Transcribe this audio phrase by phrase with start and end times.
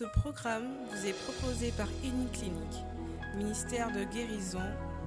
[0.00, 2.86] Ce programme vous est proposé par Clinique,
[3.36, 4.64] ministère de guérison,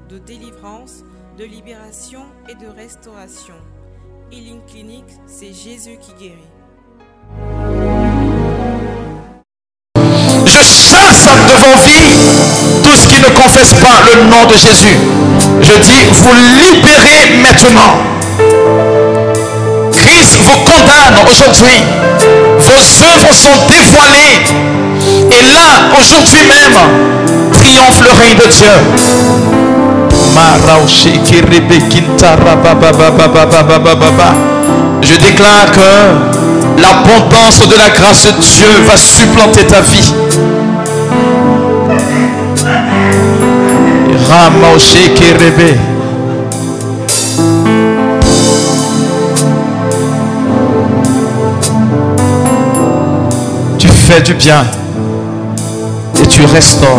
[0.07, 1.03] de délivrance,
[1.35, 3.55] de libération et de restauration.
[4.31, 6.51] Healing Clinic, c'est Jésus qui guérit.
[10.45, 12.13] Je chasse devant vie
[12.83, 14.99] tout ce qui ne confesse pas le nom de Jésus.
[15.59, 17.97] Je dis, vous libérez maintenant.
[19.91, 21.81] Christ vous condamne aujourd'hui.
[22.59, 24.82] Vos œuvres sont dévoilées.
[25.33, 28.67] Et là, aujourd'hui même, triomphe le règne de Dieu.
[35.01, 40.13] Je déclare que l'abondance de la grâce de Dieu va supplanter ta vie.
[53.79, 54.63] Tu fais du bien
[56.33, 56.97] tu restaures.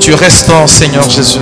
[0.00, 1.40] Tu restaures, Seigneur Jésus.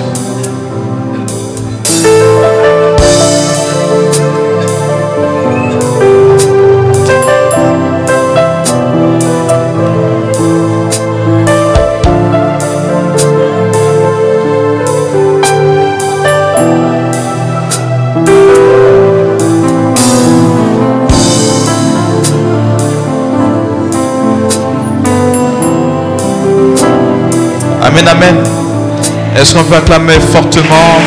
[29.40, 30.98] Est-ce qu'on peut acclamer fortement?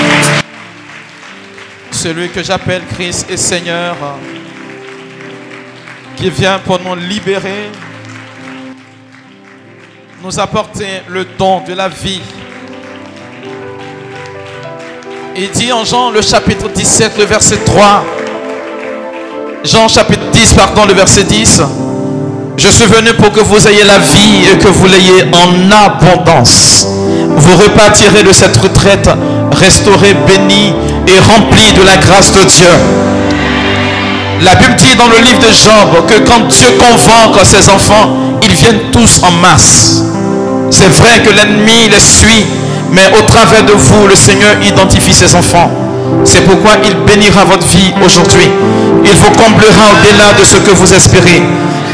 [1.92, 3.94] Celui que j'appelle Christ et Seigneur,
[6.16, 7.70] qui vient pour nous libérer,
[10.24, 12.22] nous apporter le don de la vie.
[15.36, 18.06] Il dit en Jean le chapitre 17, le verset 3,
[19.66, 21.64] Jean chapitre 10, pardon, le verset 10,
[22.56, 27.01] je suis venu pour que vous ayez la vie et que vous l'ayez en abondance.
[27.38, 29.10] Vous repartirez de cette retraite
[29.52, 30.74] restauré, béni
[31.08, 32.70] et rempli de la grâce de Dieu.
[34.42, 38.54] La Bible dit dans le livre de Job que quand Dieu convoque ses enfants, ils
[38.54, 40.04] viennent tous en masse.
[40.72, 42.46] C'est vrai que l'ennemi les suit,
[42.92, 45.70] mais au travers de vous, le Seigneur identifie ses enfants.
[46.24, 48.50] C'est pourquoi il bénira votre vie aujourd'hui.
[49.06, 51.42] Il vous comblera au-delà de ce que vous espérez.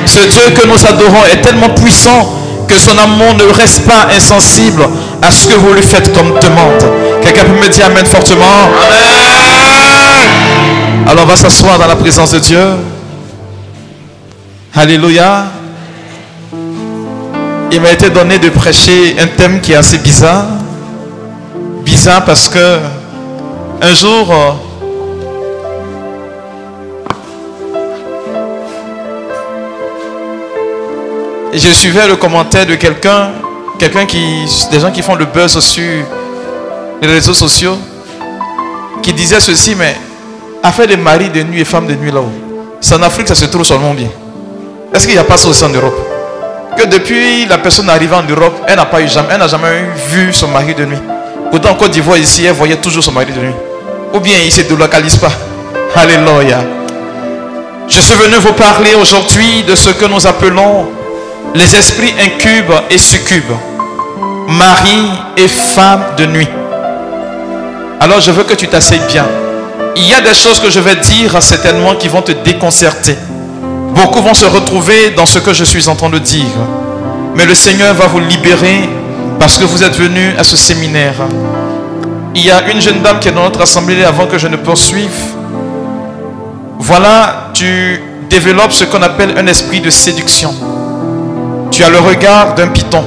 [0.05, 2.33] Ce Dieu que nous adorons est tellement puissant
[2.67, 4.87] que son amour ne reste pas insensible
[5.21, 6.83] à ce que vous lui faites comme demande.
[7.21, 8.69] Quelqu'un peut me dire Amen fortement?
[8.89, 10.27] Amen.
[11.07, 12.65] Alors on va s'asseoir dans la présence de Dieu.
[14.75, 15.45] Alléluia.
[17.71, 20.45] Il m'a été donné de prêcher un thème qui est assez bizarre.
[21.83, 22.79] Bizarre parce que
[23.81, 24.33] un jour,
[31.57, 33.31] Et je suivais le commentaire de quelqu'un,
[33.77, 35.83] quelqu'un qui, des gens qui font le buzz sur
[37.01, 37.77] les réseaux sociaux,
[39.01, 39.95] qui disait ceci, mais
[40.63, 42.31] affaire des maris de nuit et femmes de nuit là-haut,
[42.81, 44.09] c'est en Afrique, ça se trouve seulement bien.
[44.93, 45.97] Est-ce qu'il n'y a pas ça aussi en Europe?
[46.77, 49.85] Que depuis la personne arrivée en Europe, elle n'a pas eu jamais, elle n'a jamais
[50.09, 51.01] vu son mari de nuit.
[51.51, 53.55] Pourtant en Côte d'Ivoire ici, elle voyait toujours son mari de nuit.
[54.13, 55.31] Ou bien il ne se délocalise pas.
[55.95, 56.59] Alléluia.
[57.87, 60.87] Je suis venu vous parler aujourd'hui de ce que nous appelons
[61.55, 63.55] les esprits incubes et succubes,
[64.47, 66.47] mari et femme de nuit.
[67.99, 69.25] Alors je veux que tu t'asseyes bien.
[69.95, 73.17] Il y a des choses que je vais dire certainement qui vont te déconcerter.
[73.93, 76.45] Beaucoup vont se retrouver dans ce que je suis en train de dire.
[77.35, 78.89] Mais le Seigneur va vous libérer
[79.39, 81.15] parce que vous êtes venu à ce séminaire.
[82.35, 84.55] Il y a une jeune dame qui est dans notre assemblée avant que je ne
[84.55, 85.09] poursuive.
[86.79, 90.53] Voilà, tu développes ce qu'on appelle un esprit de séduction.
[91.71, 93.03] Tu as le regard d'un python.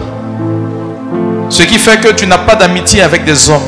[1.50, 3.60] Ce qui fait que tu n'as pas d'amitié avec des hommes.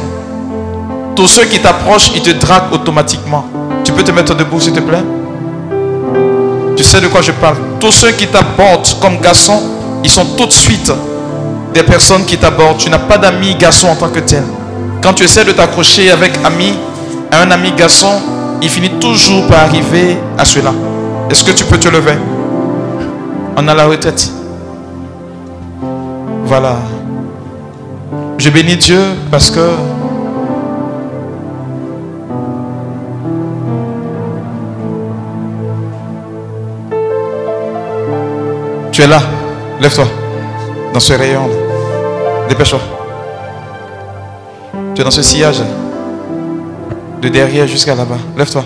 [1.17, 3.45] Tous ceux qui t'approchent, ils te draguent automatiquement.
[3.85, 5.03] Tu peux te mettre debout, s'il te plaît?
[6.77, 7.57] Tu sais de quoi je parle.
[7.81, 9.61] Tous ceux qui t'abordent comme garçon,
[10.05, 10.93] ils sont tout de suite
[11.75, 12.79] des personnes qui t'abordent.
[12.79, 14.45] Tu n'as pas d'amis garçon en tant que tel.
[15.03, 16.79] Quand tu essaies de t'accrocher avec ami,
[17.33, 18.13] à un ami garçon,
[18.63, 20.73] il finit toujours par arriver à cela.
[21.29, 22.15] Est-ce que tu peux te lever?
[23.57, 24.31] On a la retraite.
[26.45, 26.77] Voilà.
[28.45, 28.99] Je bénis Dieu
[29.31, 29.61] parce que
[38.91, 39.21] tu es là.
[39.81, 40.07] Lève-toi
[40.93, 41.49] dans ce rayon.
[42.49, 42.81] Dépêche-toi.
[44.97, 45.63] Tu es dans ce sillage.
[47.21, 48.19] De derrière jusqu'à là-bas.
[48.37, 48.65] Lève-toi.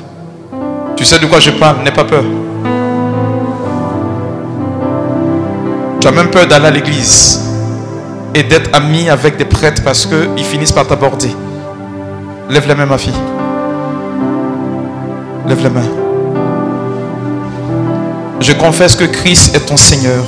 [0.96, 1.82] Tu sais de quoi je parle.
[1.84, 2.24] N'aie pas peur.
[6.00, 7.45] Tu as même peur d'aller à l'église
[8.36, 11.34] et d'être ami avec des prêtres parce qu'ils finissent par t'aborder.
[12.50, 13.14] Lève la main, ma fille.
[15.48, 15.88] Lève la main.
[18.40, 20.22] Je confesse que Christ est ton Seigneur.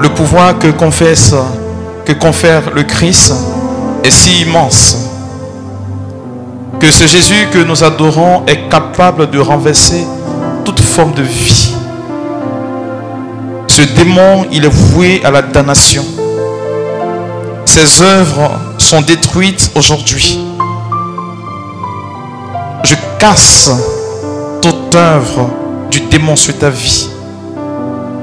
[0.00, 1.34] Le pouvoir que confesse,
[2.06, 3.34] que confère le Christ
[4.02, 4.96] est si immense
[6.80, 10.04] que ce Jésus que nous adorons est capable de renverser
[10.64, 11.71] toute forme de vie.
[13.74, 16.04] Ce démon, il est voué à la damnation.
[17.64, 20.38] Ses œuvres sont détruites aujourd'hui.
[22.84, 23.70] Je casse
[24.60, 25.48] toute œuvre
[25.90, 27.08] du démon sur ta vie.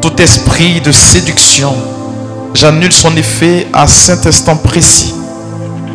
[0.03, 1.73] Tout esprit de séduction,
[2.53, 5.15] j'annule son effet à cet instant précis.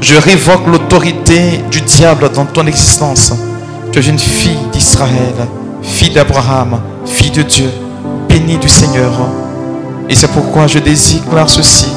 [0.01, 3.33] Je révoque l'autorité du diable dans ton existence.
[3.93, 5.47] Tu es une fille d'Israël,
[5.81, 7.71] fille d'Abraham, fille de Dieu,
[8.29, 9.13] bénie du Seigneur.
[10.09, 11.89] Et c'est pourquoi je déclare ceci,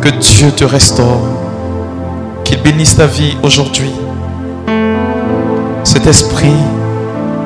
[0.00, 1.22] que Dieu te restaure,
[2.44, 3.92] qu'il bénisse ta vie aujourd'hui.
[5.84, 6.60] Cet esprit,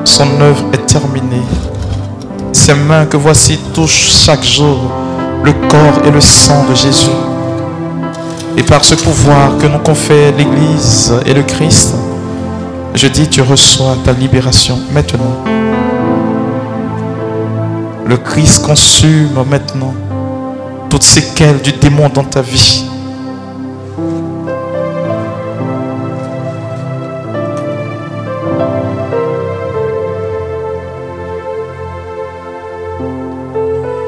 [0.03, 1.45] son œuvre est terminée.
[2.51, 4.91] Ces mains que voici touchent chaque jour
[5.43, 7.09] le corps et le sang de Jésus.
[8.57, 11.93] Et par ce pouvoir que nous confère l'Église et le Christ,
[12.93, 15.43] je dis, tu reçois ta libération maintenant.
[18.07, 19.93] Le Christ consume maintenant
[20.89, 22.85] toutes séquelles du démon dans ta vie.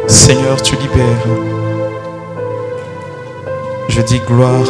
[0.08, 1.28] Seigneur, tu libères.
[3.90, 4.62] Je dis gloire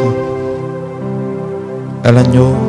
[2.04, 2.67] à l'agneau.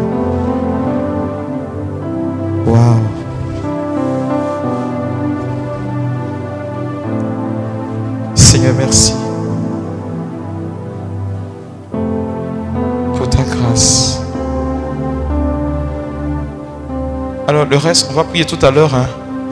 [18.11, 18.95] On va prier tout à l'heure.
[18.95, 19.07] Hein.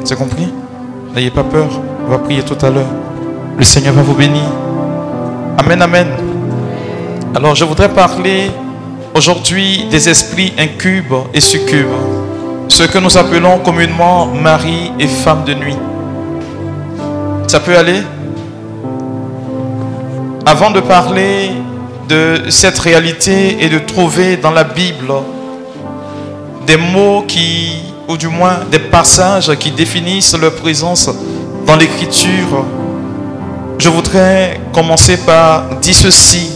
[0.05, 0.53] C'est compris?
[1.15, 1.69] N'ayez pas peur.
[2.07, 2.89] On va prier tout à l'heure.
[3.57, 4.45] Le Seigneur va vous bénir.
[5.59, 6.09] Amen, amen.
[7.35, 8.51] Alors je voudrais parler
[9.15, 11.87] aujourd'hui des esprits incubes et succubes.
[12.69, 15.77] Ce que nous appelons communément mari et femme de nuit.
[17.47, 18.03] Ça peut aller?
[20.45, 21.53] Avant de parler
[22.07, 25.13] de cette réalité et de trouver dans la Bible
[26.67, 31.11] des mots qui, ou du moins des passages qui définissent leur présence
[31.67, 32.65] dans l'écriture,
[33.79, 36.51] je voudrais commencer par dire ceci.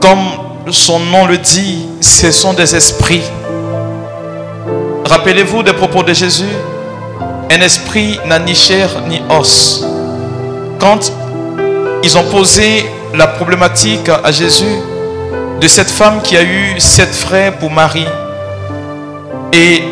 [0.00, 3.22] Comme son nom le dit, ce sont des esprits.
[5.08, 6.44] Rappelez-vous des propos de Jésus.
[7.50, 9.84] Un esprit n'a ni chair ni os.
[10.78, 11.12] Quand
[12.02, 12.84] ils ont posé
[13.14, 14.76] la problématique à Jésus
[15.60, 18.04] de cette femme qui a eu sept frères pour mari,
[19.52, 19.82] et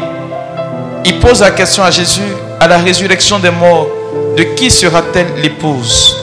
[1.05, 2.23] il pose la question à Jésus,
[2.61, 3.87] à la résurrection des morts,
[4.37, 6.17] de qui sera-t-elle l'épouse?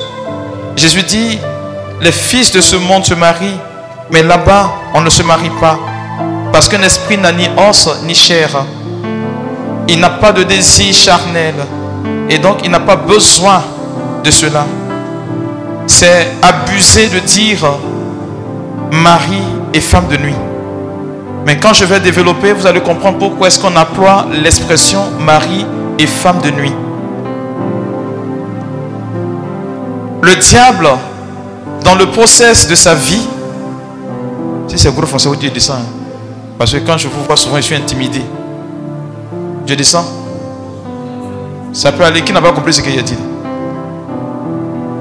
[0.75, 1.39] Jésus dit,
[2.01, 3.59] les fils de ce monde se marient,
[4.11, 5.79] mais là-bas, on ne se marie pas.
[6.51, 8.49] Parce qu'un esprit n'a ni os ni chair.
[9.87, 11.55] Il n'a pas de désir charnel.
[12.29, 13.63] Et donc, il n'a pas besoin
[14.23, 14.65] de cela.
[15.87, 17.65] C'est abusé de dire
[18.91, 19.41] mari
[19.73, 20.35] et femme de nuit.
[21.45, 25.65] Mais quand je vais développer, vous allez comprendre pourquoi est-ce qu'on emploie l'expression mari
[25.97, 26.73] et femme de nuit.
[30.21, 30.87] Le diable,
[31.83, 33.27] dans le process de sa vie,
[34.67, 35.77] si c'est gros français, dites ça.
[35.77, 35.85] Hein.
[36.57, 38.21] Parce que quand je vous vois souvent, je suis intimidé.
[39.65, 40.05] Je descends.
[41.73, 42.21] Ça peut aller.
[42.21, 43.17] Qui n'a pas compris ce qu'il a dit?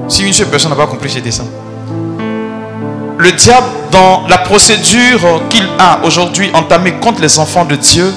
[0.07, 1.47] Si une seule personne n'a pas compris, je descends.
[3.21, 8.11] Le diable, dans la procédure qu'il a aujourd'hui entamée contre les enfants de Dieu,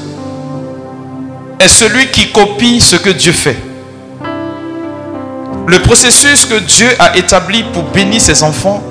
[1.61, 3.59] est celui qui copie ce que Dieu fait.
[5.67, 8.83] Le processus que Dieu a établi pour bénir ses enfants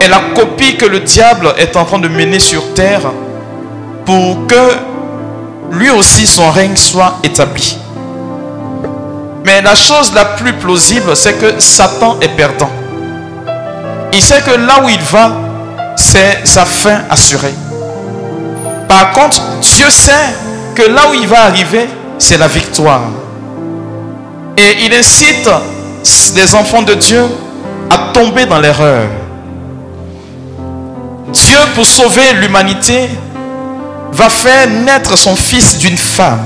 [0.00, 3.12] est la copie que le diable est en train de mener sur terre
[4.06, 7.76] pour que lui aussi son règne soit établi.
[9.44, 12.70] Mais la chose la plus plausible, c'est que Satan est perdant.
[14.14, 15.32] Il sait que là où il va,
[15.96, 17.54] c'est sa fin assurée.
[18.88, 20.12] Par contre, Dieu sait
[20.76, 23.02] que là où il va arriver, c'est la victoire.
[24.56, 25.48] Et il incite
[26.36, 27.24] les enfants de Dieu
[27.90, 29.08] à tomber dans l'erreur.
[31.32, 33.08] Dieu, pour sauver l'humanité,
[34.12, 36.38] va faire naître son fils d'une femme.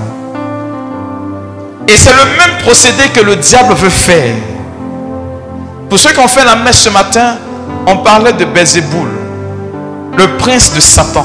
[1.86, 4.34] Et c'est le même procédé que le diable veut faire.
[5.90, 7.36] Pour ceux qui ont fait la messe ce matin,
[7.90, 9.08] on parlait de Bézéboul,
[10.16, 11.24] le prince de Satan.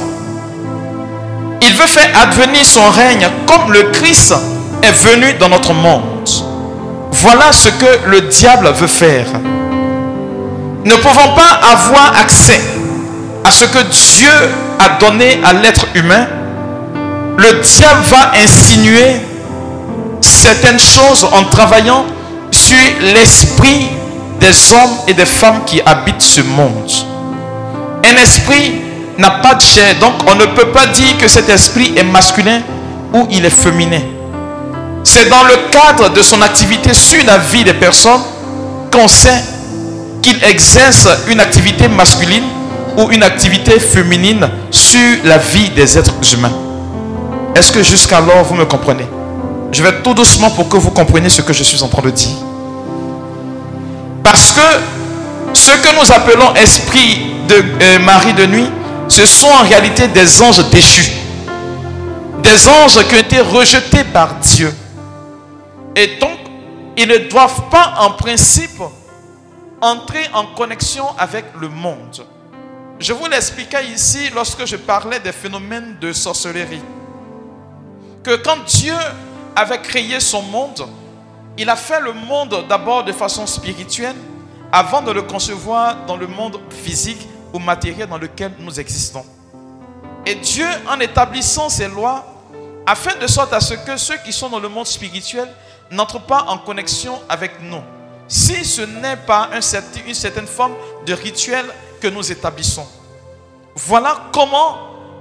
[1.62, 4.34] Il veut faire advenir son règne comme le Christ
[4.82, 6.04] est venu dans notre monde.
[7.12, 9.26] Voilà ce que le diable veut faire.
[10.86, 12.62] Ne pouvons pas avoir accès
[13.46, 14.32] à ce que Dieu
[14.80, 16.28] a donné à l'être humain.
[17.38, 19.22] Le diable va insinuer
[20.22, 22.06] certaines choses en travaillant
[22.52, 23.90] sur l'esprit
[24.44, 26.92] des hommes et des femmes qui habitent ce monde.
[28.06, 28.82] Un esprit
[29.18, 32.62] n'a pas de chair, donc on ne peut pas dire que cet esprit est masculin
[33.14, 34.02] ou il est féminin.
[35.06, 38.22] C'est dans le cadre de son activité sur la vie des personnes
[38.92, 39.42] qu'on sait
[40.22, 42.44] qu'il exerce une activité masculine
[42.98, 46.52] ou une activité féminine sur la vie des êtres humains.
[47.56, 49.08] Est-ce que jusqu'alors vous me comprenez?
[49.72, 52.10] Je vais tout doucement pour que vous compreniez ce que je suis en train de
[52.10, 52.36] dire.
[54.24, 54.62] Parce que
[55.54, 58.70] ce que nous appelons esprit de euh, Marie de nuit,
[59.10, 61.12] ce sont en réalité des anges déchus.
[62.42, 64.74] Des anges qui ont été rejetés par Dieu.
[65.96, 66.40] Et donc,
[66.98, 68.82] ils ne doivent pas en principe
[69.82, 72.26] entrer en connexion avec le monde.
[73.00, 76.82] Je vous l'expliquais ici lorsque je parlais des phénomènes de sorcellerie.
[78.24, 78.96] Que quand Dieu
[79.56, 80.88] avait créé son monde,
[81.58, 84.16] il a fait le monde d'abord de façon spirituelle
[84.72, 89.26] avant de le concevoir dans le monde physique ou matériel dans lequel nous existons.
[90.26, 92.26] Et Dieu, en établissant ses lois,
[92.86, 95.48] a fait de sorte à ce que ceux qui sont dans le monde spirituel
[95.92, 97.82] n'entrent pas en connexion avec nous.
[98.28, 100.74] Si ce n'est pas une certaine forme
[101.06, 101.66] de rituel
[102.02, 102.88] que nous établissons.
[103.76, 104.78] Voilà comment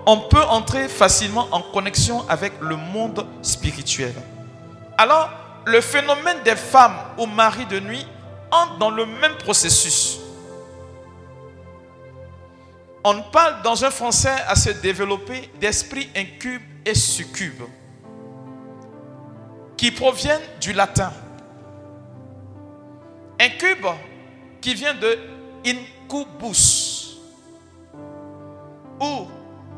[0.06, 4.14] on peut entrer facilement en connexion avec le monde spirituel.
[4.96, 5.28] Alors,
[5.66, 8.06] le phénomène des femmes ou maris de nuit
[8.50, 10.18] entre dans le même processus.
[13.04, 17.62] On parle dans un français assez développé d'esprit incube et succube,
[19.76, 21.12] qui proviennent du latin.
[23.40, 23.86] Incube,
[24.60, 25.18] qui vient de
[25.66, 27.18] incubus,
[29.00, 29.26] ou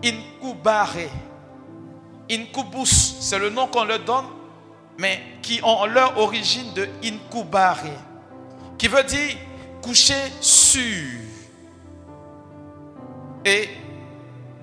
[0.05, 0.97] incubare.
[2.31, 4.27] Incubus, c'est le nom qu'on leur donne,
[4.99, 7.85] mais qui ont leur origine de incubare,
[8.79, 9.37] qui veut dire
[9.83, 11.21] coucher sur.
[13.45, 13.69] Et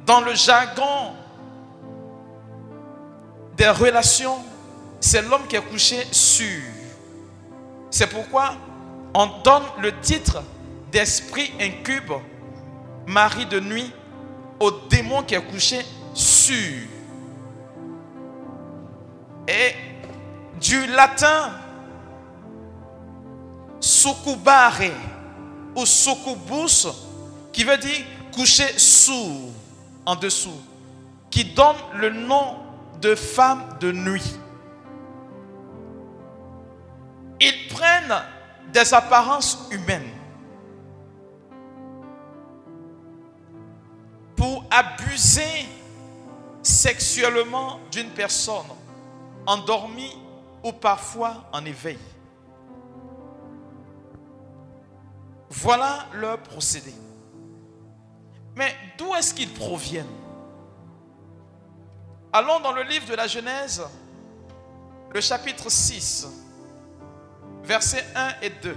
[0.05, 1.13] dans le jargon
[3.55, 4.39] des relations,
[4.99, 6.61] c'est l'homme qui est couché sur.
[7.89, 8.53] C'est pourquoi
[9.13, 10.41] on donne le titre
[10.91, 12.13] d'esprit incube,
[13.05, 13.91] mari de nuit,
[14.59, 15.81] au démon qui est couché
[16.13, 16.87] sur.
[19.47, 19.90] Et
[20.61, 21.51] du latin
[23.79, 24.91] succubare
[25.75, 26.87] ou succubus,
[27.51, 29.51] qui veut dire coucher sous,
[30.05, 30.61] en dessous,
[31.29, 32.57] qui donne le nom
[33.01, 34.35] de femme de nuit.
[37.39, 38.21] Ils prennent
[38.71, 40.11] des apparences humaines
[44.35, 45.65] pour abuser
[46.61, 48.65] sexuellement d'une personne
[49.47, 50.20] endormie
[50.63, 51.99] ou parfois en éveil.
[55.49, 56.93] Voilà leur procédé.
[58.55, 60.05] Mais d'où est-ce qu'ils proviennent?
[62.33, 63.83] Allons dans le livre de la Genèse,
[65.13, 66.27] le chapitre 6,
[67.63, 68.75] versets 1 et 2.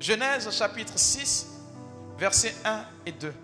[0.00, 1.46] Genèse chapitre 6,
[2.18, 3.34] versets 1 et 2.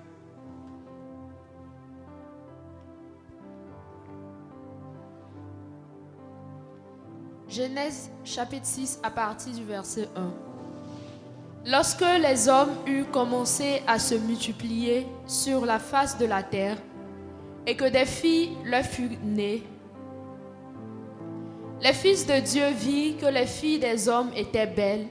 [7.53, 11.71] Genèse chapitre 6 à partir du verset 1.
[11.71, 16.79] Lorsque les hommes eurent commencé à se multiplier sur la face de la terre
[17.67, 19.63] et que des filles leur furent nées,
[21.83, 25.09] les fils de Dieu virent que les filles des hommes étaient belles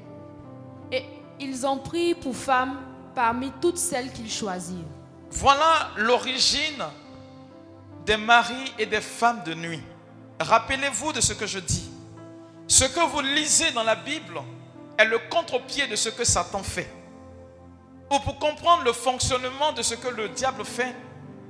[0.92, 1.04] et
[1.40, 2.80] ils en prirent pour femmes
[3.14, 4.78] parmi toutes celles qu'ils choisirent.
[5.30, 6.86] Voilà l'origine
[8.04, 9.84] des maris et des femmes de nuit.
[10.40, 11.91] Rappelez-vous de ce que je dis.
[12.72, 14.42] Ce que vous lisez dans la Bible
[14.98, 16.90] est le contre-pied de ce que Satan fait.
[18.10, 20.96] Ou pour comprendre le fonctionnement de ce que le diable fait,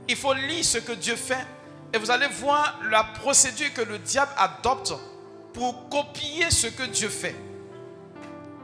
[0.07, 1.45] il faut lire ce que Dieu fait
[1.93, 4.95] et vous allez voir la procédure que le diable adopte
[5.53, 7.35] pour copier ce que Dieu fait.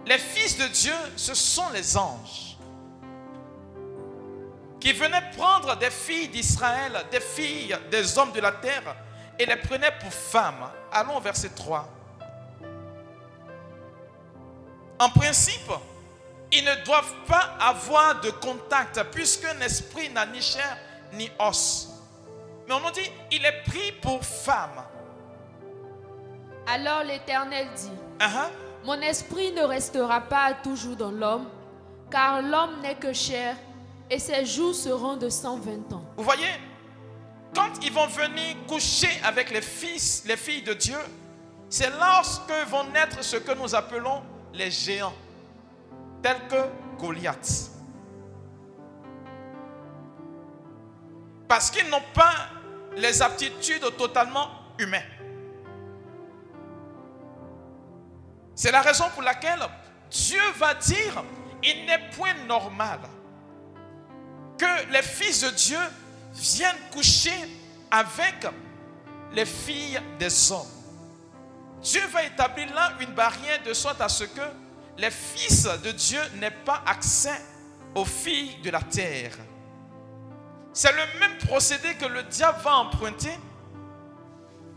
[0.07, 2.57] Les fils de Dieu, ce sont les anges.
[4.79, 8.95] qui venait prendre des filles d'Israël, des filles des hommes de la terre,
[9.37, 10.71] et les prenait pour femmes.
[10.91, 11.96] Allons au verset 3.
[14.99, 15.71] En principe,
[16.51, 20.77] ils ne doivent pas avoir de contact, puisqu'un esprit n'a ni chair
[21.13, 21.89] ni os.
[22.67, 24.83] Mais on nous dit, il est pris pour femme.
[26.67, 28.49] Alors l'Éternel dit, Uh-huh.
[28.83, 31.47] Mon esprit ne restera pas toujours dans l'homme,
[32.09, 33.55] car l'homme n'est que chair,
[34.09, 36.03] et ses jours seront de 120 ans.
[36.15, 36.49] Vous voyez,
[37.53, 40.97] quand ils vont venir coucher avec les fils, les filles de Dieu,
[41.69, 44.23] c'est lorsque vont naître ce que nous appelons
[44.53, 45.13] les géants,
[46.21, 47.71] tels que Goliath.
[51.47, 52.33] Parce qu'ils n'ont pas
[52.95, 55.03] les aptitudes totalement humaines.
[58.55, 59.59] C'est la raison pour laquelle
[60.09, 61.23] Dieu va dire,
[61.63, 62.99] il n'est point normal
[64.57, 65.79] que les fils de Dieu
[66.33, 67.37] viennent coucher
[67.91, 68.47] avec
[69.33, 70.76] les filles des hommes.
[71.81, 74.41] Dieu va établir là une barrière de sorte à ce que
[74.97, 77.41] les fils de Dieu n'aient pas accès
[77.95, 79.31] aux filles de la terre.
[80.73, 83.35] C'est le même procédé que le diable va emprunter.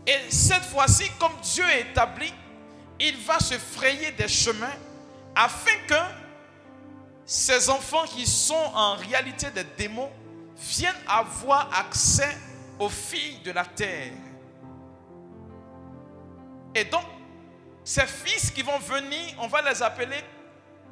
[0.07, 2.33] Et cette fois-ci, comme Dieu est établi,
[2.99, 4.77] il va se frayer des chemins
[5.35, 5.95] afin que
[7.25, 10.11] ces enfants qui sont en réalité des démons
[10.57, 12.35] viennent avoir accès
[12.79, 14.11] aux filles de la terre.
[16.75, 17.03] Et donc,
[17.83, 20.23] ces fils qui vont venir, on va les appeler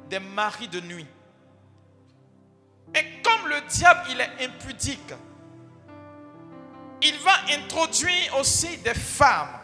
[0.08, 1.06] des maris de nuit.
[2.94, 5.14] Et comme le diable, il est impudique,
[7.02, 9.58] il va introduire aussi des femmes,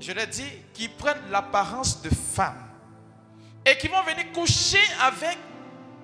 [0.00, 2.68] je l'ai dit, qui prennent l'apparence de femmes
[3.66, 5.38] et qui vont venir coucher avec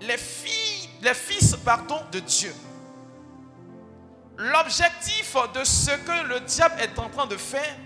[0.00, 2.54] les filles, les fils, pardon, de Dieu.
[4.40, 7.76] L'objectif de ce que le diable est en train de faire,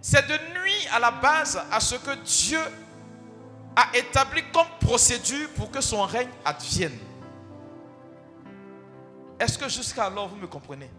[0.00, 2.58] c'est de nuire à la base à ce que Dieu
[3.76, 6.98] a établi comme procédure pour que son règne advienne.
[9.38, 10.90] Est-ce que jusqu'à alors vous me comprenez?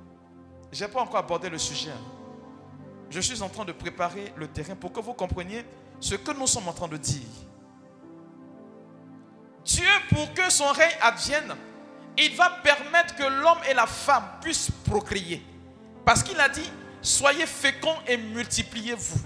[0.71, 1.91] Je n'ai pas encore abordé le sujet.
[3.09, 5.65] Je suis en train de préparer le terrain pour que vous compreniez
[5.99, 7.27] ce que nous sommes en train de dire.
[9.65, 11.53] Dieu, pour que son règne advienne,
[12.17, 15.43] il va permettre que l'homme et la femme puissent procréer.
[16.05, 16.69] Parce qu'il a dit,
[17.01, 19.21] soyez féconds et multipliez-vous.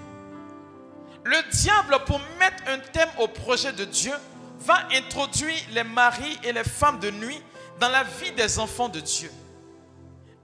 [1.24, 4.14] Le diable, pour mettre un thème au projet de Dieu,
[4.60, 7.42] va introduire les maris et les femmes de nuit
[7.80, 9.32] dans la vie des enfants de Dieu.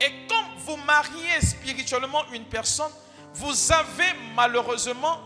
[0.01, 2.91] Et comme vous mariez spirituellement une personne,
[3.33, 5.21] vous avez malheureusement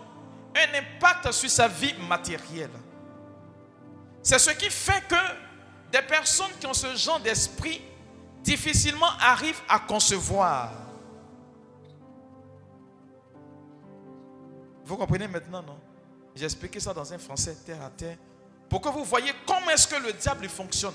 [0.56, 2.72] un impact sur sa vie matérielle.
[4.22, 5.16] C'est ce qui fait que
[5.92, 7.82] des personnes qui ont ce genre d'esprit
[8.44, 10.72] difficilement arrivent à concevoir.
[14.84, 15.78] Vous comprenez maintenant, non?
[16.36, 18.18] J'ai expliqué ça dans un français terre à terre
[18.70, 20.94] pour que vous voyez comment est-ce que le diable fonctionne.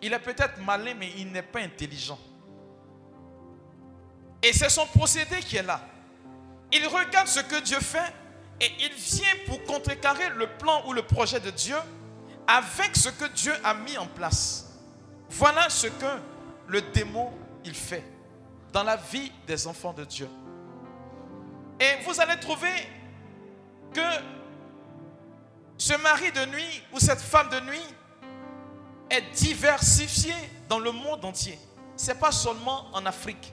[0.00, 2.18] Il est peut-être malin, mais il n'est pas intelligent.
[4.42, 5.80] Et c'est son procédé qui est là.
[6.72, 8.12] Il regarde ce que Dieu fait
[8.60, 11.76] et il vient pour contrecarrer le plan ou le projet de Dieu
[12.46, 14.78] avec ce que Dieu a mis en place.
[15.30, 16.18] Voilà ce que
[16.68, 17.32] le démon
[17.64, 18.04] il fait
[18.72, 20.28] dans la vie des enfants de Dieu.
[21.80, 22.72] Et vous allez trouver
[23.92, 24.00] que
[25.76, 27.82] ce mari de nuit ou cette femme de nuit
[29.10, 30.34] est diversifié
[30.68, 31.58] dans le monde entier.
[31.96, 33.52] Ce n'est pas seulement en Afrique.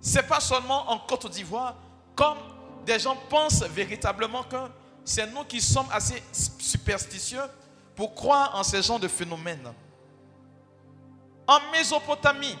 [0.00, 1.74] Ce n'est pas seulement en Côte d'Ivoire,
[2.14, 2.38] comme
[2.84, 4.56] des gens pensent véritablement que
[5.04, 7.42] c'est nous qui sommes assez superstitieux
[7.96, 9.72] pour croire en ce genre de phénomène.
[11.48, 12.56] En Mésopotamie,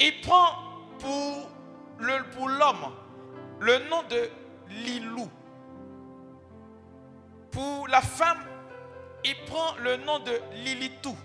[0.00, 0.56] il prend
[0.98, 1.48] pour
[2.00, 2.92] l'homme
[3.60, 4.28] le nom de
[4.70, 5.28] Lilou.
[7.52, 8.42] Pour la femme,
[9.24, 11.16] il prend le nom de Lilitou.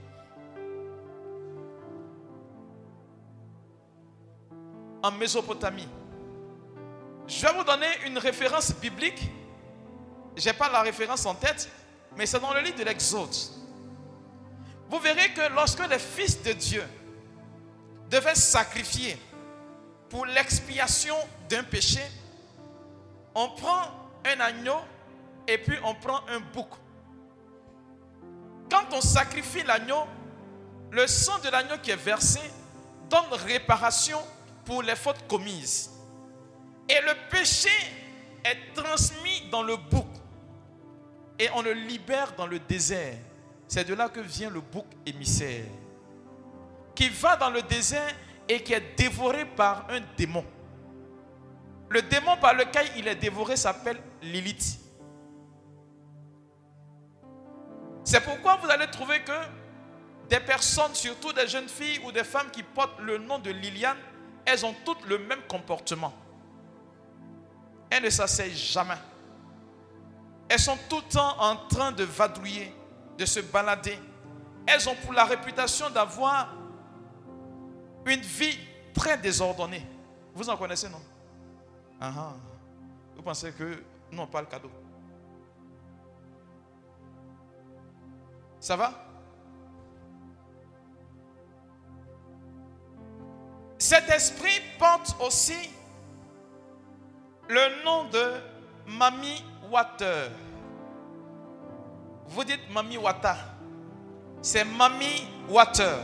[5.02, 5.88] En Mésopotamie.
[7.28, 9.32] Je vais vous donner une référence biblique.
[10.36, 11.70] Je n'ai pas la référence en tête,
[12.16, 13.36] mais c'est dans le livre de l'Exode.
[14.90, 16.84] Vous verrez que lorsque les fils de Dieu
[18.10, 19.18] devaient sacrifier
[20.10, 21.16] pour l'expiation
[21.50, 22.02] d'un péché,
[23.34, 23.82] on prend
[24.26, 24.78] un agneau
[25.48, 26.70] et puis on prend un bouc.
[28.70, 30.06] Quand on sacrifie l'agneau,
[30.92, 32.40] le sang de l'agneau qui est versé
[33.10, 34.20] donne réparation
[34.66, 35.92] pour les fautes commises.
[36.90, 37.70] Et le péché
[38.44, 40.06] est transmis dans le bouc.
[41.38, 43.18] Et on le libère dans le désert.
[43.68, 45.66] c'est de là que vient le bouc émissaire,
[46.94, 48.14] qui va dans le désert
[48.48, 50.46] et qui est dévoré par un démon.
[51.90, 54.80] Le démon par lequel il est dévoré s'appelle Lilith.
[58.04, 59.32] C'est pourquoi vous allez trouver que
[60.30, 63.98] des personnes, surtout des jeunes filles ou des femmes qui portent le nom de Liliane,
[64.46, 66.14] elles ont toutes le même comportement.
[67.90, 68.98] Elles ne s'asseyent jamais.
[70.48, 72.74] Elles sont tout le temps en train de vadrouiller,
[73.18, 73.98] de se balader.
[74.68, 76.54] Elles ont pour la réputation d'avoir
[78.06, 78.58] une vie
[78.94, 79.86] très désordonnée.
[80.34, 81.02] Vous en connaissez, non?
[82.00, 82.34] Ah, ah.
[83.16, 84.72] Vous pensez que non, pas le cadeau.
[88.60, 88.94] Ça va?
[93.78, 95.70] Cet esprit porte aussi
[97.48, 98.34] le nom de
[98.88, 100.32] Mami Water.
[102.28, 103.38] Vous dites Mami Water.
[104.42, 106.00] C'est Mami Water.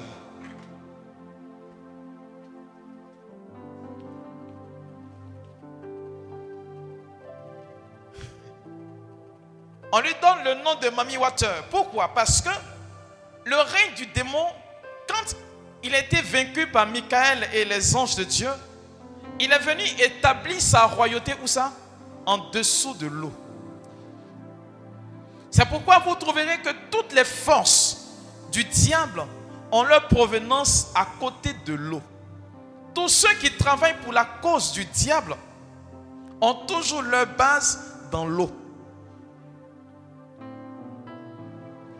[9.93, 11.63] On lui donne le nom de Mami Water.
[11.69, 12.07] Pourquoi?
[12.13, 12.49] Parce que
[13.45, 14.45] le règne du démon,
[15.07, 15.35] quand
[15.83, 18.49] il a été vaincu par Michael et les anges de Dieu,
[19.39, 21.73] il est venu établir sa royauté où ça?
[22.25, 23.33] En dessous de l'eau.
[25.51, 28.07] C'est pourquoi vous trouverez que toutes les forces
[28.51, 29.23] du diable
[29.71, 32.01] ont leur provenance à côté de l'eau.
[32.95, 35.35] Tous ceux qui travaillent pour la cause du diable
[36.39, 37.79] ont toujours leur base
[38.11, 38.49] dans l'eau.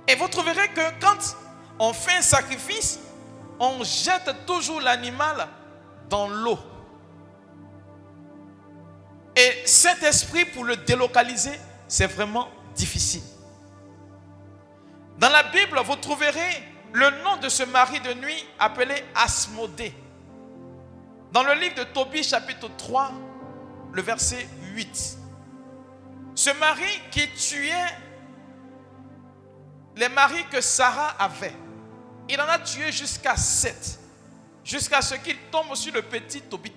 [0.08, 1.36] Et vous trouverez que quand
[1.80, 3.00] on fait un sacrifice,
[3.60, 5.48] on jette toujours l'animal
[6.10, 6.60] dans l'eau.
[9.36, 13.22] Et cet esprit, pour le délocaliser, c'est vraiment difficile.
[15.22, 19.94] Dans la Bible, vous trouverez le nom de ce mari de nuit appelé Asmodée.
[21.32, 23.12] Dans le livre de Tobie, chapitre 3,
[23.94, 25.18] le verset 8.
[26.34, 27.96] Ce mari qui tuait
[29.96, 31.54] les maris que Sarah avait,
[32.28, 34.00] il en a tué jusqu'à sept.
[34.64, 36.74] Jusqu'à ce qu'il tombe sur le petit Tobit.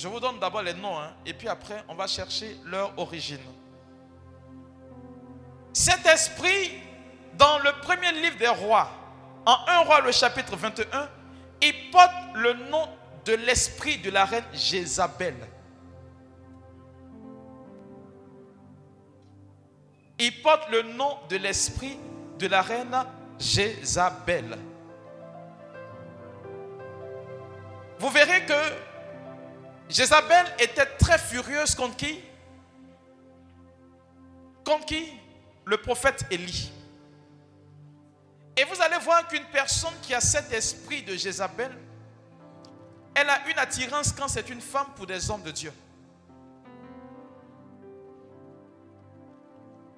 [0.00, 3.38] Je vous donne d'abord les noms, hein, et puis après, on va chercher leur origine.
[5.74, 6.72] Cet esprit,
[7.34, 8.88] dans le premier livre des rois,
[9.44, 11.06] en 1 roi, le chapitre 21,
[11.60, 12.88] il porte le nom
[13.26, 15.36] de l'esprit de la reine Jézabel.
[20.20, 21.98] il porte le nom de l'esprit
[22.38, 23.04] de la reine
[23.38, 24.56] Jézabel.
[27.98, 28.89] Vous verrez que
[29.90, 32.20] Jézabel était très furieuse contre qui?
[34.64, 35.12] Contre qui?
[35.64, 36.72] Le prophète Élie.
[38.56, 41.76] Et vous allez voir qu'une personne qui a cet esprit de Jézabel,
[43.14, 45.72] elle a une attirance quand c'est une femme pour des hommes de Dieu.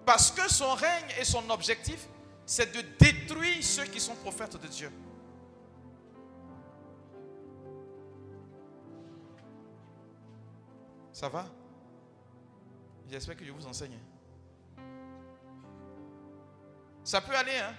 [0.06, 2.06] Parce que son règne et son objectif,
[2.46, 4.90] c'est de détruire ceux qui sont prophètes de Dieu.
[11.12, 11.44] Ça va?
[13.10, 13.98] J'espère que je vous enseigne.
[17.04, 17.74] Ça peut aller, hein?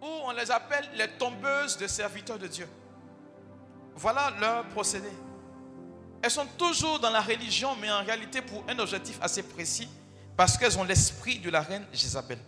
[0.00, 2.68] Ou on les appelle les tombeuses de serviteurs de Dieu.
[3.94, 5.08] Voilà leur procédé.
[6.22, 9.88] Elles sont toujours dans la religion, mais en réalité pour un objectif assez précis,
[10.36, 12.38] parce qu'elles ont l'esprit de la reine Jézabel.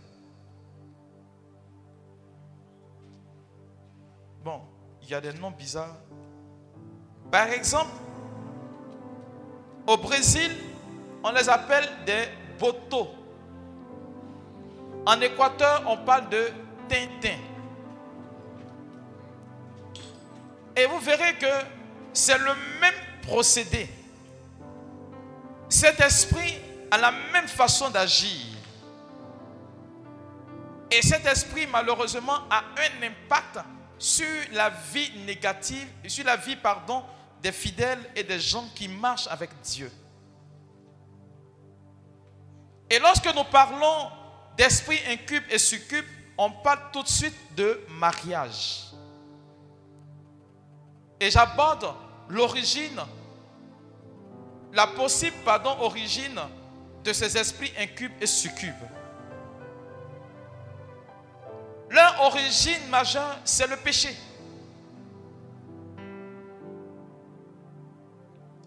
[4.45, 4.63] Bon,
[5.03, 5.97] il y a des noms bizarres.
[7.31, 7.91] Par exemple,
[9.89, 10.55] au Brésil,
[11.25, 12.29] on les appelle des
[12.61, 13.09] botos.
[15.07, 16.51] En Équateur, on parle de
[16.89, 17.39] Tintin.
[20.77, 21.47] Et vous verrez que
[22.13, 23.89] c'est le même procédé.
[25.71, 26.59] Cet esprit
[26.91, 28.47] a la même façon d'agir.
[30.91, 33.59] Et cet esprit, malheureusement, a un impact
[33.99, 37.03] sur la vie négative, sur la vie, pardon,
[37.43, 39.91] des fidèles et des gens qui marchent avec Dieu.
[42.91, 44.11] Et lorsque nous parlons
[44.57, 46.05] d'esprit incube et succube,
[46.37, 48.85] on parle tout de suite de mariage.
[51.21, 51.93] Et j'aborde
[52.29, 53.01] l'origine,
[54.73, 55.37] la possible,
[55.81, 56.41] origine
[57.05, 58.73] de ces esprits incubes et succubes.
[61.91, 64.15] Leur origine majeure, c'est le péché.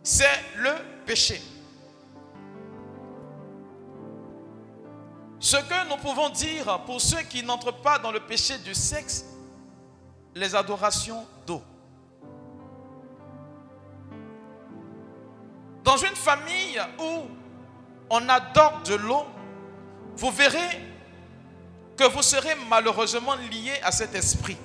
[0.04, 0.26] c'est
[0.58, 0.72] le
[1.06, 1.42] péché.
[5.40, 9.26] Ce que nous pouvons dire pour ceux qui n'entrent pas dans le péché du sexe,
[10.36, 11.62] les adorations d'eau.
[15.84, 17.26] Dans une famille où
[18.10, 19.26] on adore de l'eau,
[20.16, 20.80] vous verrez
[21.98, 24.58] que vous serez malheureusement lié à cet esprit.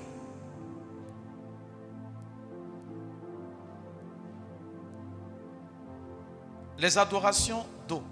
[6.78, 8.02] Les adorations d'eau.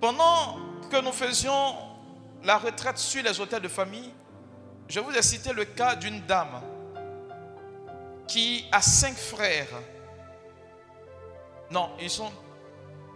[0.00, 0.58] Pendant
[0.90, 1.74] que nous faisions
[2.44, 4.12] la retraite sur les hôtels de famille,
[4.88, 6.60] je vous ai cité le cas d'une dame
[8.26, 9.68] qui a cinq frères.
[11.70, 12.30] Non, ils sont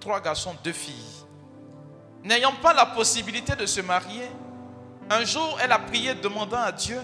[0.00, 1.24] trois garçons, deux filles.
[2.24, 4.28] N'ayant pas la possibilité de se marier,
[5.10, 7.00] un jour elle a prié demandant à Dieu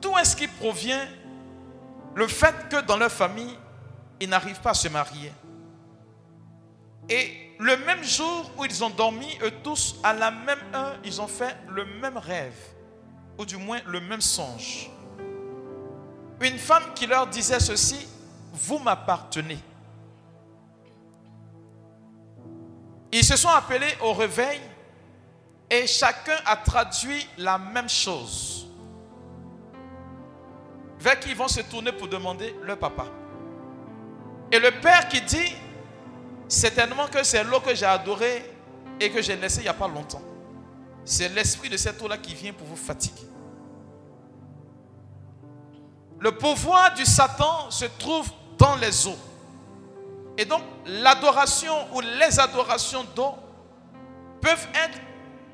[0.00, 1.06] d'où est-ce qui provient
[2.14, 3.56] le fait que dans leur famille,
[4.20, 5.32] ils n'arrivent pas à se marier?
[7.08, 11.20] Et le même jour où ils ont dormi, eux tous, à la même heure, ils
[11.20, 12.56] ont fait le même rêve,
[13.38, 14.90] ou du moins le même songe.
[16.40, 18.06] Une femme qui leur disait ceci,
[18.52, 19.58] vous m'appartenez.
[23.12, 24.60] Ils se sont appelés au réveil
[25.70, 28.68] et chacun a traduit la même chose.
[30.98, 33.06] Vers qui ils vont se tourner pour demander leur papa.
[34.52, 35.54] Et le père qui dit,
[36.48, 38.50] certainement que c'est l'eau que j'ai adorée
[39.00, 40.22] et que j'ai laissée il n'y a pas longtemps.
[41.04, 43.26] C'est l'esprit de cette eau-là qui vient pour vous fatiguer.
[46.18, 48.28] Le pouvoir du Satan se trouve
[48.58, 49.18] dans les eaux.
[50.38, 53.34] Et donc, l'adoration ou les adorations d'eau
[54.40, 54.98] peuvent être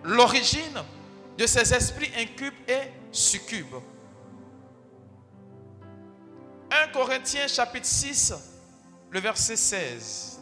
[0.05, 0.83] l'origine
[1.37, 3.75] de ces esprits incubes et succubes.
[6.71, 8.35] 1 Corinthiens chapitre 6,
[9.11, 10.42] le verset 16.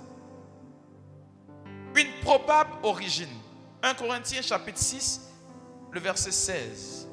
[1.96, 3.28] Une probable origine.
[3.82, 5.30] 1 Corinthiens chapitre 6,
[5.90, 7.08] le verset 16.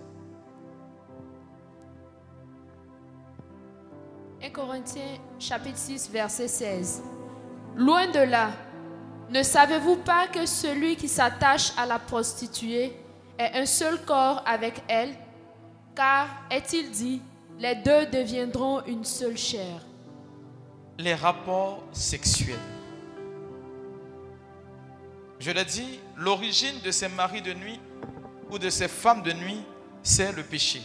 [4.43, 7.03] 1 Corinthiens chapitre 6 verset 16.
[7.75, 8.51] Loin de là,
[9.29, 12.93] ne savez-vous pas que celui qui s'attache à la prostituée
[13.37, 15.13] est un seul corps avec elle?
[15.95, 17.21] Car, est-il dit,
[17.59, 19.81] les deux deviendront une seule chair.
[20.99, 22.76] Les rapports sexuels.
[25.39, 27.79] Je l'ai dit, l'origine de ces maris de nuit
[28.49, 29.63] ou de ces femmes de nuit,
[30.01, 30.81] c'est le péché.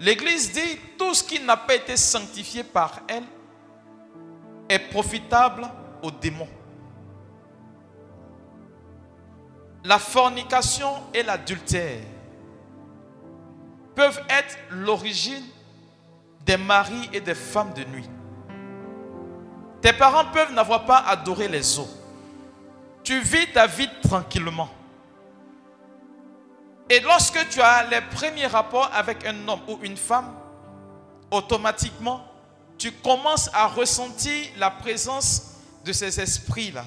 [0.00, 3.24] L'Église dit, tout ce qui n'a pas été sanctifié par elle
[4.68, 5.68] est profitable
[6.02, 6.48] aux démons.
[9.84, 12.00] La fornication et l'adultère
[13.94, 15.44] peuvent être l'origine
[16.44, 18.08] des maris et des femmes de nuit.
[19.80, 21.88] Tes parents peuvent n'avoir pas adoré les eaux.
[23.06, 24.68] Tu vis ta vie tranquillement.
[26.90, 30.34] Et lorsque tu as les premiers rapports avec un homme ou une femme,
[31.30, 32.26] automatiquement,
[32.76, 35.52] tu commences à ressentir la présence
[35.84, 36.84] de ces esprits-là.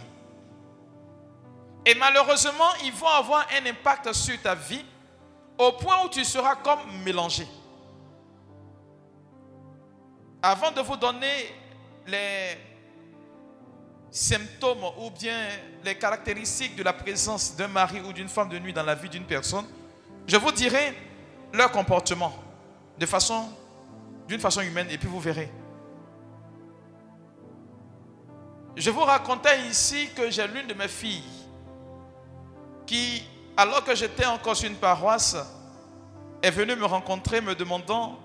[1.85, 4.83] Et malheureusement, ils vont avoir un impact sur ta vie
[5.57, 7.47] au point où tu seras comme mélangé.
[10.41, 11.55] Avant de vous donner
[12.07, 12.57] les
[14.11, 15.35] symptômes ou bien
[15.83, 19.09] les caractéristiques de la présence d'un mari ou d'une femme de nuit dans la vie
[19.09, 19.65] d'une personne,
[20.27, 20.95] je vous dirai
[21.53, 22.33] leur comportement
[22.97, 23.07] d'une
[24.39, 25.51] façon humaine et puis vous verrez.
[28.75, 31.23] Je vous racontais ici que j'ai l'une de mes filles
[32.85, 33.23] qui,
[33.57, 35.37] alors que j'étais encore sur une paroisse,
[36.41, 38.17] est venue me rencontrer me demandant,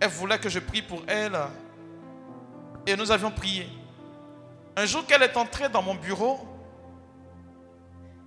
[0.00, 1.38] elle voulait que je prie pour elle.
[2.86, 3.68] Et nous avions prié.
[4.78, 6.38] Un jour qu'elle est entrée dans mon bureau,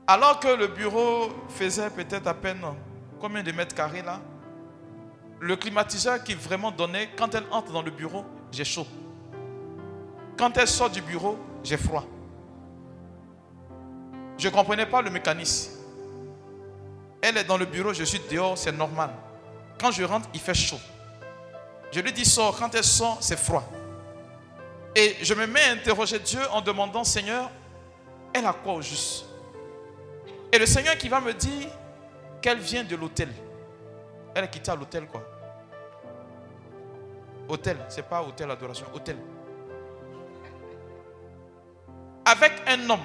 [0.06, 2.62] alors que le bureau faisait peut-être à peine
[3.22, 4.20] combien de mètres carrés là,
[5.40, 8.86] le climatiseur qui vraiment donnait, quand elle entre dans le bureau, j'ai chaud.
[10.38, 12.04] Quand elle sort du bureau, j'ai froid.
[14.38, 15.72] Je ne comprenais pas le mécanisme.
[17.22, 19.12] Elle est dans le bureau, je suis dehors, c'est normal.
[19.80, 20.82] Quand je rentre, il fait chaud.
[21.94, 23.64] Je lui dis sors, quand elle sort, c'est froid.
[24.96, 27.50] Et je me mets à interroger Dieu en demandant, Seigneur,
[28.34, 29.26] elle a quoi au juste?
[30.52, 31.70] Et le Seigneur qui va me dire
[32.42, 33.30] qu'elle vient de l'hôtel.
[34.36, 35.24] Elle est quittée à l'hôtel, quoi.
[37.48, 39.18] Hôtel, c'est pas hôtel adoration, hôtel
[42.26, 43.00] avec un homme.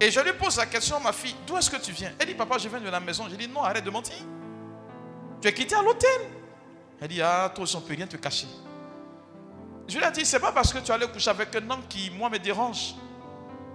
[0.00, 2.12] Et je lui pose la question, ma fille, d'où est-ce que tu viens?
[2.18, 3.26] Elle dit, papa, je viens de la maison.
[3.28, 4.14] Je dis, non, arrête de mentir.
[5.40, 6.20] Tu es quitté à l'hôtel.
[7.00, 8.46] Elle dit, ah, toi ne peut rien te cacher.
[9.88, 12.10] Je lui ai dit, c'est pas parce que tu allais coucher avec un homme qui,
[12.10, 12.94] moi, me dérange.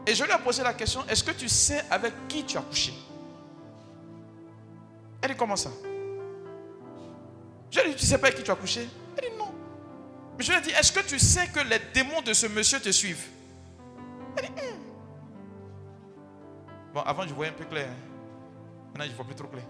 [0.05, 2.61] Et je lui ai posé la question, est-ce que tu sais avec qui tu as
[2.61, 2.93] couché?
[5.21, 5.71] Elle dit, comment ça?
[7.71, 8.87] Je lui ai dit, tu sais pas avec qui tu as couché?
[9.17, 9.51] Elle dit, non.
[10.37, 12.79] Mais je lui ai dit, est-ce que tu sais que les démons de ce monsieur
[12.79, 13.27] te suivent?
[14.37, 14.79] Elle dit, hum.
[16.93, 17.87] Bon, avant, je voyais un peu clair.
[17.89, 17.95] Hein.
[18.89, 19.65] Maintenant, je ne vois plus trop clair.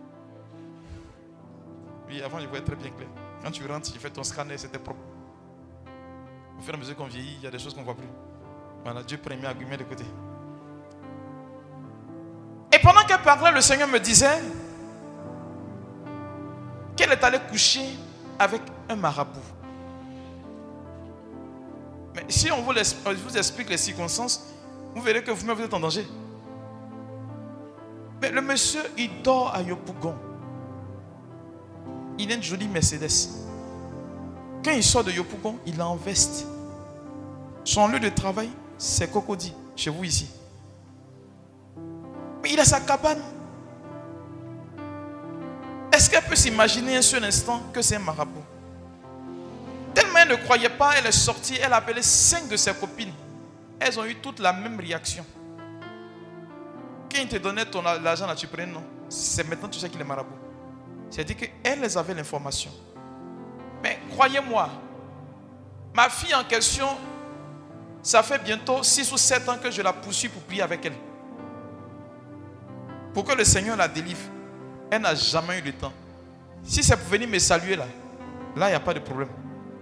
[2.09, 3.07] Oui, avant, je voyais très bien clair.
[3.41, 4.99] Quand tu rentres, tu fais ton scanner, c'était propre.
[6.57, 7.95] Au fur et à mesure qu'on vieillit, il y a des choses qu'on ne voit
[7.95, 8.07] plus.
[8.83, 10.03] Voilà, Dieu premier argument de côté.
[12.73, 14.41] Et pendant qu'elle parlait, le Seigneur me disait
[16.95, 17.85] qu'elle est allée coucher
[18.39, 19.39] avec un marabout.
[22.15, 24.53] Mais si on vous, vous explique les circonstances,
[24.95, 26.05] vous verrez que vous-même vous êtes en danger.
[28.21, 30.15] Mais le monsieur, il dort à Yopougon.
[32.17, 33.42] Il a une jolie Mercedes.
[34.63, 36.47] Quand il sort de Yopougon, il est en veste.
[37.65, 40.29] Son lieu de travail, c'est Cocody, chez vous ici.
[42.41, 43.21] Mais il a sa cabane.
[45.91, 48.43] Est-ce qu'elle peut s'imaginer un seul instant que c'est un marabout?
[49.93, 53.13] Tellement elle ne croyait pas, elle est sortie, elle a appelé cinq de ses copines.
[53.79, 55.25] Elles ont eu toutes la même réaction.
[57.11, 58.83] Quand il te donnait ton l'argent là, tu prenais non.
[59.07, 60.35] C'est maintenant tu sais qu'il est marabout.
[61.11, 62.71] C'est-à-dire qu'elles avaient l'information.
[63.83, 64.69] Mais croyez-moi,
[65.93, 66.87] ma fille en question,
[68.01, 70.95] ça fait bientôt 6 ou 7 ans que je la poursuis pour prier avec elle.
[73.13, 74.21] Pour que le Seigneur la délivre.
[74.89, 75.93] Elle n'a jamais eu le temps.
[76.63, 77.85] Si c'est pour venir me saluer là,
[78.55, 79.29] là, il n'y a pas de problème.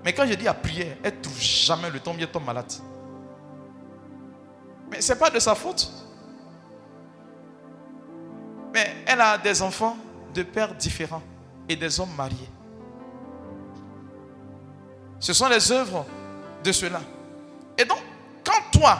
[0.03, 2.71] Mais quand je dis à prier, elle ne trouve jamais le temps, elle tombe malade.
[4.89, 5.91] Mais ce n'est pas de sa faute.
[8.73, 9.97] Mais elle a des enfants
[10.33, 11.21] de pères différents
[11.67, 12.49] et des hommes mariés.
[15.21, 16.05] Ce sont les œuvres
[16.63, 16.99] de cela.
[17.77, 17.99] Et donc,
[18.43, 18.97] quand toi,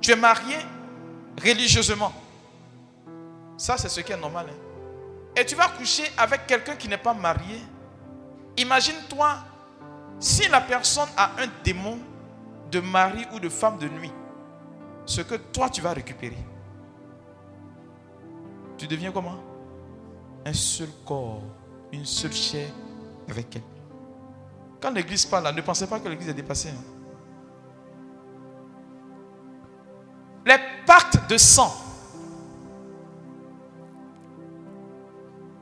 [0.00, 0.56] tu es marié
[1.40, 2.12] religieusement,
[3.56, 4.46] ça c'est ce qui est normal.
[4.50, 4.56] Hein.
[5.36, 7.62] Et tu vas coucher avec quelqu'un qui n'est pas marié,
[8.56, 9.36] imagine-toi
[10.18, 11.98] si la personne a un démon
[12.72, 14.12] de mari ou de femme de nuit,
[15.06, 16.36] ce que toi tu vas récupérer.
[18.76, 19.38] Tu deviens comment?
[20.44, 21.42] Un seul corps,
[21.92, 22.68] une seule chair
[23.28, 23.79] avec elle.
[24.80, 26.70] Quand l'église parle, ne pensez pas que l'église est dépassée.
[26.70, 26.82] Hein.
[30.46, 31.72] Les pactes de sang.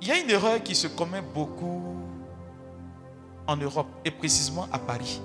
[0.01, 1.97] Il y a une erreur qui se commet beaucoup
[3.47, 5.21] en Europe et précisément à Paris.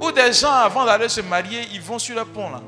[0.00, 2.62] Où des gens, avant d'aller se marier, ils vont sur le pont là.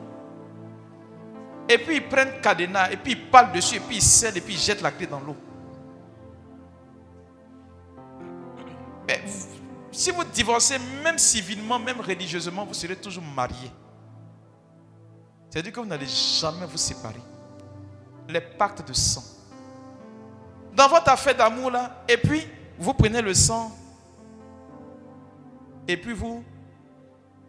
[1.68, 4.40] Et puis ils prennent cadenas, et puis ils parlent dessus, et puis ils scellent, et
[4.40, 5.36] puis ils jettent la clé dans l'eau.
[9.92, 13.70] Si vous divorcez, même civilement, même religieusement, vous serez toujours marié.
[15.48, 17.20] C'est-à-dire que vous n'allez jamais vous séparer.
[18.28, 19.24] Les pactes de sang.
[20.74, 22.46] Dans votre affaire d'amour là, et puis
[22.78, 23.76] vous prenez le sang,
[25.88, 26.44] et puis vous,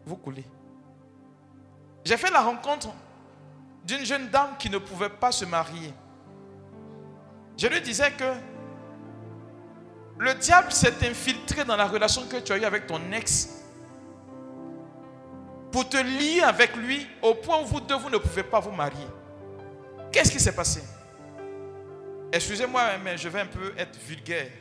[0.06, 0.46] vous coulez.
[2.04, 2.90] J'ai fait la rencontre
[3.86, 5.94] d'une jeune dame qui ne pouvait pas se marier.
[7.56, 8.34] Je lui disais que
[10.22, 13.50] le diable s'est infiltré dans la relation que tu as eue avec ton ex
[15.72, 19.08] pour te lier avec lui au point où vous deux, ne pouvez pas vous marier.
[20.12, 20.84] Qu'est-ce qui s'est passé?
[22.32, 24.52] Excusez-moi, mais je vais un peu être vulgaire.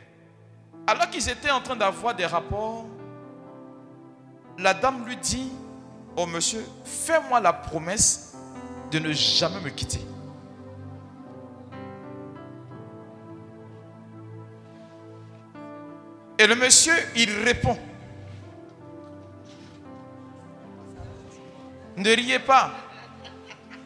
[0.87, 2.87] Alors qu'ils étaient en train d'avoir des rapports,
[4.57, 5.51] la dame lui dit
[6.17, 8.33] au monsieur, fais-moi la promesse
[8.89, 10.01] de ne jamais me quitter.
[16.41, 17.77] Et le monsieur, il répond.
[21.95, 22.71] Ne riez pas.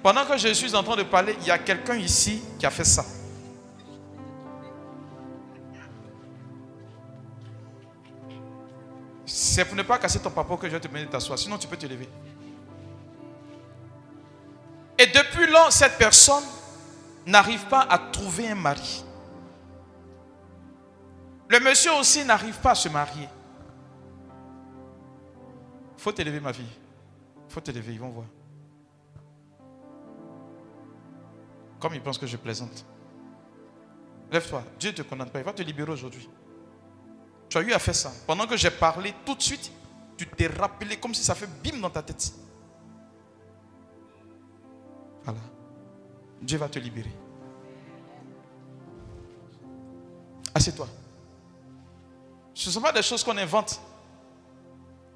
[0.02, 2.70] Pendant que je suis en train de parler, il y a quelqu'un ici qui a
[2.70, 3.04] fait ça.
[9.26, 11.38] C'est pour ne pas casser ton papa que je vais te de t'asseoir.
[11.38, 12.08] Sinon, tu peux te lever.
[14.98, 16.46] Et depuis lors, cette personne
[17.26, 19.05] n'arrive pas à trouver un mari.
[21.50, 23.30] Le monsieur aussi n'arrive pas à se marier.
[25.98, 26.66] faut t'élever, ma fille.
[27.50, 28.26] faut t'élever, ils vont voir.
[31.80, 32.86] Comme ils pensent que je plaisante.
[34.32, 34.64] Lève-toi.
[34.80, 35.40] Dieu ne te condamne pas.
[35.40, 36.28] Il va te libérer aujourd'hui.
[37.50, 38.12] Tu as eu à faire ça.
[38.26, 39.72] Pendant que j'ai parlé, tout de suite,
[40.18, 42.34] tu t'es rappelé comme si ça fait bim dans ta tête.
[45.24, 45.40] Voilà.
[46.42, 47.12] Dieu va te libérer.
[50.54, 50.88] Assieds-toi.
[52.56, 53.80] Ce ne sont pas des choses qu'on invente.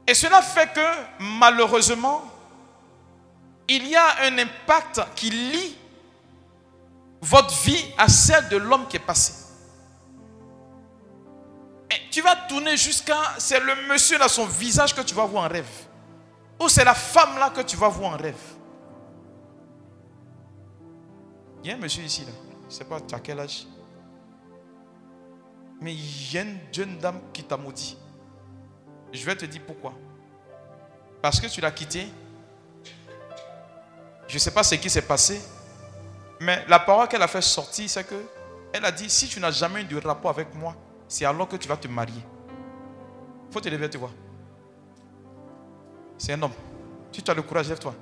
[0.06, 0.86] Et cela fait que,
[1.20, 2.22] malheureusement,
[3.68, 5.78] il y a un impact qui lie
[7.22, 9.34] votre vie à celle de l'homme qui est passé.
[12.12, 13.18] Tu vas tourner jusqu'à...
[13.38, 15.70] C'est le monsieur là, son visage que tu vas voir en rêve.
[16.60, 18.36] Ou c'est la femme là que tu vas voir en rêve.
[21.64, 22.32] Il y a un monsieur ici là.
[22.64, 23.66] Je ne sais pas, tu quel âge?
[25.82, 27.98] Mais il y a une jeune dame qui t'a maudit.
[29.12, 29.94] Je vais te dire pourquoi.
[31.22, 32.08] Parce que tu l'as quitté.
[34.28, 35.42] Je ne sais pas ce qui s'est passé.
[36.40, 38.16] Mais la parole qu'elle a fait sortir, c'est que
[38.72, 40.76] elle a dit si tu n'as jamais eu de rapport avec moi,
[41.08, 42.24] c'est alors que tu vas te marier.
[43.50, 44.12] Il faut te lever, tu vois.
[46.18, 46.54] C'est un homme.
[47.12, 47.96] Si tu as le courage, lève-toi.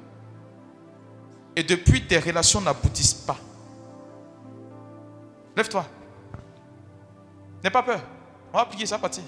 [1.56, 3.38] Et depuis, tes relations n'aboutissent pas.
[5.56, 5.86] Lève-toi.
[7.68, 8.00] N'aie pas peur.
[8.54, 9.24] On va prier ça partir.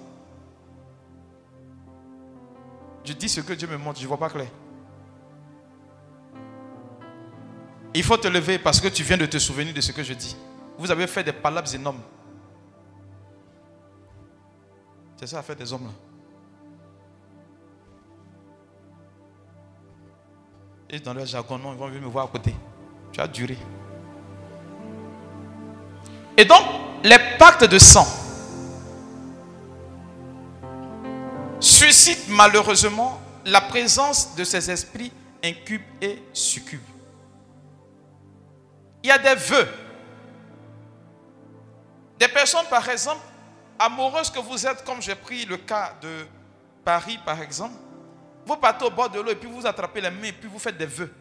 [3.03, 4.47] Je dis ce que Dieu me montre, je ne vois pas clair.
[7.93, 10.13] Il faut te lever parce que tu viens de te souvenir de ce que je
[10.13, 10.37] dis.
[10.77, 11.99] Vous avez fait des palabres énormes.
[15.17, 15.91] C'est ça à faire des hommes là.
[20.91, 22.55] Et dans leur jargon, non, ils vont venir me voir à côté.
[23.11, 23.57] Tu as duré.
[26.37, 26.61] Et donc,
[27.03, 28.18] les pactes de sang
[31.59, 35.11] suscitent malheureusement la présence de ces esprits
[35.43, 36.79] incubes et succubes.
[39.03, 39.67] Il y a des vœux.
[42.19, 43.21] Des personnes, par exemple,
[43.77, 46.27] amoureuses que vous êtes, comme j'ai pris le cas de
[46.83, 47.75] Paris, par exemple,
[48.45, 50.59] vous partez au bord de l'eau et puis vous attrapez les mains et puis vous
[50.59, 51.13] faites des vœux.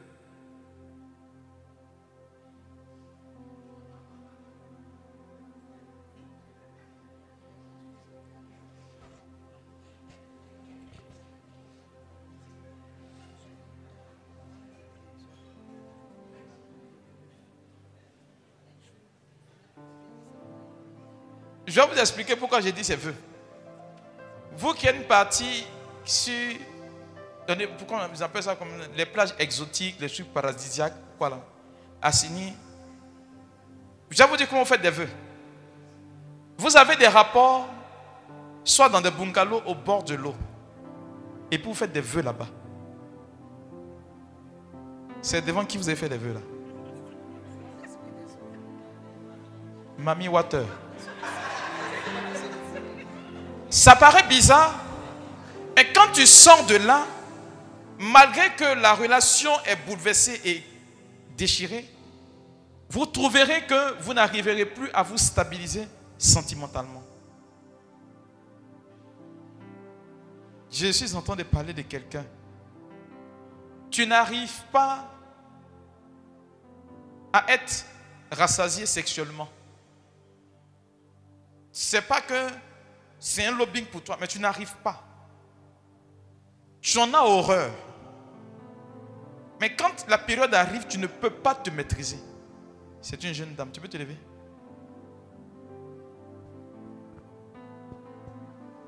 [21.68, 23.14] Je vais vous expliquer pourquoi j'ai dit ces vœux.
[24.56, 25.66] Vous qui êtes une partie
[26.02, 26.56] sur.
[27.76, 31.40] Pourquoi on appelle ça comme les plages exotiques, les trucs paradisiaques, quoi là
[32.00, 32.54] Assini.
[34.10, 35.08] Je vais vous dire comment vous faites des vœux.
[36.56, 37.68] Vous avez des rapports,
[38.64, 40.34] soit dans des bungalows au bord de l'eau.
[41.50, 42.48] Et puis vous faites des vœux là-bas.
[45.20, 46.40] C'est devant qui vous avez fait des vœux là?
[49.98, 50.64] Mamie Water.
[53.70, 54.74] Ça paraît bizarre,
[55.76, 57.06] mais quand tu sors de là,
[57.98, 60.62] malgré que la relation est bouleversée et
[61.36, 61.88] déchirée,
[62.90, 67.02] vous trouverez que vous n'arriverez plus à vous stabiliser sentimentalement.
[70.70, 72.24] Je suis en train de parler de quelqu'un.
[73.90, 75.08] Tu n'arrives pas
[77.32, 77.84] à être
[78.30, 79.48] rassasié sexuellement.
[81.72, 82.48] C'est pas que
[83.18, 85.02] c'est un lobbying pour toi, mais tu n'arrives pas.
[86.80, 87.70] Tu en as horreur.
[89.60, 92.18] Mais quand la période arrive, tu ne peux pas te maîtriser.
[93.00, 93.70] C'est une jeune dame.
[93.72, 94.16] Tu peux te lever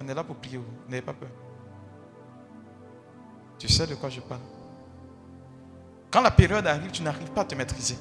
[0.01, 0.61] On est là pour prier.
[0.89, 1.28] N'ayez pas peur.
[3.59, 4.41] Tu sais de quoi je parle.
[6.11, 7.99] Quand la période arrive, tu n'arrives pas à te maîtriser.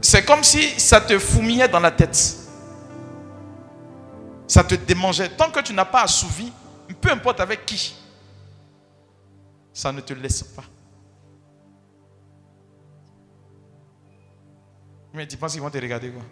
[0.00, 2.43] C'est comme si ça te fourmillait dans la tête.
[4.46, 5.30] Ça te démangeait.
[5.30, 6.52] Tant que tu n'as pas assouvi,
[7.00, 7.96] peu importe avec qui,
[9.72, 10.64] ça ne te laisse pas.
[15.12, 16.22] Mais tu penses qu'ils vont te regarder quoi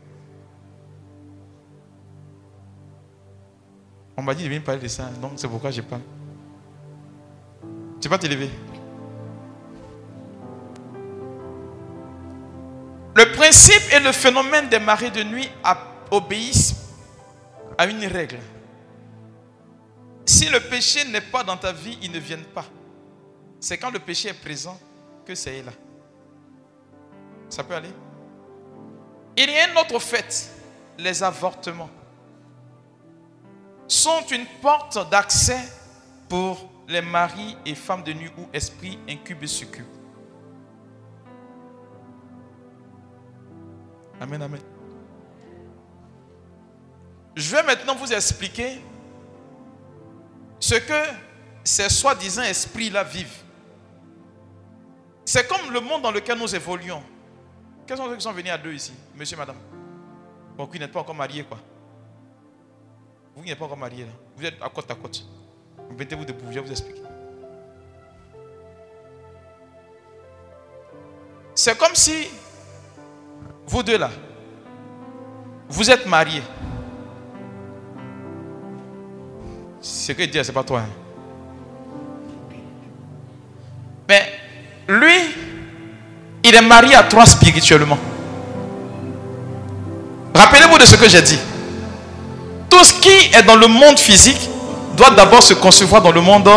[4.17, 6.03] On m'a dit de venir parler de ça, donc c'est pourquoi je parle.
[8.01, 8.51] Tu vas te lever.
[13.15, 15.49] Le principe et le phénomène des marées de nuit
[16.11, 16.82] obéissent
[17.87, 18.39] une règle.
[20.25, 22.65] Si le péché n'est pas dans ta vie, il ne vient pas.
[23.61, 24.79] C'est quand le péché est présent
[25.25, 25.73] que c'est là.
[27.49, 27.93] Ça peut aller?
[29.37, 30.51] Il y a un autre fait,
[30.99, 31.91] les avortements
[33.87, 35.61] sont une porte d'accès
[36.29, 39.85] pour les maris et femmes de nuit ou esprits incubes et succubes.
[44.21, 44.61] Amen, amen.
[47.35, 48.81] Je vais maintenant vous expliquer
[50.61, 51.03] ce que
[51.65, 53.43] ces soi-disant esprits-là vivent.
[55.25, 57.03] C'est comme le monde dans lequel nous évoluons.
[57.87, 59.57] Quels sont ceux qui sont venus à deux ici Monsieur, madame?
[60.57, 61.59] Bon, vous n'êtes pas encore mariés, quoi.
[63.35, 64.13] Vous n'êtes pas encore mariés, là.
[64.37, 65.25] Vous êtes à côte à côte.
[65.97, 67.03] Mettez-vous debout, je vais vous expliquer.
[71.55, 72.29] C'est comme si
[73.67, 74.11] vous deux là,
[75.69, 76.43] vous êtes mariés.
[79.83, 80.81] Ce que dit, c'est pas toi.
[80.81, 80.89] Hein.
[84.09, 84.33] Mais
[84.89, 85.15] lui,
[86.45, 87.99] il est marié à toi spirituellement.
[90.35, 91.39] Rappelez-vous de ce que j'ai dit.
[92.71, 94.49] Tout ce qui est dans le monde physique
[94.97, 96.49] doit d'abord se concevoir dans le monde.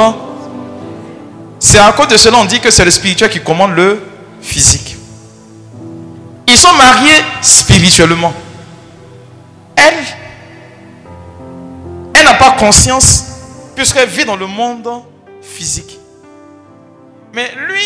[1.60, 4.02] C'est à cause de cela on dit que c'est le spirituel qui commande le
[4.42, 4.96] physique.
[6.48, 8.34] Ils sont mariés spirituellement.
[9.76, 10.25] Elle, elle
[12.38, 13.26] pas conscience
[13.76, 15.04] puisqu'elle vit dans le monde
[15.42, 16.00] physique.
[17.34, 17.82] Mais lui,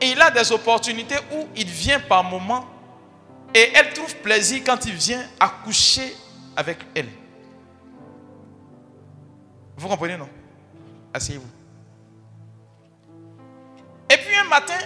[0.00, 2.64] il a des opportunités où il vient par moments
[3.54, 6.14] et elle trouve plaisir quand il vient accoucher
[6.56, 7.08] avec elle.
[9.76, 10.28] Vous comprenez, non?
[11.12, 11.48] Asseyez-vous.
[14.10, 14.78] Et puis un matin,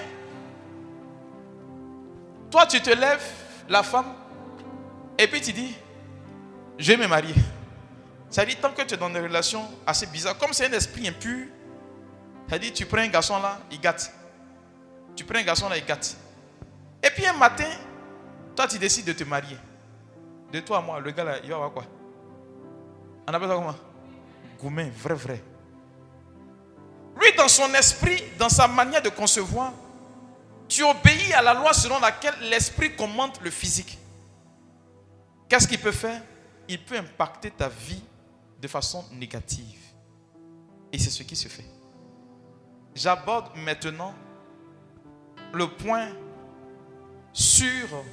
[2.51, 3.29] toi tu te lèves,
[3.69, 4.13] la femme,
[5.19, 5.75] et puis tu dis,
[6.79, 7.35] je vais me marier.
[8.45, 11.47] Dit, tant que tu es dans une relation assez bizarre, comme c'est un esprit impur,
[12.51, 14.13] ça dit, tu prends un garçon là, il gâte.
[15.15, 16.17] Tu prends un garçon là, il gâte.
[17.03, 17.71] Et puis un matin,
[18.55, 19.57] toi, tu décides de te marier.
[20.53, 21.85] De toi à moi, le gars là, il va avoir quoi?
[23.27, 23.75] On appelle ça comment?
[24.61, 25.43] Goumen, vrai, vrai.
[27.19, 29.73] Lui, dans son esprit, dans sa manière de concevoir,
[30.69, 33.99] tu obéis à la loi selon laquelle l'esprit commande le physique.
[35.49, 36.21] Qu'est-ce qu'il peut faire?
[36.69, 38.03] Il peut impacter ta vie
[38.61, 39.79] de façon négative.
[40.93, 41.65] Et c'est ce qui se fait.
[42.95, 44.15] J'aborde maintenant
[45.53, 46.09] le point
[47.33, 48.05] sur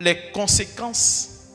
[0.00, 1.48] les conséquences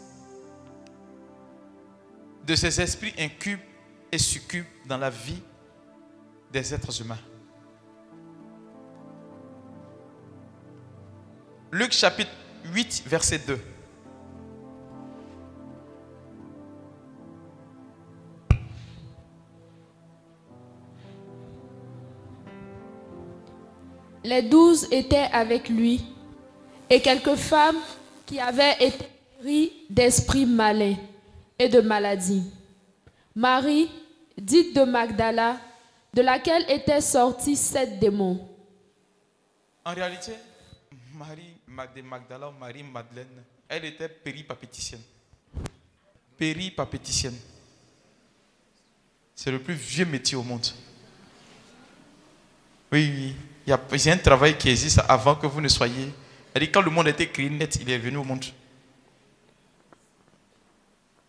[2.46, 3.60] de ces esprits incubes
[4.12, 5.42] et succubes dans la vie
[6.52, 7.20] des êtres humains.
[11.72, 12.32] Luc chapitre
[12.64, 13.60] 8, verset 2.
[24.28, 26.04] Les douze étaient avec lui
[26.90, 27.78] et quelques femmes
[28.26, 29.06] qui avaient été
[29.40, 30.98] pris d'esprits malins
[31.58, 32.44] et de maladies.
[33.34, 33.90] Marie,
[34.38, 35.62] dite de Magdala,
[36.14, 38.46] de laquelle étaient sortis sept démons.
[39.86, 40.34] En réalité,
[41.14, 45.04] Marie Magdala ou Marie Madeleine, elle était péripapéticienne.
[46.38, 47.38] Péripapéticienne.
[49.34, 50.68] C'est le plus vieux métier au monde.
[52.92, 53.36] Oui, oui.
[53.68, 56.14] Il y a, un travail qui existe avant que vous ne soyez.
[56.54, 58.46] Elle quand le monde était créé net, il est venu au monde.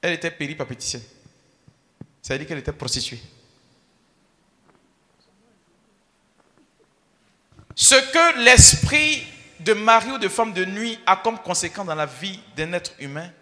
[0.00, 1.02] Elle était péripapéticienne.
[2.22, 3.18] Ça veut dire qu'elle était prostituée.
[7.74, 9.26] Ce que l'esprit
[9.58, 12.92] de mari ou de femme de nuit a comme conséquence dans la vie d'un être
[13.00, 13.32] humain,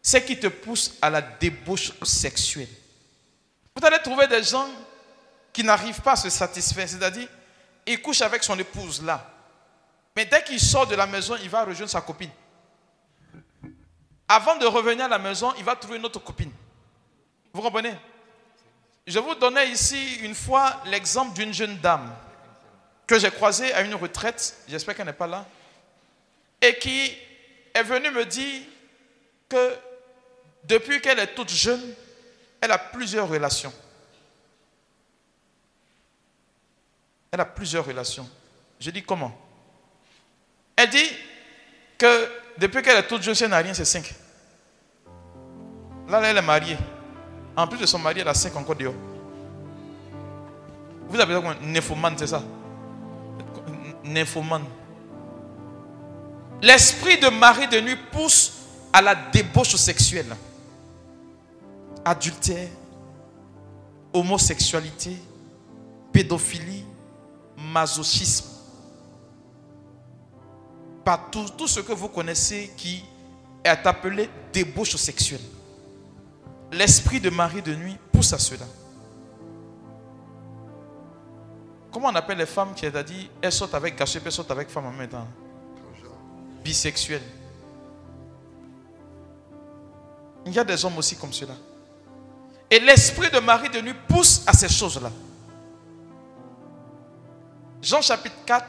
[0.00, 2.68] c'est qu'il te pousse à la débauche sexuelle.
[3.74, 4.68] Vous allez trouver des gens
[5.52, 7.28] qui n'arrivent pas à se satisfaire, c'est-à-dire
[7.90, 9.26] il couche avec son épouse là.
[10.16, 12.30] Mais dès qu'il sort de la maison, il va rejoindre sa copine.
[14.28, 16.52] Avant de revenir à la maison, il va trouver une autre copine.
[17.52, 17.94] Vous comprenez?
[19.06, 22.14] Je vous donnais ici une fois l'exemple d'une jeune dame
[23.06, 25.44] que j'ai croisée à une retraite, j'espère qu'elle n'est pas là,
[26.62, 27.16] et qui
[27.74, 28.62] est venue me dire
[29.48, 29.76] que
[30.62, 31.94] depuis qu'elle est toute jeune,
[32.60, 33.72] elle a plusieurs relations.
[37.32, 38.28] Elle a plusieurs relations.
[38.80, 39.32] Je dis comment?
[40.74, 41.08] Elle dit
[41.96, 42.28] que
[42.58, 44.14] depuis qu'elle est toute jeune, elle n'a rien, c'est cinq.
[46.08, 46.76] Là, elle est mariée.
[47.56, 48.94] En plus de son mari, elle a cinq encore dehors.
[51.08, 51.54] Vous avez quoi?
[51.62, 52.42] Nymphomane, c'est ça?
[54.02, 54.64] Nymphomane.
[56.62, 58.52] L'esprit de mari de nuit pousse
[58.92, 60.34] à la débauche sexuelle.
[62.04, 62.68] Adultère,
[64.12, 65.16] homosexualité,
[66.12, 66.79] pédophilie,
[67.72, 68.46] masochisme.
[71.04, 73.04] Par tout, tout ce que vous connaissez qui
[73.64, 75.40] est appelé débauche sexuelle.
[76.72, 78.66] L'esprit de mari de nuit pousse à cela.
[81.90, 84.86] Comment on appelle les femmes qui, dit, elles sortent avec cachet, elles sortent avec femme
[84.86, 85.26] en même temps?
[86.62, 87.22] Bisexuelles.
[90.46, 91.54] Il y a des hommes aussi comme cela.
[92.70, 95.10] Et l'esprit de mari de nuit pousse à ces choses-là.
[97.82, 98.64] Jean chapitre 4,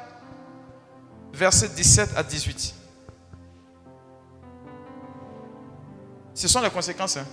[1.34, 2.76] verset 17 à 18.
[6.34, 7.18] Ce sont les conséquences.
[7.18, 7.26] Hein.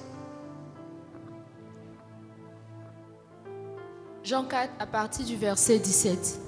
[4.24, 6.41] Jean 4 à partir du verset 17.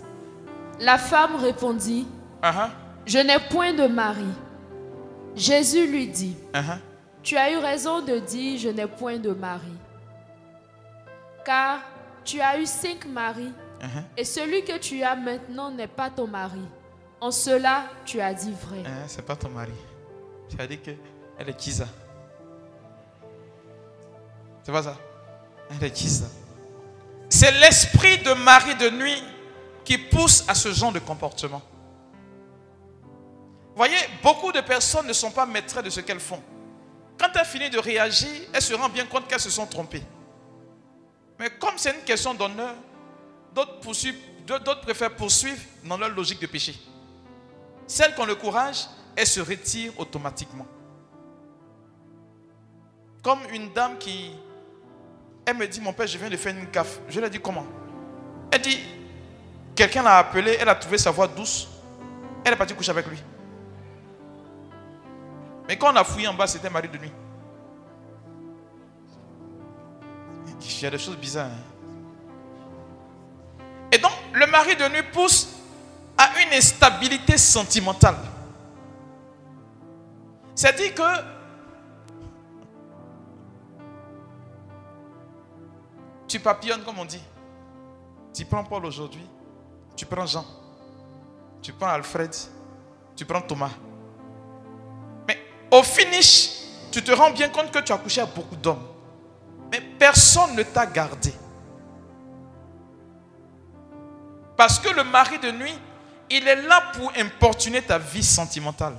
[0.81, 2.07] La femme répondit,
[2.43, 2.71] Uh-huh.
[3.05, 4.25] Je n'ai point de mari.
[5.37, 6.79] Jésus lui dit, Uh-huh.
[7.23, 9.73] Tu as eu raison de dire, je n'ai point de mari.
[11.45, 11.81] Car
[12.25, 14.05] tu as eu cinq maris, Uh-huh.
[14.17, 16.61] et celui que tu as maintenant n'est pas ton mari.
[17.21, 18.83] En cela, tu as dit vrai.
[18.87, 19.73] Hein, c'est pas ton mari.
[20.49, 20.91] Tu as dit que
[21.39, 21.87] elle est Kiza.
[24.63, 24.97] C'est pas ça?
[25.71, 26.27] Elle est Kiza.
[27.29, 29.23] C'est l'esprit de mari de nuit
[29.85, 31.63] qui pousse à ce genre de comportement.
[33.75, 36.43] Voyez, beaucoup de personnes ne sont pas maîtres de ce qu'elles font.
[37.19, 40.03] Quand elles finissent de réagir, elles se rendent bien compte qu'elles se sont trompées.
[41.39, 42.75] Mais comme c'est une question d'honneur,
[43.55, 46.75] d'autres préfèrent poursuivre dans leur logique de péché.
[47.87, 48.87] Celles qui ont le courage,
[49.17, 50.67] elles se retirent automatiquement.
[53.23, 54.31] Comme une dame qui,
[55.45, 57.01] elle me dit, mon père, je viens de faire une gaffe.
[57.09, 57.67] Je lui ai dit, comment?
[58.51, 58.79] Elle dit,
[59.75, 61.69] quelqu'un l'a appelé, elle a trouvé sa voix douce,
[62.45, 63.19] elle est partie coucher avec lui.
[65.69, 67.13] Mais quand on a fouillé en bas, c'était mari de nuit.
[70.63, 71.47] Il y a des choses bizarres.
[71.51, 71.70] hein.
[73.93, 75.49] Et donc, le mari de nuit pousse
[76.17, 78.17] à une instabilité sentimentale.
[80.55, 81.41] C'est-à-dire que
[86.29, 87.23] tu papillonnes, comme on dit.
[88.33, 89.27] Tu prends Paul aujourd'hui,
[89.97, 90.47] tu prends Jean,
[91.61, 92.35] tu prends Alfred,
[93.17, 93.71] tu prends Thomas.
[95.27, 95.39] Mais
[95.71, 96.61] au finish,
[96.93, 98.87] tu te rends bien compte que tu as couché avec beaucoup d'hommes.
[99.73, 101.33] Mais personne ne t'a gardé.
[104.61, 105.79] Parce que le mari de nuit,
[106.29, 108.95] il est là pour importuner ta vie sentimentale.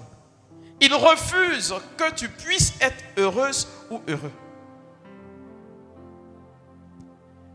[0.80, 4.32] Il refuse que tu puisses être heureuse ou heureux.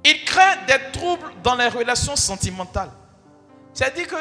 [0.05, 2.93] Il crée des troubles dans les relations sentimentales.
[3.75, 4.15] C'est-à-dire que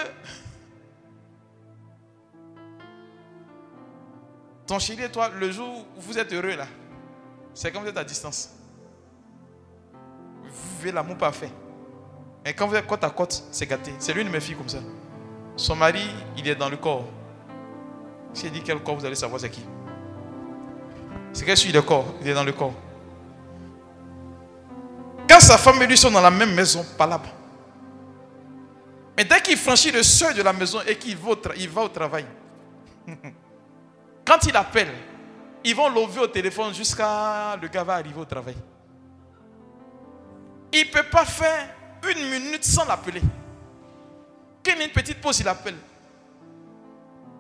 [4.66, 6.66] ton chéri et toi, le jour où vous êtes heureux là,
[7.54, 8.50] c'est quand vous êtes à distance.
[10.42, 11.52] Vous vivez l'amour parfait.
[12.46, 13.91] Et quand vous êtes côte à côte, c'est gâté.
[13.98, 14.78] C'est l'une de mes filles comme ça.
[15.56, 17.06] Son mari, il est dans le corps.
[18.34, 19.66] Si elle dit quel corps, vous allez savoir c'est qui?
[21.34, 22.74] C'est qu'elle suit le corps, il est dans le corps.
[25.28, 27.30] Quand sa femme et lui sont dans la même maison, pas là-bas.
[29.18, 31.70] Mais dès qu'il franchit le seuil de la maison et qu'il va, au tra- il
[31.70, 32.26] va au travail,
[34.26, 34.93] quand il appelle,
[35.64, 38.56] ils vont l'ouvrir au téléphone jusqu'à le gars va arriver au travail.
[40.74, 41.70] Il ne peut pas faire
[42.12, 43.22] une minute sans l'appeler.
[44.64, 45.76] Quand il y a une petite pause, il appelle.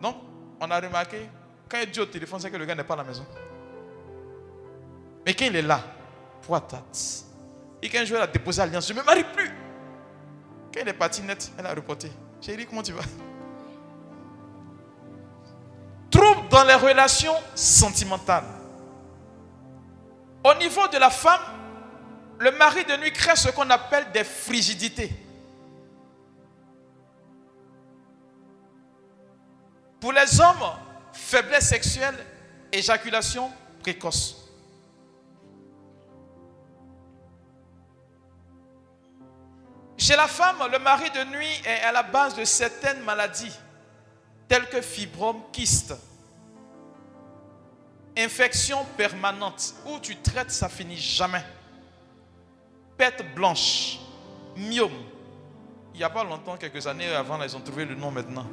[0.01, 0.15] Donc,
[0.59, 1.29] on a remarqué,
[1.69, 3.25] quand il dit au téléphone, c'est que le gars n'est pas à la maison.
[5.25, 5.81] Mais quand il est là,
[6.41, 7.23] poitate.
[7.81, 9.49] Et quand je a déposé l'alliance, je ne me marie plus.
[10.73, 12.11] Quand il est parti net, elle a reporté.
[12.41, 13.03] Chérie, comment tu vas?
[16.11, 18.43] Trouble dans les relations sentimentales.
[20.43, 21.41] Au niveau de la femme,
[22.39, 25.11] le mari de nuit crée ce qu'on appelle des frigidités.
[29.99, 30.71] Pour les hommes,
[31.13, 32.15] faiblesse sexuelle,
[32.71, 34.41] éjaculation précoce.
[39.97, 43.57] Chez la femme, le mari de nuit est à la base de certaines maladies,
[44.47, 45.95] telles que fibrome, kyste,
[48.17, 51.43] infection permanente, où tu traites, ça finit jamais.
[52.97, 53.99] Pète blanche,
[54.55, 54.91] myome.
[55.93, 58.45] Il n'y a pas longtemps, quelques années avant, ils ont trouvé le nom maintenant.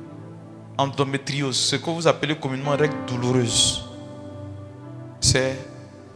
[0.79, 3.85] Endométriose, ce que vous appelez communément règle douloureuse.
[5.21, 5.57] C'est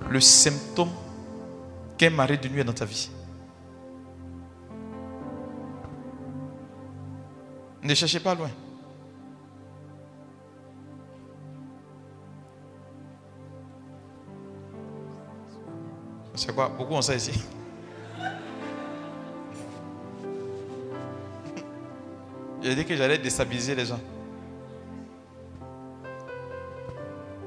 [0.08, 0.90] le symptôme
[1.98, 3.10] qu'un mari de nuit est dans ta vie.
[7.82, 8.50] Ne cherchez pas loin.
[16.34, 16.68] C'est quoi?
[16.68, 17.32] Beaucoup ont ça ici?
[22.62, 24.00] J'ai dit que j'allais déstabiliser les gens.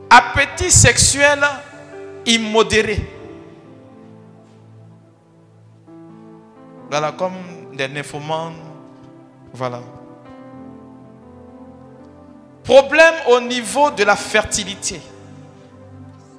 [0.09, 1.39] Appétit sexuel
[2.25, 2.99] immodéré.
[6.89, 7.33] Voilà, comme
[7.75, 8.55] des nymphomanes.
[9.53, 9.81] Voilà.
[12.63, 14.99] Problème au niveau de la fertilité.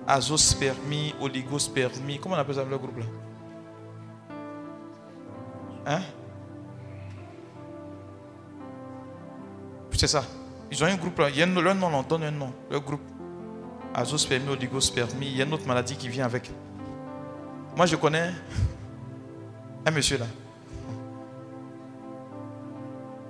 [0.07, 2.19] Azospermie, oligospermie.
[2.19, 3.05] Comment on appelle ça le groupe là?
[5.87, 6.01] Hein?
[9.97, 10.25] C'est ça.
[10.71, 11.29] Ils ont un groupe là.
[11.31, 12.53] Il y a un, leur nom, on donne un nom.
[12.71, 13.01] Le groupe.
[13.93, 15.27] Azospermie, oligospermie.
[15.27, 16.51] Il y a une autre maladie qui vient avec.
[17.77, 18.31] Moi, je connais
[19.85, 20.27] un monsieur là.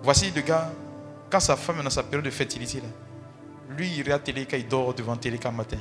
[0.03, 0.71] Voici le gars.
[1.31, 2.83] quand sa femme est dans sa période de fertilité,
[3.77, 5.79] lui, il regarde télé quand il dort devant télé quand matin.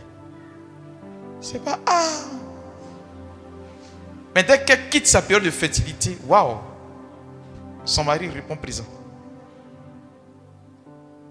[1.42, 2.08] C'est pas ah.
[4.36, 6.58] Mais dès qu'elle quitte sa période de fertilité, waouh,
[7.86, 8.86] son mari répond présent.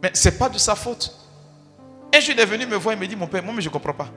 [0.03, 1.15] Mais ce n'est pas de sa faute.
[2.15, 3.69] Un jour, il est venu me voir et me dit Mon père, moi, mais je
[3.69, 4.09] ne comprends pas.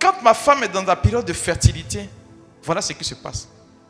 [0.00, 2.08] Quand ma femme est dans la période de fertilité,
[2.62, 3.48] voilà ce qui se passe.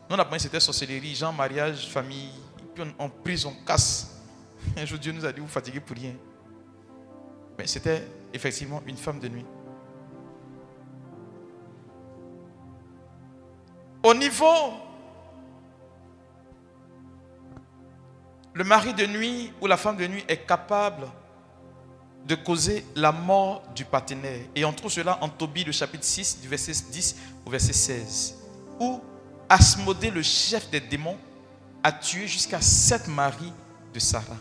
[0.08, 2.30] Nous, on a c'était sorcellerie, gens, mariage, famille.
[2.74, 4.20] Puis on, on prise, on casse.
[4.76, 6.14] Un jour, Dieu nous a dit Vous fatiguez pour rien.
[7.58, 8.02] Mais c'était
[8.32, 9.46] effectivement une femme de nuit.
[14.02, 14.74] Au niveau,
[18.54, 21.08] le mari de nuit ou la femme de nuit est capable
[22.24, 24.40] de causer la mort du partenaire.
[24.54, 28.36] Et on trouve cela en Tobie, le chapitre 6, du verset 10 au verset 16.
[28.80, 29.00] Où
[29.48, 31.18] Asmodée, le chef des démons,
[31.82, 33.52] a tué jusqu'à sept maris
[33.92, 34.38] de Sarah.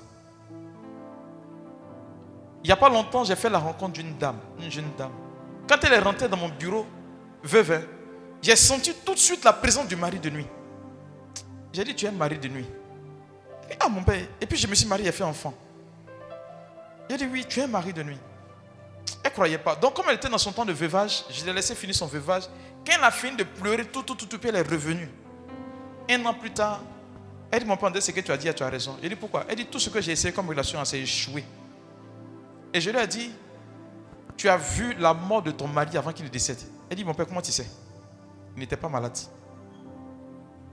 [2.63, 5.11] Il n'y a pas longtemps, j'ai fait la rencontre d'une dame, une jeune dame.
[5.67, 6.85] Quand elle est rentrée dans mon bureau,
[7.43, 7.85] veuve,
[8.41, 10.47] j'ai senti tout de suite la présence du mari de nuit.
[11.73, 12.65] J'ai dit, tu es un mari de nuit.
[13.79, 14.25] Ah mon père.
[14.41, 15.53] Et puis je me suis marié et fait enfant.
[17.09, 18.17] J'ai dit, oui, tu es un mari de nuit.
[19.23, 19.75] Elle ne croyait pas.
[19.75, 22.43] Donc comme elle était dans son temps de veuvage, je l'ai laissé finir son veuvage.
[22.85, 25.09] Quand elle a fini de pleurer, tout, tout, tout, tout, elle est revenue.
[26.09, 26.81] Un an plus tard,
[27.51, 28.97] elle dit, mon père, ce que tu as dit, tu as raison.
[29.01, 29.45] J'ai dit, pourquoi?
[29.47, 31.43] Elle dit, tout ce que j'ai essayé comme relation, s'est échoué.
[32.73, 33.31] Et je lui ai dit,
[34.35, 36.57] tu as vu la mort de ton mari avant qu'il décède.
[36.89, 37.67] Elle dit, mon père, comment tu sais?
[38.55, 39.17] Il n'était pas malade.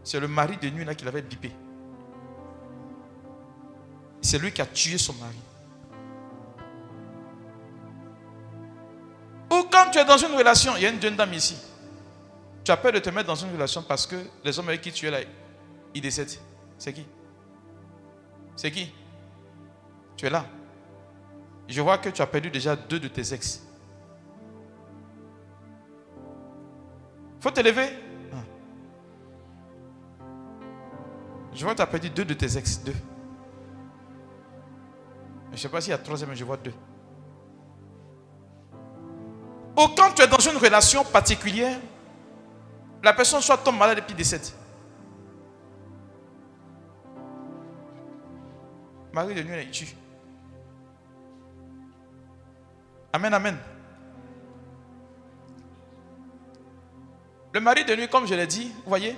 [0.02, 1.52] C'est le mari de nuit là qui l'avait bipé.
[4.22, 5.36] C'est lui qui a tué son mari.
[9.50, 11.56] Ou quand tu es dans une relation, il y a une jeune dame ici.
[12.62, 14.92] Tu as peur de te mettre dans une relation parce que les hommes avec qui
[14.92, 15.18] tu es là,
[15.94, 16.38] ils décèdent.
[16.78, 17.04] C'est qui?
[18.54, 18.92] C'est qui?
[20.16, 20.46] Tu es là.
[21.66, 23.62] Je vois que tu as perdu déjà deux de tes ex.
[27.40, 27.88] faut te lever.
[28.32, 28.36] Ah.
[31.54, 32.82] Je vois que tu as perdu deux de tes ex.
[32.84, 32.94] Deux.
[35.50, 36.72] Je ne sais pas s'il y a troisième, mais je vois deux.
[39.76, 41.78] Ou quand tu es dans une relation particulière,
[43.02, 44.46] la personne soit tombe malade et puis décède.
[49.12, 49.94] Marie de nuit, elle tue.
[53.12, 53.56] Amen, amen.
[57.52, 59.16] Le mari de nuit, comme je l'ai dit, vous voyez,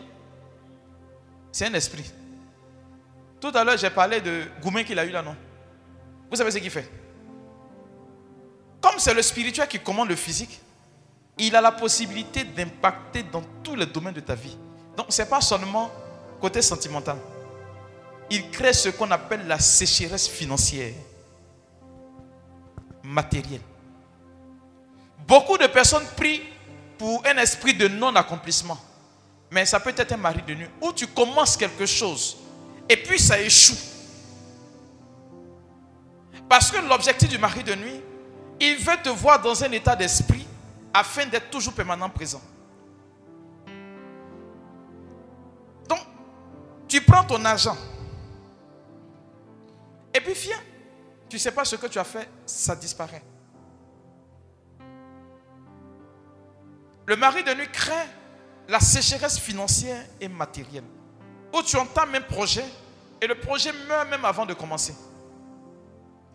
[1.51, 2.11] c'est un esprit.
[3.39, 5.37] Tout à l'heure, j'ai parlé de Goumen qu'il a eu là, non?
[6.33, 6.91] Vous savez ce qu'il fait?
[8.81, 10.63] Comme c'est le spirituel qui commande le physique,
[11.37, 14.57] il a la possibilité d'impacter dans tous les domaines de ta vie.
[14.97, 15.91] Donc, ce n'est pas seulement
[16.41, 17.19] côté sentimental.
[18.31, 20.95] Il crée ce qu'on appelle la sécheresse financière,
[23.03, 23.61] matérielle.
[25.29, 26.41] Beaucoup de personnes prient
[26.97, 28.79] pour un esprit de non-accomplissement.
[29.51, 32.39] Mais ça peut être un mari de nuit où tu commences quelque chose
[32.89, 33.92] et puis ça échoue.
[36.49, 38.03] Parce que l'objectif du mari de nuit,
[38.61, 40.47] il veut te voir dans un état d'esprit
[40.93, 42.43] afin d'être toujours permanent présent.
[45.89, 46.01] Donc,
[46.87, 47.77] tu prends ton argent
[50.15, 50.61] et puis viens.
[51.29, 53.23] Tu ne sais pas ce que tu as fait, ça disparaît.
[57.07, 57.93] Le mari de nuit crée
[58.69, 60.85] la sécheresse financière et matérielle.
[61.55, 62.65] Où tu entames un projet
[63.21, 64.95] et le projet meurt même avant de commencer.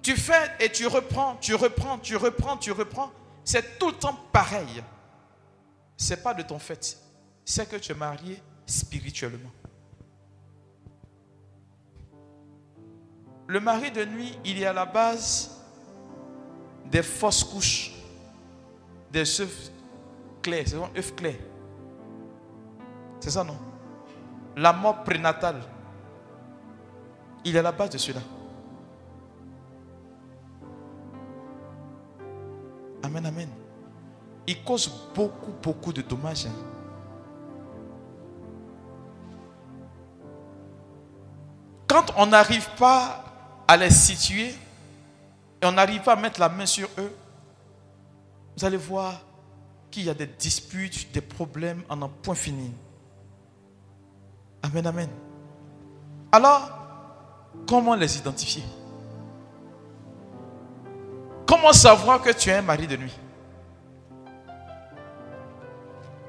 [0.08, 3.12] Tu fais et tu reprends, tu reprends, tu reprends, tu reprends.
[3.44, 4.82] C'est tout le temps pareil.
[5.98, 6.98] Ce n'est pas de ton fait.
[7.44, 9.52] C'est que tu es marié spirituellement.
[13.48, 15.58] Le mari de nuit, il est à la base
[16.86, 17.92] des fausses couches,
[19.12, 19.72] des œufs
[20.46, 21.36] c'est un œuf clair.
[23.20, 23.58] C'est ça, non?
[24.56, 25.62] La mort prénatale.
[27.44, 28.22] Il est à la base de cela.
[33.08, 33.48] Amen, amen.
[34.46, 36.46] Il cause beaucoup, beaucoup de dommages.
[36.46, 36.52] Hein.
[41.88, 43.24] Quand on n'arrive pas
[43.66, 44.50] à les situer
[45.62, 47.16] et on n'arrive pas à mettre la main sur eux,
[48.58, 49.22] vous allez voir
[49.90, 52.74] qu'il y a des disputes, des problèmes en un point fini.
[54.64, 55.10] Amen, amen.
[56.34, 56.70] Alors,
[57.66, 58.64] comment les identifier?
[61.48, 63.18] Comment savoir que tu es un mari de nuit?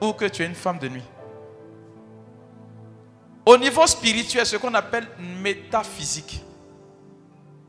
[0.01, 1.05] Ou que tu es une femme de nuit?
[3.45, 6.45] Au niveau spirituel, ce qu'on appelle métaphysique.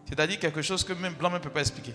[0.06, 1.94] C'est-à-dire quelque chose que même blanc ne peut pas expliquer.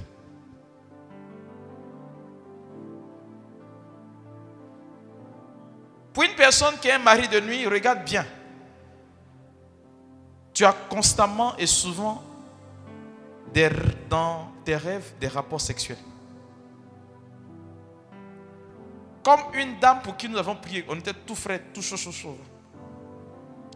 [6.12, 8.24] Pour une personne qui est un mari de nuit, regarde bien.
[10.52, 12.22] Tu as constamment et souvent
[14.10, 15.98] dans tes rêves des rapports sexuels.
[19.22, 22.12] Comme une dame pour qui nous avons prié, on était tout frais, tout chaud, chaud,
[22.12, 22.36] chaud.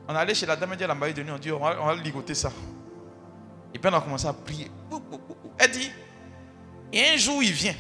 [0.06, 1.58] On allait chez la dame, elle dit à la mari de nuit, on dit, on
[1.58, 2.50] va, ligoter ça.
[3.72, 4.70] Et puis on a commencé à prier.
[5.58, 5.90] Elle dit,
[6.92, 7.74] et un jour il vient.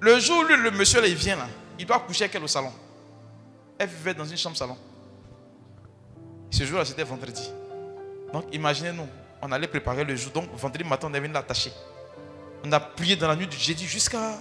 [0.00, 1.46] Le jour où le monsieur vient là,
[1.78, 2.72] il doit coucher avec elle au salon.
[3.78, 4.76] Elle vivait dans une chambre salon.
[6.50, 7.50] Ce jour-là, c'était vendredi.
[8.32, 9.06] Donc imaginez-nous,
[9.42, 10.32] on allait préparer le jour.
[10.32, 11.72] Donc vendredi matin, on est venu l'attacher.
[12.64, 14.34] On a prié dans la nuit du jeudi jusqu'à...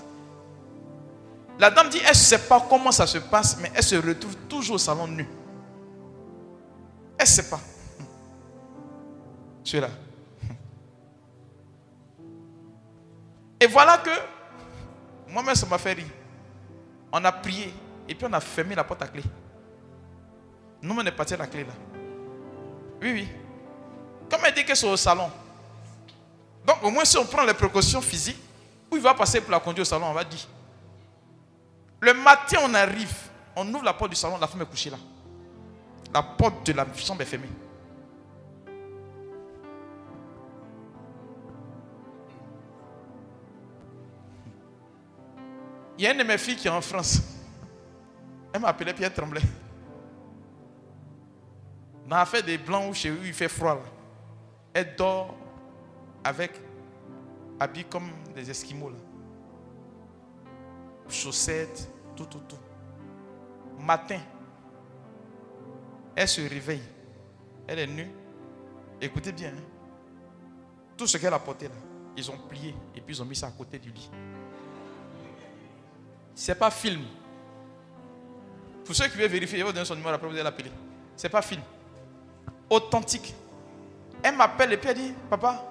[1.57, 4.35] La dame dit, elle ne sait pas comment ça se passe, mais elle se retrouve
[4.47, 5.27] toujours au salon nu.
[7.17, 7.59] Elle ne sait pas.
[9.63, 9.89] Je suis là.
[13.59, 14.09] Et voilà que,
[15.27, 16.07] moi-même, ça m'a fait rire.
[17.11, 17.73] On a prié,
[18.07, 19.21] et puis on a fermé la porte à clé.
[20.81, 21.73] Nous, on est parti à la clé là.
[23.01, 23.27] Oui, oui.
[24.29, 25.29] Comme elle dit que c'est au salon?
[26.65, 28.39] Donc au moins si on prend les précautions physiques,
[28.91, 30.47] où il va passer pour la conduire au salon, on va dire.
[31.99, 33.13] Le matin, on arrive,
[33.55, 34.97] on ouvre la porte du salon, la femme est couchée là.
[36.13, 37.49] La porte de la chambre est fermée.
[45.97, 47.19] Il y a une de mes filles qui est en France.
[48.53, 49.41] Elle m'a appelé Pierre Tremblay.
[52.09, 53.75] A fait des blancs où chez eux il fait froid.
[53.75, 53.81] Là.
[54.79, 55.35] Elle dort
[56.23, 56.51] avec
[57.59, 58.89] habits comme des Esquimaux.
[58.91, 58.95] Là.
[61.09, 62.55] Chaussettes, tout, tout, tout.
[63.77, 64.21] Matin,
[66.15, 66.81] elle se réveille.
[67.67, 68.09] Elle est nue.
[69.01, 69.49] Écoutez bien.
[69.49, 69.63] Hein.
[70.95, 71.75] Tout ce qu'elle a porté là,
[72.15, 74.09] ils ont plié et puis ils ont mis ça à côté du lit.
[76.33, 77.03] C'est pas film.
[78.85, 80.71] Pour ceux qui veulent vérifier, vais vous donner son numéro après, vous allez l'appeler.
[81.17, 81.61] C'est pas film.
[82.69, 83.35] Authentique.
[84.23, 85.63] Elle m'appelle et puis elle dit, papa,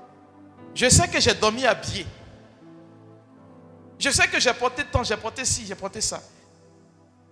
[0.74, 2.06] je sais que j'ai dormi habillé.
[3.98, 6.22] Je sais que j'ai porté tant, j'ai porté ci, j'ai porté ça.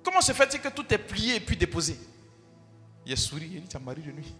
[0.02, 1.98] Comment se fait-il que tout est plié et puis déposé?
[3.04, 4.34] Il a souri, il dit, tu as mari de nuit.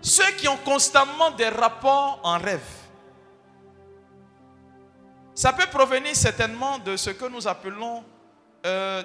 [0.00, 2.60] Ceux qui ont constamment des rapports en rêve,
[5.34, 8.04] ça peut provenir certainement de ce que nous appelons
[8.66, 9.02] euh,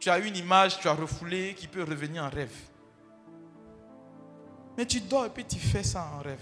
[0.00, 2.56] tu as une image, tu as refoulé, qui peut revenir en rêve.
[4.76, 6.40] Mais tu dors et puis tu fais ça en rêve.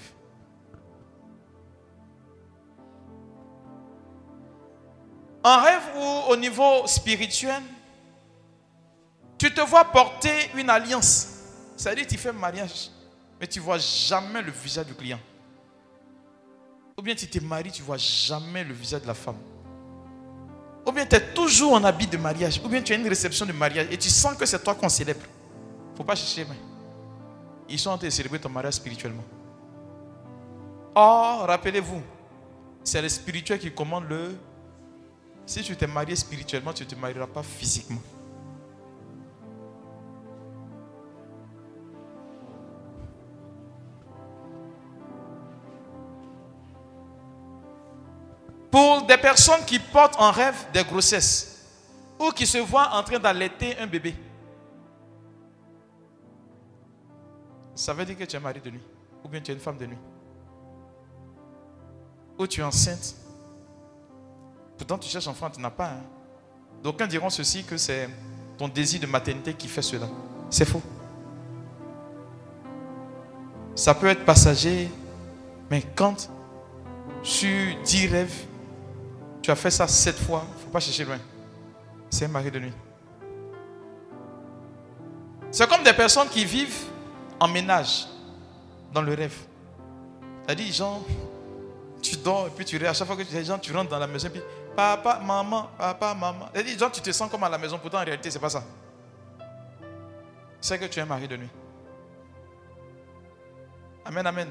[5.43, 7.63] En rêve ou au niveau spirituel,
[9.37, 11.29] tu te vois porter une alliance.
[11.77, 12.91] C'est-à-dire tu fais un mariage,
[13.41, 15.21] mais tu ne vois jamais le visage du client.
[16.97, 19.39] Ou bien tu te maries, tu ne vois jamais le visage de la femme.
[20.87, 22.61] Ou bien tu es toujours en habit de mariage.
[22.65, 24.89] Ou bien tu as une réception de mariage et tu sens que c'est toi qu'on
[24.89, 25.21] célèbre.
[25.97, 26.57] Faut pas chercher, mais
[27.69, 29.25] ils sont en train de célébrer ton mariage spirituellement.
[30.95, 32.03] Or, rappelez-vous,
[32.83, 34.37] c'est le spirituel qui commande le.
[35.47, 38.01] Si tu t'es marié spirituellement, tu ne te marieras pas physiquement.
[48.71, 51.67] Pour des personnes qui portent en rêve des grossesses
[52.19, 54.15] ou qui se voient en train d'allaiter un bébé,
[57.75, 58.83] ça veut dire que tu es mari de nuit
[59.25, 59.99] ou bien tu es une femme de nuit.
[62.39, 63.15] Ou tu es enceinte.
[64.77, 65.91] Pourtant, tu cherches enfant, tu n'as pas.
[65.91, 66.03] Hein.
[66.83, 68.09] D'aucuns diront ceci que c'est
[68.57, 70.09] ton désir de maternité qui fait cela.
[70.51, 70.83] C'est faux.
[73.75, 74.89] Ça peut être passager,
[75.71, 76.31] mais quand
[77.23, 78.48] tu dis rêve,
[79.49, 81.17] tu as fait ça sept fois, faut pas chercher loin.
[82.11, 82.73] C'est un mari de nuit.
[85.51, 86.85] C'est comme des personnes qui vivent
[87.41, 88.09] en ménage
[88.93, 89.35] dans le rêve.
[90.45, 91.03] C'est-à-dire, genre,
[92.03, 92.91] tu dors et puis tu rêves.
[92.91, 94.43] À chaque fois que tu es gens, tu rentres dans la maison et puis
[94.77, 96.51] papa, maman, papa, maman.
[96.53, 97.79] C'est-à-dire, tu te sens comme à la maison.
[97.79, 98.63] Pourtant, en réalité, ce n'est pas ça.
[100.61, 101.51] C'est que tu es un mari de nuit.
[104.05, 104.49] Amen, amen.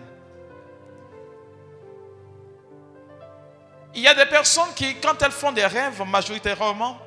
[3.98, 7.00] Il y a des personnes qui, quand elles font des rêves, majoritairement,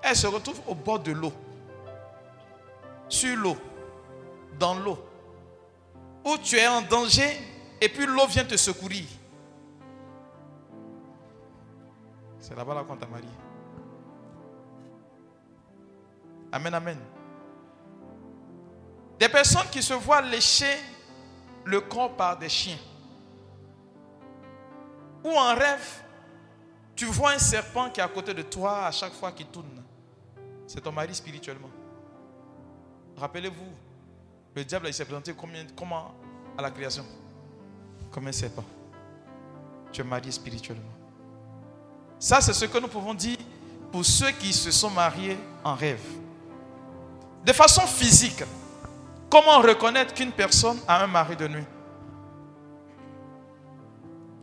[0.00, 1.32] elles se retrouvent au bord de l'eau.
[3.08, 3.56] Sur l'eau.
[4.56, 4.96] Dans l'eau.
[6.24, 7.36] Où tu es en danger
[7.80, 9.06] et puis l'eau vient te secourir.
[12.38, 13.26] C'est là-bas qu'on t'a marié.
[16.52, 16.98] Amen, amen.
[19.18, 20.78] Des personnes qui se voient lécher
[21.64, 22.78] le corps par des chiens.
[25.24, 26.05] Ou en rêve,
[26.96, 29.82] tu vois un serpent qui est à côté de toi à chaque fois qu'il tourne.
[30.66, 31.70] C'est ton mari spirituellement.
[33.16, 33.70] Rappelez-vous,
[34.54, 35.34] le diable s'est présenté
[35.76, 36.14] comment
[36.56, 37.04] à la création?
[38.10, 38.64] Comme un serpent.
[39.92, 40.82] Tu es marié spirituellement.
[42.18, 43.36] Ça, c'est ce que nous pouvons dire
[43.92, 46.04] pour ceux qui se sont mariés en rêve.
[47.44, 48.42] De façon physique,
[49.30, 51.64] comment reconnaître qu'une personne a un mari de nuit?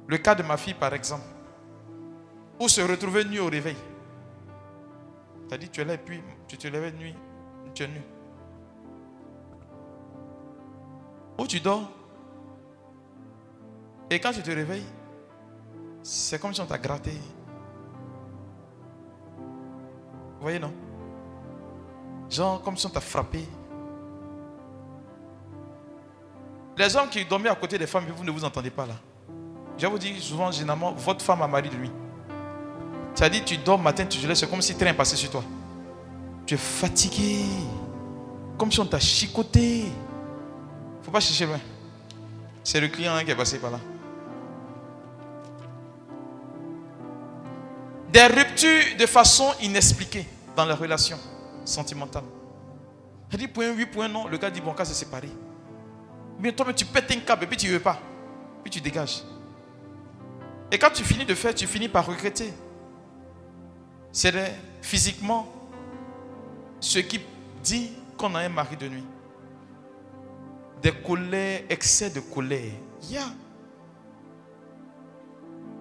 [0.07, 1.25] Le cas de ma fille, par exemple,
[2.59, 3.77] ou se retrouver nu au réveil.
[5.47, 7.15] C'est-à-dire, tu es là et puis tu te lèves nuit,
[7.73, 8.01] tu es nu.
[11.37, 11.89] Ou tu dors?
[14.09, 14.85] Et quand tu te réveilles,
[16.03, 17.11] c'est comme si on t'a gratté.
[20.35, 20.73] Vous voyez, non?
[22.29, 23.47] Genre comme si on t'a frappé.
[26.77, 28.95] Les hommes qui dormaient à côté des femmes, vous ne vous entendez pas là.
[29.77, 31.91] Je vous dis souvent, généralement, votre femme a mari de lui.
[33.15, 35.43] C'est-à-dire, tu dors matin, tu te lèves, c'est comme si train passé sur toi.
[36.45, 37.45] Tu es fatigué.
[38.57, 39.79] Comme si on t'a chicoté.
[39.79, 41.59] Il ne faut pas chercher loin.
[42.63, 43.79] C'est le client hein, qui est passé par là.
[48.11, 51.17] Des ruptures de façon inexpliquée dans les relations
[51.65, 52.23] sentimentales.
[53.31, 54.27] Elle dit point oui, point non.
[54.27, 55.29] Le gars dit bon, cas c'est séparé.
[56.39, 57.99] Mais toi, tu pètes un câble et puis tu ne veux pas.
[58.63, 59.23] Puis tu dégages.
[60.71, 62.53] Et quand tu finis de faire, tu finis par regretter.
[64.13, 64.31] C'est
[64.81, 65.47] physiquement
[66.79, 67.19] ce qui
[67.63, 69.03] dit qu'on a un mari de nuit.
[70.83, 72.71] Des colères, excès de colère.
[73.01, 73.25] Il y a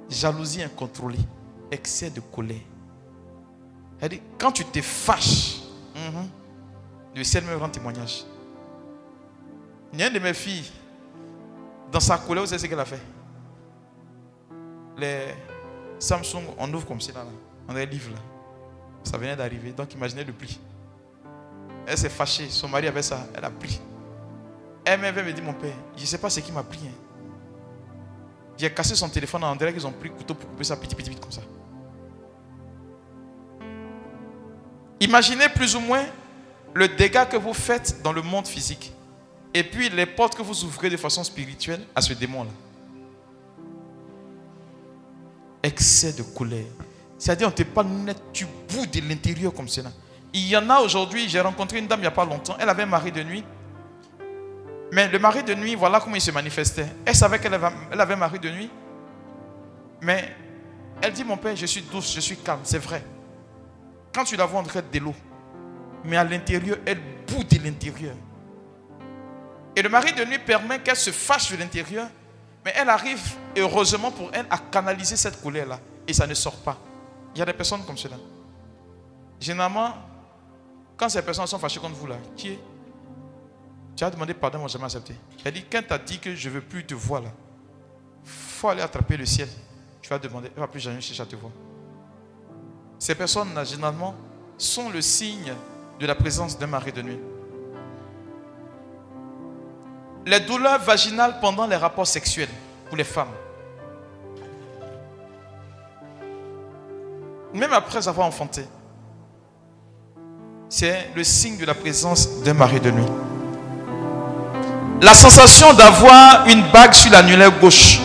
[0.09, 1.19] jalousie incontrôlée
[1.71, 2.61] excès de colère.
[4.01, 5.61] Elle quand tu te fâches,
[7.15, 8.25] le ciel me rend témoignage.
[9.93, 10.71] Il y a une de mes filles,
[11.91, 13.03] dans sa colère, vous savez ce qu'elle a fait?
[14.97, 15.35] Les
[15.99, 18.21] Samsung, on ouvre comme ça, là, on a un livre là.
[19.05, 20.59] Ça venait d'arriver, donc imaginez le pli.
[21.87, 23.81] Elle s'est fâchée, son mari avait ça, elle a pris.
[24.85, 26.81] Elle me dit, mon père, je ne sais pas ce qui m'a pris.
[26.87, 27.13] Hein.
[28.57, 30.95] J'ai cassé son téléphone en direct, ils ont pris le couteau pour couper ça petit,
[30.95, 31.43] petit, petit, comme ça.
[35.01, 36.05] Imaginez plus ou moins
[36.75, 38.93] le dégât que vous faites dans le monde physique.
[39.55, 42.51] Et puis les portes que vous ouvrez de façon spirituelle à ce démon-là.
[45.63, 46.65] Excès de colère.
[47.23, 49.93] C'est-à-dire, on ne te pas net du bout de l'intérieur comme cela.
[50.33, 52.69] Il y en a aujourd'hui, j'ai rencontré une dame il n'y a pas longtemps, elle
[52.69, 53.45] avait un mari de nuit.
[54.91, 56.87] Mais le mari de nuit, voilà comment il se manifestait.
[57.05, 58.69] Elle savait qu'elle avait, elle avait un mari de nuit.
[60.01, 60.35] Mais
[61.01, 63.05] elle dit, mon père, je suis douce, je suis calme, c'est vrai.
[64.13, 65.15] Quand tu la vois, on de l'eau.
[66.03, 66.99] Mais à l'intérieur, elle
[67.29, 68.17] bout de l'intérieur.
[69.77, 72.09] Et le mari de nuit permet qu'elle se fâche de l'intérieur.
[72.65, 73.23] Mais elle arrive,
[73.57, 75.79] heureusement pour elle, à canaliser cette colère-là.
[76.09, 76.77] Et ça ne sort pas.
[77.35, 78.17] Il y a des personnes comme cela.
[79.41, 79.95] Généralement,
[80.97, 82.59] quand ces personnes sont fâchées contre vous, là, qui est
[83.97, 85.15] Tu as demandé pardon, moi jamais accepté.
[85.45, 87.31] Elle dit, quand tu as dit que je ne veux plus te voir là,
[88.25, 89.49] faut aller attraper le ciel.
[90.01, 91.53] Tu vas demander, elle ne va plus jamais chercher à te voir.
[92.99, 94.15] Ces personnes, généralement,
[94.57, 95.53] sont le signe
[95.99, 97.19] de la présence d'un mari de nuit.
[100.25, 102.49] Les douleurs vaginales pendant les rapports sexuels
[102.87, 103.33] pour les femmes.
[107.55, 108.65] Même après avoir enfanté.
[110.69, 113.07] C'est le signe de la présence d'un mari de nuit.
[115.03, 118.01] La sensation d'avoir une bague sur l'annulaire gauche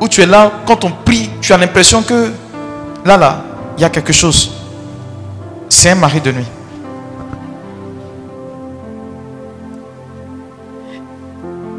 [0.00, 2.32] où tu es là, quand on prie, tu as l'impression que
[3.04, 3.44] là, là,
[3.76, 4.52] il y a quelque chose.
[5.68, 6.46] C'est un mari de nuit.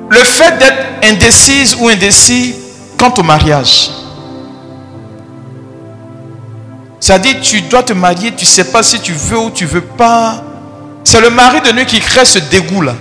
[0.09, 2.55] Le fait d'être indécise ou indécis
[2.99, 3.89] quant au mariage.
[6.99, 9.69] C'est-à-dire, tu dois te marier, tu ne sais pas si tu veux ou tu ne
[9.69, 10.43] veux pas.
[11.03, 12.93] C'est le mari de nuit qui crée ce dégoût-là.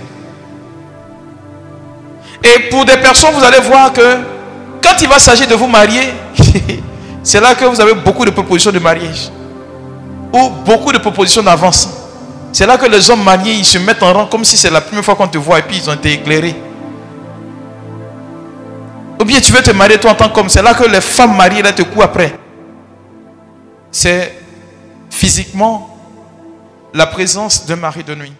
[2.43, 4.17] Et pour des personnes, vous allez voir que
[4.81, 6.13] quand il va s'agir de vous marier,
[7.23, 9.29] c'est là que vous avez beaucoup de propositions de mariage.
[10.31, 11.89] Ou beaucoup de propositions d'avance.
[12.53, 14.81] C'est là que les hommes mariés, ils se mettent en rang comme si c'est la
[14.81, 16.55] première fois qu'on te voit et puis ils ont été éclairés.
[19.19, 20.49] Ou bien tu veux te marier toi en tant qu'homme.
[20.49, 22.39] C'est là que les femmes mariées là te courent après.
[23.91, 24.41] C'est
[25.09, 25.97] physiquement
[26.93, 28.33] la présence d'un mari de nuit.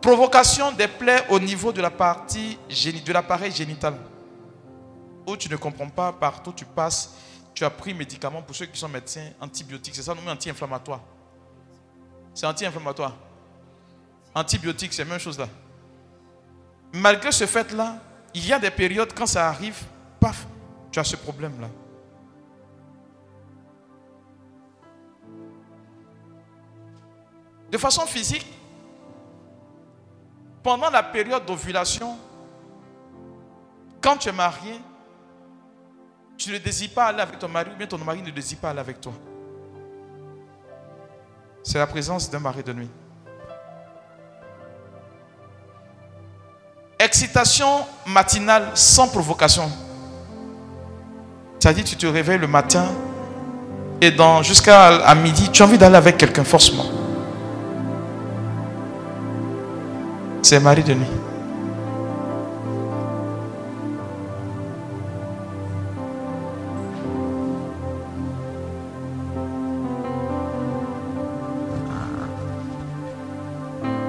[0.00, 3.94] Provocation des plaies au niveau de la partie de l'appareil génital.
[5.26, 7.14] Où tu ne comprends pas, partout tu passes,
[7.52, 11.00] tu as pris médicaments pour ceux qui sont médecins, antibiotiques, c'est ça, non, anti-inflammatoire.
[12.32, 13.14] C'est anti-inflammatoire.
[14.34, 15.48] Antibiotiques, c'est la même chose là.
[16.92, 17.96] Malgré ce fait-là,
[18.36, 19.82] il y a des périodes quand ça arrive,
[20.20, 20.46] paf,
[20.92, 21.68] tu as ce problème-là.
[27.70, 28.46] De façon physique,
[30.62, 32.18] pendant la période d'ovulation,
[34.02, 34.82] quand tu es marié,
[36.36, 38.80] tu ne désires pas aller avec ton mari, bien ton mari ne désire pas aller
[38.80, 39.14] avec toi.
[41.62, 42.90] C'est la présence d'un mari de nuit.
[46.98, 49.70] Excitation matinale sans provocation.
[51.58, 52.86] C'est-à-dire tu te réveilles le matin
[54.00, 56.84] et jusqu'à midi, tu as envie d'aller avec quelqu'un forcément.
[60.42, 60.94] C'est mari de.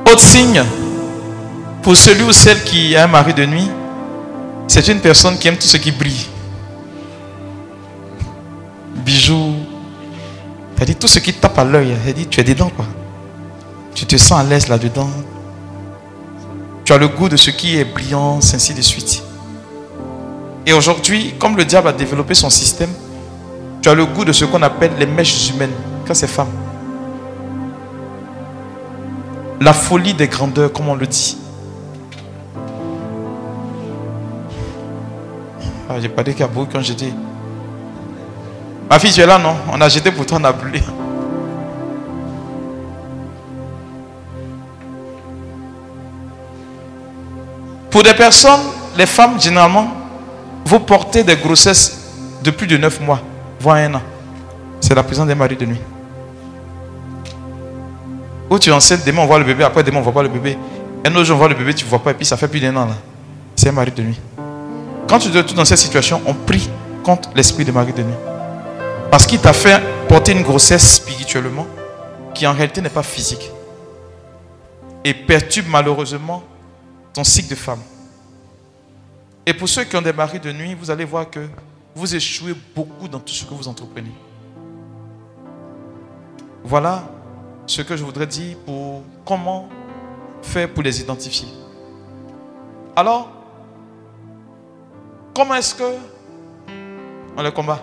[0.06, 0.64] Autre signe,
[1.88, 3.72] pour celui ou celle qui a un mari de nuit,
[4.68, 6.28] c'est une personne qui aime tout ce qui brille.
[9.06, 9.54] Bijoux,
[10.78, 12.84] cest tout ce qui tape à l'œil, dit tu es dedans quoi.
[13.96, 15.10] Tu te sens à l'aise là-dedans.
[16.84, 19.24] Tu as le goût de ce qui est brillant, ainsi de suite.
[20.66, 22.92] Et aujourd'hui, comme le diable a développé son système,
[23.82, 26.52] tu as le goût de ce qu'on appelle les mèches humaines, quand c'est femme.
[29.62, 31.38] La folie des grandeurs, comme on le dit.
[35.90, 37.14] Ah, j'ai parlé qu'à beaucoup quand j'étais.
[38.90, 39.56] Ma fille, tu es là, non?
[39.72, 40.82] On a jeté pour toi, on a brûlé.
[47.90, 48.62] Pour des personnes,
[48.98, 49.88] les femmes, généralement,
[50.66, 51.98] vous portez des grossesses
[52.44, 53.22] de plus de 9 mois,
[53.60, 54.02] voire un an.
[54.82, 55.82] C'est la présence des maris de nuit.
[58.50, 60.24] Ou tu es enceinte, demain on voit le bébé, après demain on ne voit pas
[60.24, 60.58] le bébé.
[61.06, 62.48] Un autre jour on voit le bébé, tu ne vois pas, et puis ça fait
[62.48, 62.94] plus d'un an là.
[63.56, 64.20] C'est un mari de nuit.
[65.08, 66.70] Quand tu te trouves dans cette situation, on prie
[67.04, 68.14] contre l'esprit de mari de nuit.
[69.10, 71.66] Parce qu'il t'a fait porter une grossesse spirituellement
[72.34, 73.50] qui en réalité n'est pas physique.
[75.06, 76.44] Et perturbe malheureusement
[77.14, 77.80] ton cycle de femme.
[79.46, 81.48] Et pour ceux qui ont des maris de nuit, vous allez voir que
[81.96, 84.12] vous échouez beaucoup dans tout ce que vous entreprenez.
[86.66, 87.04] Voilà
[87.66, 89.70] ce que je voudrais dire pour comment
[90.42, 91.48] faire pour les identifier.
[92.94, 93.37] Alors,
[95.38, 95.96] comment est-ce que
[97.38, 97.80] on les combat?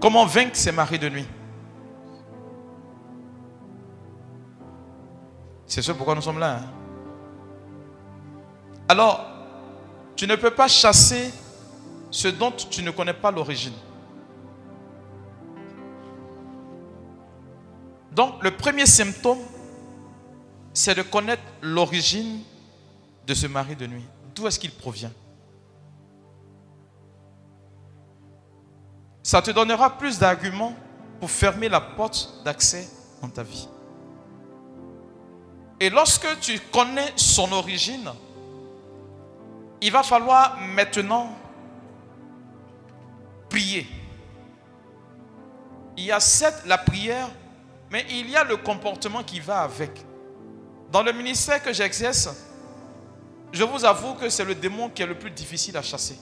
[0.00, 1.26] Comment vaincre ces maris de nuit?
[5.66, 6.58] C'est ce pourquoi nous sommes là.
[6.58, 6.66] Hein.
[8.88, 9.26] Alors,
[10.14, 11.34] tu ne peux pas chasser
[12.12, 13.74] ce dont tu ne connais pas l'origine.
[18.12, 19.40] Donc, le premier symptôme,
[20.72, 22.42] c'est de connaître l'origine
[23.26, 24.04] de ce mari de nuit.
[24.34, 25.12] D'où est-ce qu'il provient?
[29.22, 30.74] Ça te donnera plus d'arguments
[31.20, 32.88] pour fermer la porte d'accès
[33.20, 33.68] dans ta vie.
[35.78, 38.10] Et lorsque tu connais son origine,
[39.80, 41.36] il va falloir maintenant
[43.48, 43.86] prier.
[45.96, 47.28] Il y a certes la prière,
[47.90, 50.04] mais il y a le comportement qui va avec.
[50.90, 52.28] Dans le ministère que j'exerce,
[53.52, 56.16] je vous avoue que c'est le démon qui est le plus difficile à chasser.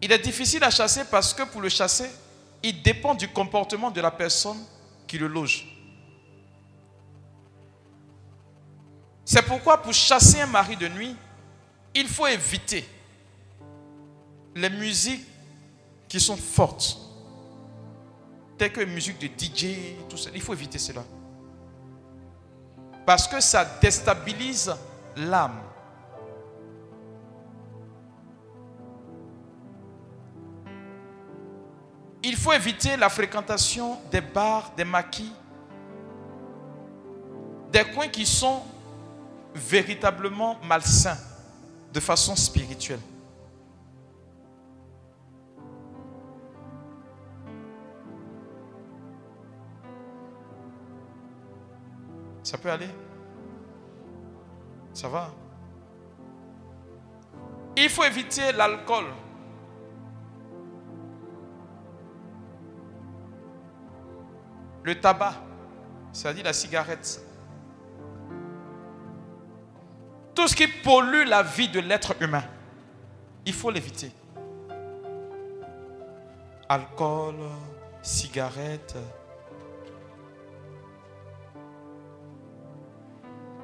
[0.00, 2.08] Il est difficile à chasser parce que pour le chasser,
[2.62, 4.58] il dépend du comportement de la personne
[5.06, 5.66] qui le loge.
[9.24, 11.14] C'est pourquoi pour chasser un mari de nuit,
[11.94, 12.88] il faut éviter
[14.54, 15.26] les musiques
[16.08, 16.96] qui sont fortes,
[18.56, 20.16] telles que les musiques de DJ, tout.
[20.34, 21.04] Il faut éviter cela.
[23.08, 24.70] Parce que ça déstabilise
[25.16, 25.62] l'âme.
[32.22, 35.32] Il faut éviter la fréquentation des bars, des maquis,
[37.72, 38.60] des coins qui sont
[39.54, 41.16] véritablement malsain
[41.90, 43.00] de façon spirituelle.
[52.48, 52.88] Ça peut aller
[54.94, 55.30] Ça va
[57.76, 59.04] Il faut éviter l'alcool.
[64.82, 65.34] Le tabac,
[66.10, 67.20] c'est-à-dire la cigarette.
[70.34, 72.44] Tout ce qui pollue la vie de l'être humain.
[73.44, 74.10] Il faut l'éviter.
[76.66, 77.34] Alcool,
[78.00, 78.96] cigarette.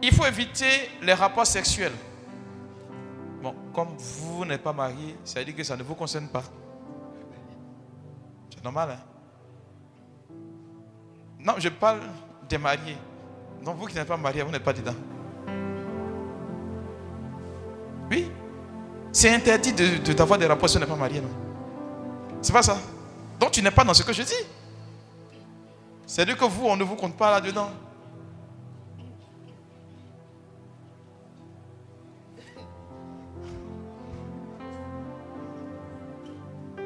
[0.04, 1.94] Il faut éviter les rapports sexuels.
[3.42, 6.42] Bon, comme vous n'êtes pas marié, ça veut dire que ça ne vous concerne pas.
[8.54, 10.34] C'est normal, hein?
[11.40, 12.00] Non, je parle
[12.46, 12.98] des mariés.
[13.64, 14.94] Donc vous qui n'êtes pas marié, vous n'êtes pas dedans.
[18.10, 18.30] Oui?
[19.10, 21.30] C'est interdit de, d'avoir des rapports si on n'est pas marié, non?
[22.42, 22.76] C'est pas ça?
[23.40, 24.44] Donc tu n'es pas dans ce que je dis.
[26.06, 27.70] C'est-à-dire que vous, on ne vous compte pas là-dedans.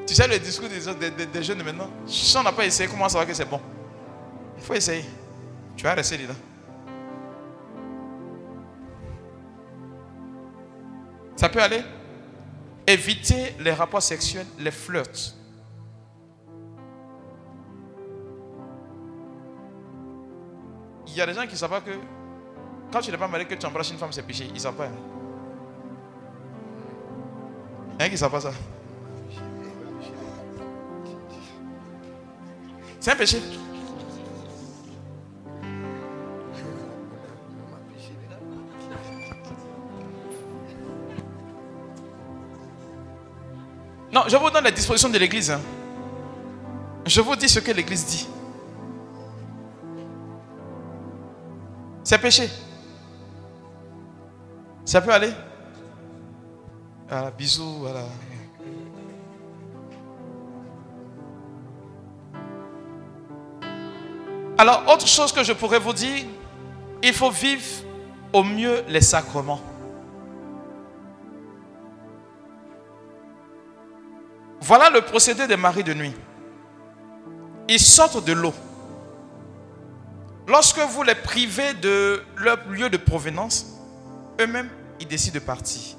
[0.09, 3.27] Tu sais le discours des, des, jeunes maintenant Si on n'a pas essayé, comment savoir
[3.27, 3.61] que c'est bon?
[4.57, 5.05] Il faut essayer.
[5.77, 6.33] Tu vas rester dedans.
[11.35, 11.83] Ça peut aller?
[12.87, 15.35] Éviter les rapports sexuels, les flirts.
[21.05, 21.91] Il y a des gens qui ne savent pas que
[22.91, 24.45] quand tu n'es pas marié, que tu embrasses une femme, c'est péché.
[24.47, 24.85] Ils ne savent pas.
[24.85, 24.91] Hein?
[27.99, 28.53] Il y a qui ne savent pas ça.
[33.09, 33.41] C'est péché.
[44.11, 45.49] Non, je vous donne la disposition de l'église.
[45.49, 45.59] Hein.
[47.07, 48.27] Je vous dis ce que l'église dit.
[52.03, 52.47] C'est péché.
[54.85, 55.33] Ça peut aller
[57.07, 58.03] Voilà, bisous, voilà.
[64.59, 66.25] Alors, autre chose que je pourrais vous dire,
[67.01, 67.63] il faut vivre
[68.33, 69.61] au mieux les sacrements.
[74.59, 76.13] Voilà le procédé des maris de nuit.
[77.69, 78.53] Ils sortent de l'eau.
[80.45, 83.65] Lorsque vous les privez de leur lieu de provenance,
[84.41, 84.69] eux-mêmes,
[84.99, 85.95] ils décident de partir.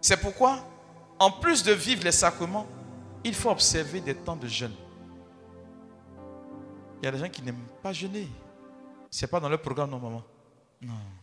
[0.00, 0.60] C'est pourquoi,
[1.18, 2.66] en plus de vivre les sacrements,
[3.22, 4.72] il faut observer des temps de jeûne.
[7.02, 8.28] Il y a des gens qui n'aiment pas jeûner.
[9.10, 9.90] Ce n'est pas dans leur programme.
[9.90, 10.22] Non.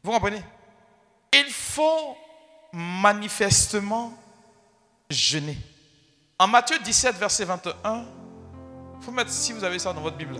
[0.04, 0.42] Vous comprenez?
[1.34, 2.18] Il faut
[2.74, 4.12] manifestement
[5.10, 5.58] jeûner.
[6.38, 8.06] En Matthieu 17, verset 21,
[9.00, 10.36] il faut mettre, si vous avez ça dans votre Bible,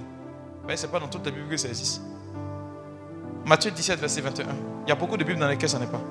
[0.68, 2.02] ce n'est pas dans toute la Bible que ça existe.
[3.46, 4.46] Matthieu 17, verset 21.
[4.86, 6.02] Il y a beaucoup de Bibles dans lesquelles ça n'est pas.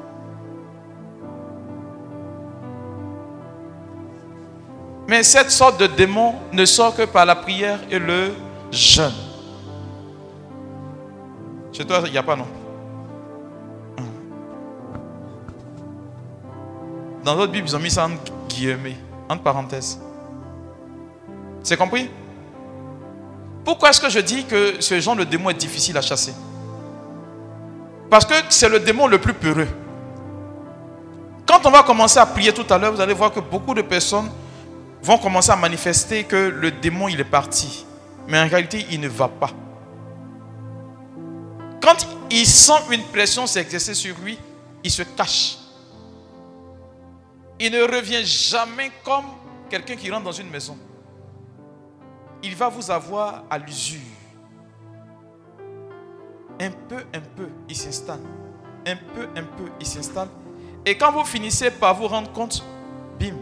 [5.06, 8.34] Mais cette sorte de démon ne sort que par la prière et le
[8.70, 9.12] jeûne.
[11.72, 12.46] Chez toi, il n'y a pas, non?
[17.24, 18.10] Dans d'autres Bibles, ils ont mis ça en
[18.48, 18.96] guillemets,
[19.28, 20.00] entre parenthèses.
[21.62, 22.08] C'est compris?
[23.64, 26.32] Pourquoi est-ce que je dis que ce genre de démon est difficile à chasser?
[28.08, 29.68] Parce que c'est le démon le plus peureux.
[31.46, 33.82] Quand on va commencer à prier tout à l'heure, vous allez voir que beaucoup de
[33.82, 34.30] personnes
[35.02, 37.84] vont commencer à manifester que le démon, il est parti.
[38.28, 39.50] Mais en réalité, il ne va pas.
[41.80, 44.38] Quand il sent une pression s'exercer sur lui,
[44.84, 45.56] il se cache.
[47.58, 49.24] Il ne revient jamais comme
[49.70, 50.76] quelqu'un qui rentre dans une maison.
[52.42, 53.98] Il va vous avoir à l'usure.
[56.60, 58.20] Un peu, un peu, il s'installe.
[58.86, 60.28] Un peu, un peu, il s'installe.
[60.84, 62.62] Et quand vous finissez par vous rendre compte,
[63.18, 63.36] bim,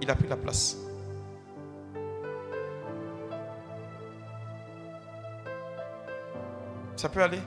[0.00, 0.76] il a pris la place.
[6.96, 7.40] Ça peut aller.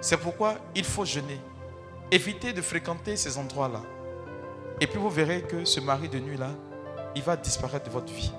[0.00, 1.40] C'est pourquoi il faut jeûner.
[2.10, 3.82] Évitez de fréquenter ces endroits-là.
[4.80, 6.50] Et puis vous verrez que ce mari de nuit-là,
[7.14, 8.32] il va disparaître de votre vie.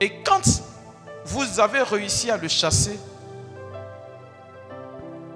[0.00, 0.42] Et quand
[1.24, 2.98] vous avez réussi à le chasser,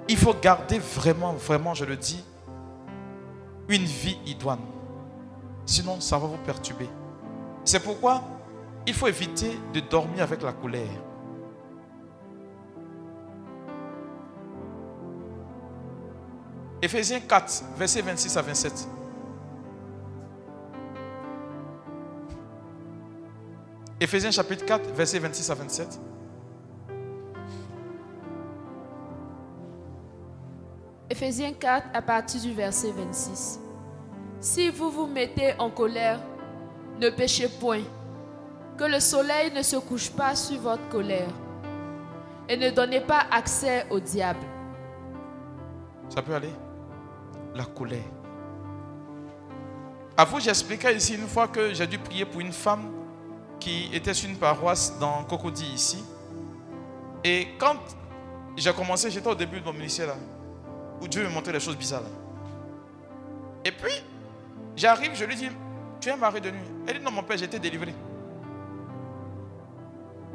[0.07, 2.23] il faut garder vraiment, vraiment, je le dis,
[3.69, 4.59] une vie idoine.
[5.65, 6.89] Sinon, ça va vous perturber.
[7.63, 8.21] C'est pourquoi
[8.85, 10.89] il faut éviter de dormir avec la colère.
[16.81, 18.87] Éphésiens 4, versets 26 à 27.
[23.99, 25.99] Éphésiens chapitre 4, versets 26 à 27.
[31.11, 33.59] Éphésiens 4 à partir du verset 26.
[34.39, 36.19] Si vous vous mettez en colère,
[36.99, 37.83] ne péchez point.
[38.75, 41.29] Que le soleil ne se couche pas sur votre colère.
[42.49, 44.39] Et ne donnez pas accès au diable.
[46.09, 46.49] Ça peut aller
[47.55, 47.99] La colère.
[50.17, 52.91] À vous, j'expliquais ici une fois que j'ai dû prier pour une femme
[53.59, 56.03] qui était sur une paroisse dans Cocody ici.
[57.23, 57.75] Et quand
[58.57, 60.15] j'ai commencé, j'étais au début de mon ministère là,
[61.01, 62.03] où Dieu me montrait des choses bizarres.
[63.63, 63.93] Et puis,
[64.75, 65.49] j'arrive, je lui dis,
[65.99, 66.59] tu es mari de nuit.
[66.87, 67.93] Elle dit, non, mon père, été délivré.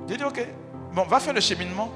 [0.09, 0.47] J'ai dit, ok,
[0.93, 1.91] bon, va faire le cheminement.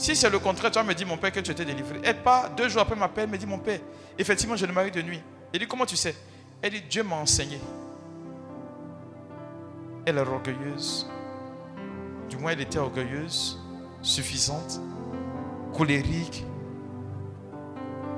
[0.00, 2.00] Si c'est le contraire, tu vas me dire, mon père, que tu étais délivré.
[2.02, 3.80] Elle pas deux jours après m'appelle, me dit, mon père,
[4.18, 5.20] effectivement, j'ai le mari de nuit.
[5.52, 6.14] Elle dit, comment tu sais?
[6.62, 7.60] Elle dit, Dieu m'a enseigné.
[10.06, 11.06] Elle est orgueilleuse.
[12.30, 13.60] Du moins, elle était orgueilleuse,
[14.00, 14.80] suffisante,
[15.76, 16.46] colérique.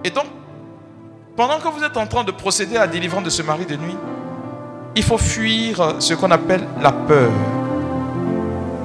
[0.05, 0.27] Et donc,
[1.35, 3.75] pendant que vous êtes en train de procéder à la délivrance de ce mari de
[3.75, 3.97] nuit,
[4.95, 7.33] il faut fuir ce qu'on appelle la peur,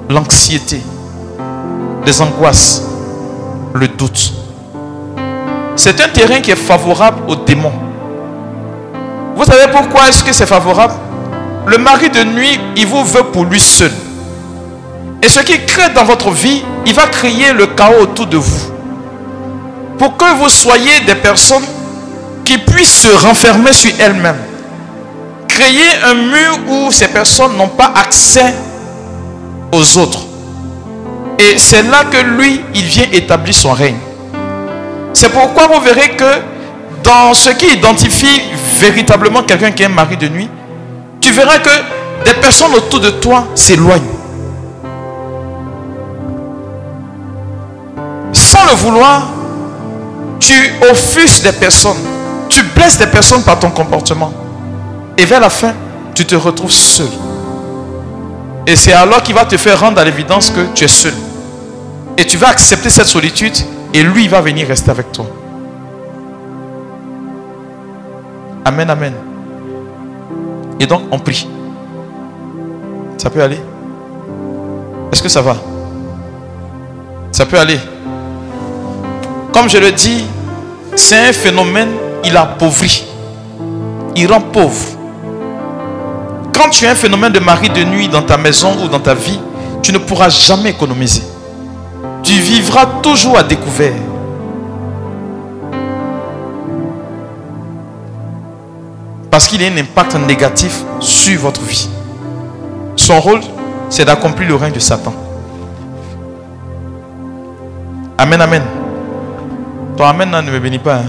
[0.10, 0.82] l'anxiété,
[2.08, 2.84] les angoisses,
[3.74, 4.32] le doute.
[5.76, 7.74] C'est un terrain qui est favorable aux démons.
[9.36, 10.94] Vous savez pourquoi est-ce que c'est favorable?
[11.66, 13.92] Le mari de nuit, il vous veut pour lui seul.
[15.22, 18.72] Et ce qui crée dans votre vie, il va créer le chaos autour de vous.
[19.98, 21.66] Pour que vous soyez des personnes
[22.46, 24.40] qui puissent se renfermer sur elles-mêmes.
[25.50, 28.54] Créer un mur où ces personnes n'ont pas accès
[29.74, 30.27] aux autres.
[31.40, 33.98] Et c'est là que lui, il vient établir son règne.
[35.14, 36.42] C'est pourquoi vous verrez que
[37.04, 38.42] dans ce qui identifie
[38.80, 40.50] véritablement quelqu'un qui est un mari de nuit,
[41.22, 41.70] tu verras que
[42.26, 44.02] des personnes autour de toi s'éloignent.
[48.34, 49.30] Sans le vouloir,
[50.40, 50.54] tu
[50.90, 51.98] offusques des personnes.
[52.50, 54.32] Tu blesses des personnes par ton comportement.
[55.18, 55.74] Et vers la fin,
[56.14, 57.10] tu te retrouves seul.
[58.68, 61.14] Et c'est alors qu'il va te faire rendre à l'évidence que tu es seul.
[62.18, 63.56] Et tu vas accepter cette solitude
[63.94, 65.26] et lui va venir rester avec toi.
[68.66, 69.14] Amen, amen.
[70.82, 71.48] Et donc on prie.
[73.18, 73.60] Ça peut aller?
[75.14, 75.56] Est-ce que ça va?
[77.32, 77.80] Ça peut aller.
[79.54, 80.26] Comme je le dis,
[80.96, 81.92] c'est un phénomène,
[82.26, 83.06] il appauvrit.
[84.18, 84.97] Il rend pauvre.
[86.58, 89.14] Quand tu as un phénomène de mari de nuit dans ta maison ou dans ta
[89.14, 89.40] vie,
[89.84, 91.22] tu ne pourras jamais économiser.
[92.24, 93.94] Tu vivras toujours à découvert.
[99.30, 101.88] Parce qu'il y a un impact négatif sur votre vie.
[102.96, 103.42] Son rôle,
[103.92, 105.14] c'est d'accomplir le règne de Satan.
[108.18, 108.64] Amen, amen.
[109.96, 110.96] Ton amen ne me bénit pas.
[110.96, 111.06] Hein.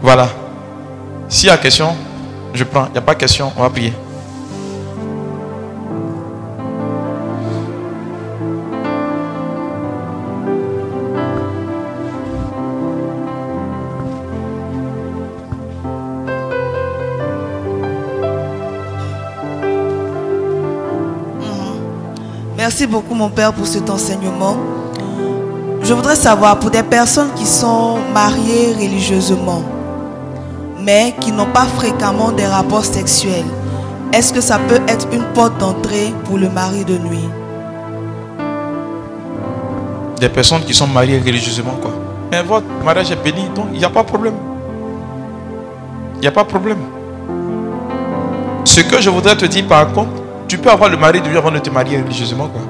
[0.00, 0.28] Voilà.
[1.28, 1.96] S'il y a question,
[2.56, 2.86] je prends.
[2.86, 3.92] Il n'y a pas de question, on va prier.
[22.56, 24.56] Merci beaucoup mon Père pour cet enseignement.
[25.82, 29.62] Je voudrais savoir, pour des personnes qui sont mariées religieusement,
[30.86, 33.44] mais qui n'ont pas fréquemment des rapports sexuels,
[34.12, 37.28] est-ce que ça peut être une porte d'entrée pour le mari de nuit?
[40.20, 41.90] Des personnes qui sont mariées religieusement, quoi.
[42.30, 44.34] Mais votre mariage est béni, donc il n'y a pas de problème.
[46.14, 46.78] Il n'y a pas de problème.
[48.64, 51.36] Ce que je voudrais te dire par contre, tu peux avoir le mari de nuit
[51.36, 52.62] avant de te marier religieusement, quoi.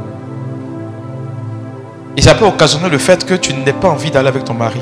[2.16, 4.80] Et ça peut occasionner le fait que tu n'aies pas envie d'aller avec ton mari.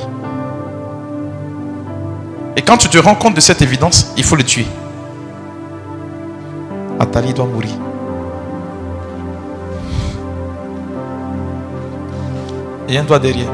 [2.56, 4.66] Et quand tu te rends compte de cette évidence, il faut le tuer.
[7.00, 7.72] Atali doit mourir.
[12.88, 13.50] Et un doigt derrière.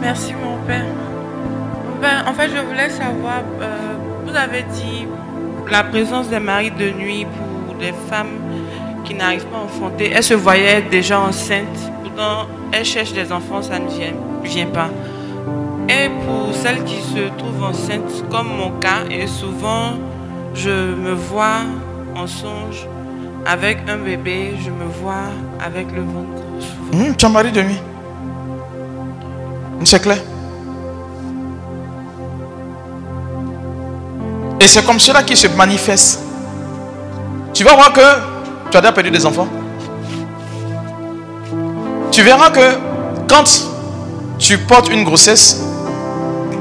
[0.00, 0.84] Merci mon père.
[2.26, 3.94] En fait, je voulais savoir, euh,
[4.24, 5.06] vous avez dit
[5.70, 7.26] la présence des maris de nuit
[7.66, 8.38] pour des femmes
[9.04, 10.10] qui n'arrivent pas à enfanter.
[10.14, 13.88] Elles se voyaient déjà enceintes, pourtant elles cherchent des enfants, ça ne
[14.44, 14.88] vient, pas.
[15.88, 19.94] Et pour celles qui se trouvent enceintes, comme mon cas, et souvent
[20.54, 21.62] je me vois
[22.14, 22.86] en songe
[23.46, 25.30] avec un bébé, je me vois
[25.64, 26.42] avec le ventre.
[26.92, 27.80] Hum, tu as un mari de nuit.
[29.84, 30.18] C'est clair.
[34.60, 36.20] Et c'est comme cela qui se manifeste.
[37.52, 39.48] Tu vas voir que tu as déjà perdu des enfants.
[42.12, 42.78] Tu verras que
[43.26, 43.44] quand
[44.38, 45.62] tu portes une grossesse,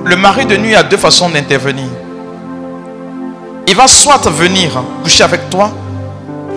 [0.05, 1.87] le mari de nuit a deux façons d'intervenir.
[3.67, 5.71] Il va soit venir coucher avec toi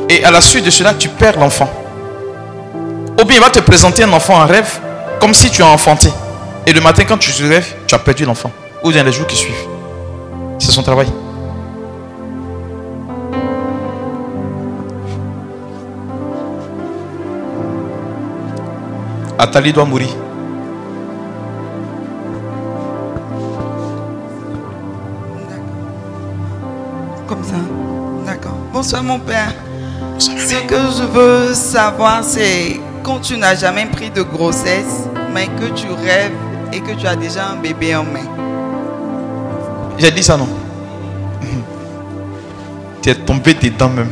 [0.09, 1.69] et à la suite de cela, tu perds l'enfant.
[3.21, 4.79] Ou bien il va te présenter un enfant en rêve
[5.21, 6.11] comme si tu as enfanté.
[6.67, 8.51] Et le matin, quand tu te lèves, tu as perdu l'enfant.
[8.85, 9.67] Ou dans les jours qui suivent.
[10.59, 11.09] C'est son travail.
[19.45, 20.09] Atali doit mourir.
[27.27, 27.57] Comme ça.
[28.25, 28.57] D'accord.
[28.73, 29.53] Bonsoir mon père.
[30.17, 35.67] Ce que je veux savoir, c'est quand tu n'as jamais pris de grossesse, mais que
[35.75, 36.33] tu rêves
[36.73, 38.27] et que tu as déjà un bébé en main.
[39.99, 40.49] J'ai dit ça non?
[43.03, 44.09] Tu es tombé dedans même.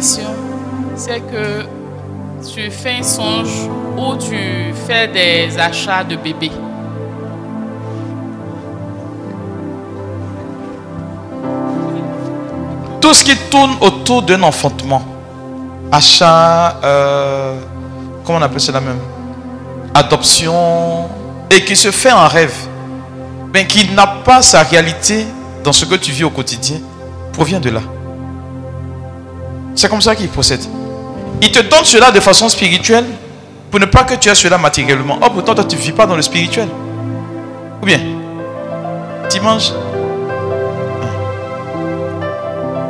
[0.00, 1.64] C'est que
[2.52, 6.50] tu fais un songe où tu fais des achats de bébés.
[13.00, 15.02] Tout ce qui tourne autour d'un enfantement,
[15.92, 17.60] achat, euh,
[18.24, 18.98] comment on appelle cela même?
[19.94, 21.08] Adoption,
[21.50, 22.56] et qui se fait en rêve,
[23.52, 25.26] mais qui n'a pas sa réalité
[25.62, 26.78] dans ce que tu vis au quotidien,
[27.32, 27.80] provient de là.
[29.74, 30.60] C'est comme ça qu'il procède.
[31.42, 33.04] Il te donne cela de façon spirituelle
[33.70, 35.18] pour ne pas que tu aies cela matériellement.
[35.22, 36.68] Oh, pourtant, toi, tu ne vis pas dans le spirituel.
[37.82, 37.98] Ou bien,
[39.30, 39.72] dimanche,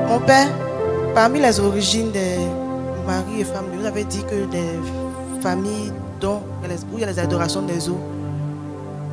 [0.09, 0.48] Mon père,
[1.15, 2.36] parmi les origines des
[3.06, 4.78] maris et femmes, vous avez dit que des
[5.43, 7.98] familles dont il y a les- où il y a les adorations des eaux,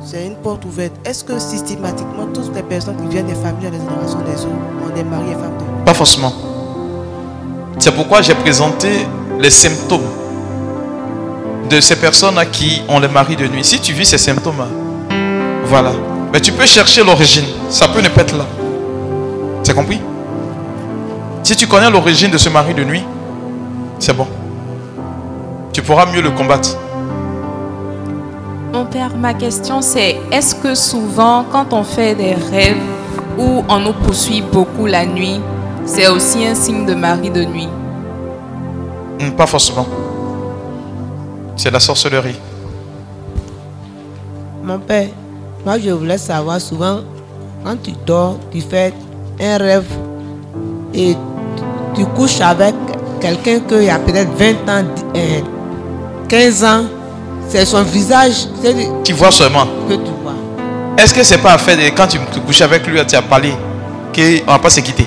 [0.04, 0.92] c'est une porte ouverte.
[1.04, 4.86] Est-ce que systématiquement toutes les personnes qui viennent des familles à les adorations des eaux
[4.86, 6.32] ont des maris et femmes de Pas forcément.
[7.82, 9.08] C'est pourquoi j'ai présenté
[9.40, 10.06] les symptômes
[11.68, 13.64] de ces personnes qui ont les maris de nuit.
[13.64, 14.64] Si tu vis ces symptômes,
[15.64, 15.90] voilà.
[16.32, 17.44] Mais tu peux chercher l'origine.
[17.70, 18.46] Ça peut ne pas être là.
[19.64, 20.00] C'est compris?
[21.42, 23.02] Si tu connais l'origine de ce mari de nuit,
[23.98, 24.28] c'est bon.
[25.72, 26.76] Tu pourras mieux le combattre.
[28.72, 32.76] Mon père, ma question c'est est-ce que souvent, quand on fait des rêves
[33.36, 35.40] où on nous poursuit beaucoup la nuit,
[35.84, 37.68] c'est aussi un signe de mari de nuit
[39.20, 39.86] Hmm, Pas forcément.
[41.56, 42.38] C'est la sorcellerie.
[44.64, 45.08] Mon père,
[45.64, 47.00] moi je voulais savoir souvent,
[47.64, 48.92] quand tu dors, tu fais
[49.40, 49.84] un rêve
[50.94, 51.14] et
[51.94, 52.74] tu couches avec
[53.20, 54.84] quelqu'un qui a peut-être 20 ans,
[55.16, 55.40] euh,
[56.28, 56.84] 15 ans,
[57.48, 59.66] c'est son visage le- Tu vois seulement.
[59.88, 60.32] que tu vois.
[60.96, 63.22] Est-ce que c'est pas un fait de quand tu te couches avec lui, tu as
[63.22, 63.50] parlé
[64.14, 65.06] qu'on ne va pas se quitter?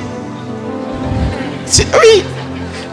[1.67, 2.23] Oui.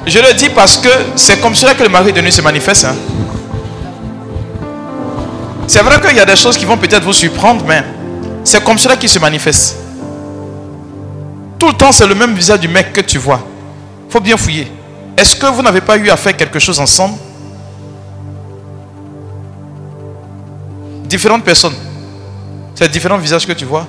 [0.07, 2.85] Je le dis parce que c'est comme cela que le mari de nuit se manifeste.
[2.85, 2.97] hein.
[5.66, 7.82] C'est vrai qu'il y a des choses qui vont peut-être vous surprendre, mais
[8.44, 9.77] c'est comme cela qu'il se manifeste.
[11.59, 13.40] Tout le temps, c'est le même visage du mec que tu vois.
[14.11, 14.70] faut bien fouiller.
[15.16, 17.15] Est-ce que vous n'avez pas eu à faire quelque chose ensemble?
[21.05, 21.74] Différentes personnes.
[22.74, 23.86] C'est différents visages que tu vois.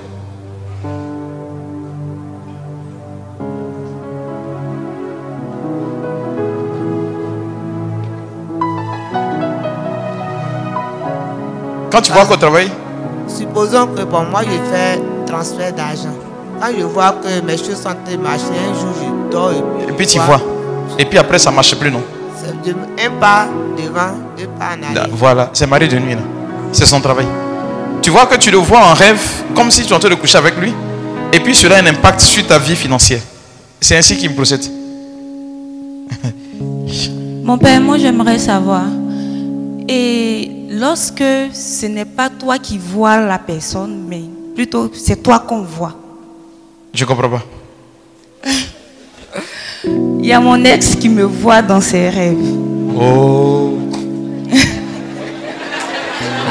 [11.94, 12.68] Quand tu vois qu'au travail,
[13.28, 16.14] Supposons que bon, moi je fais transfert d'argent.
[16.60, 19.52] Quand je vois que mes choses sont en train de marcher, un jour je dors
[19.52, 20.40] et puis, et puis tu vois.
[20.98, 22.02] Et puis après, ça ne marche plus, non?
[22.98, 23.46] Un pas
[23.76, 25.06] devant, deux pas en arrière.
[25.12, 26.16] Voilà, c'est mari de nuit.
[26.72, 27.26] C'est son travail.
[28.02, 29.22] Tu vois que tu le vois en rêve,
[29.54, 30.74] comme si tu es en train de coucher avec lui.
[31.32, 33.20] Et puis cela a un impact sur ta vie financière.
[33.80, 34.64] C'est ainsi qu'il procède.
[37.44, 38.82] Mon père, moi j'aimerais savoir.
[39.88, 41.22] Et lorsque
[41.52, 44.22] ce n'est pas toi qui vois la personne, mais
[44.54, 45.94] plutôt c'est toi qu'on voit.
[46.92, 47.42] Je comprends pas.
[50.20, 52.36] Il y a mon ex qui me voit dans ses rêves.
[52.98, 53.78] Oh.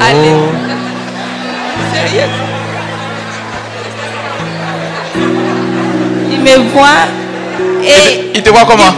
[0.00, 0.36] Allez.
[1.92, 2.28] Sérieux?
[6.30, 7.06] Il me voit
[7.82, 8.94] et Il te voit comment?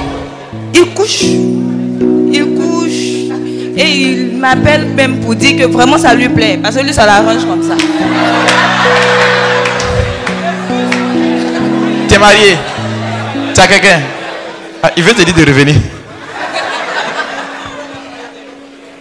[0.74, 1.22] il couche.
[1.22, 2.85] Il couche.
[3.78, 6.58] Et il m'appelle même pour dire que vraiment ça lui plaît.
[6.62, 7.74] Parce que lui, ça l'arrange comme ça.
[12.08, 12.56] Tu es marié
[13.54, 14.00] Tu as quelqu'un
[14.82, 15.74] Ah, Il veut te dire de revenir.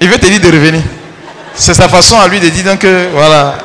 [0.01, 0.81] Il veut te dire de revenir.
[1.53, 3.55] C'est sa façon à lui de dire donc que voilà.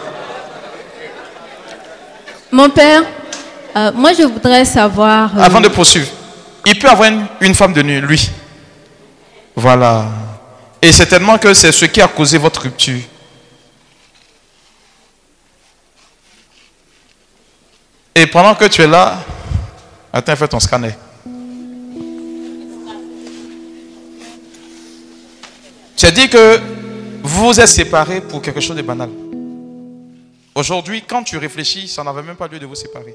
[2.52, 3.02] Mon père,
[3.76, 5.30] euh, moi je voudrais savoir.
[5.36, 6.06] euh, Avant de poursuivre,
[6.66, 8.30] il peut avoir une, une femme de nuit, lui.
[9.56, 10.04] Voilà.
[10.82, 13.00] Et certainement que c'est ce qui a causé votre rupture.
[18.14, 19.22] Et pendant que tu es là,
[20.12, 20.94] attends, fais ton scanner.
[25.96, 26.58] Tu as dit que
[27.22, 29.10] vous vous êtes séparés pour quelque chose de banal.
[30.54, 33.14] Aujourd'hui, quand tu réfléchis, ça n'avait même pas lieu de vous séparer.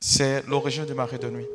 [0.00, 1.46] C'est l'origine du mari de nuit.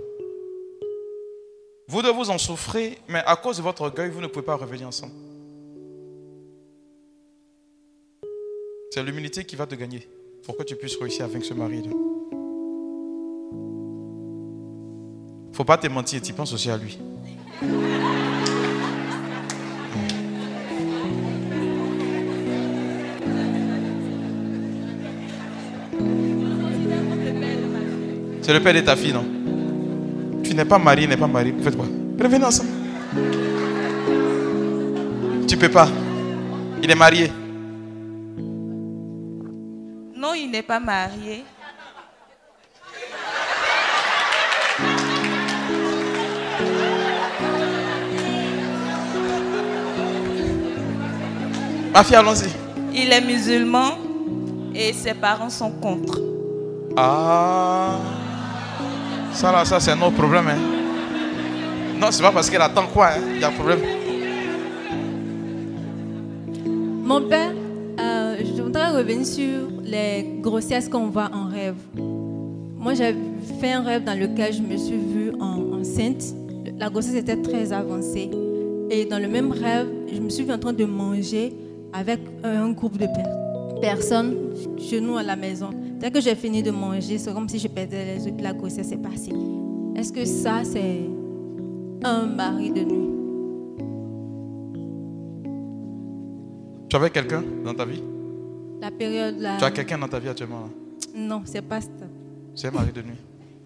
[1.88, 4.56] Vous devez vous en souffrir, mais à cause de votre orgueil, vous ne pouvez pas
[4.56, 5.14] revenir ensemble.
[8.92, 10.08] C'est l'humilité qui va te gagner
[10.44, 11.84] pour que tu puisses réussir avec ce mari.
[15.52, 16.98] Faut pas te mentir, tu penses aussi à lui.
[28.42, 29.43] C'est le père de ta fille, non?
[30.44, 31.54] Tu n'es pas marié, n'est pas marié.
[31.64, 31.86] Faites quoi
[32.20, 32.70] Revenez ensemble.
[35.48, 35.88] Tu peux pas.
[36.82, 37.32] Il est marié.
[40.16, 41.44] Non, il n'est pas marié.
[51.94, 52.50] Ma fille, allons-y.
[52.94, 53.98] Il est musulman
[54.74, 56.20] et ses parents sont contre.
[56.98, 58.00] Ah.
[59.34, 60.48] Ça là, ça c'est un autre problème.
[60.48, 60.58] Hein.
[62.00, 63.08] Non, c'est pas parce qu'elle attend quoi.
[63.08, 63.40] hein.
[63.40, 63.80] Y a un problème.
[67.04, 67.52] Mon père,
[68.00, 71.76] euh, je voudrais revenir sur les grossesses qu'on voit en rêve.
[71.98, 73.16] Moi, j'ai
[73.60, 76.24] fait un rêve dans lequel je me suis vue en- enceinte.
[76.80, 78.30] La grossesse était très avancée.
[78.90, 81.54] Et dans le même rêve, je me suis vue en train de manger
[81.94, 84.36] avec un groupe de per- personnes
[84.78, 85.70] chez nous à la maison.
[86.04, 88.92] Dès que j'ai fini de manger, c'est comme si je perdais les puis la grossesse
[88.92, 89.32] est passée.
[89.96, 91.10] Est-ce que ça, c'est
[92.04, 93.10] un mari de nuit?
[96.90, 98.04] Tu avais quelqu'un dans ta vie?
[98.82, 99.56] La période là.
[99.58, 100.70] Tu as quelqu'un dans ta vie actuellement là?
[101.16, 101.88] Non, c'est pas ça.
[102.54, 103.22] C'est un mari de nuit.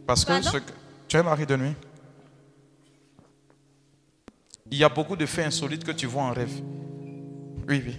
[0.06, 0.74] Parce que, ce que-
[1.08, 1.74] tu es un mari de nuit.
[4.70, 6.54] Il y a beaucoup de faits insolites que tu vois en rêve.
[7.68, 7.96] Oui, oui.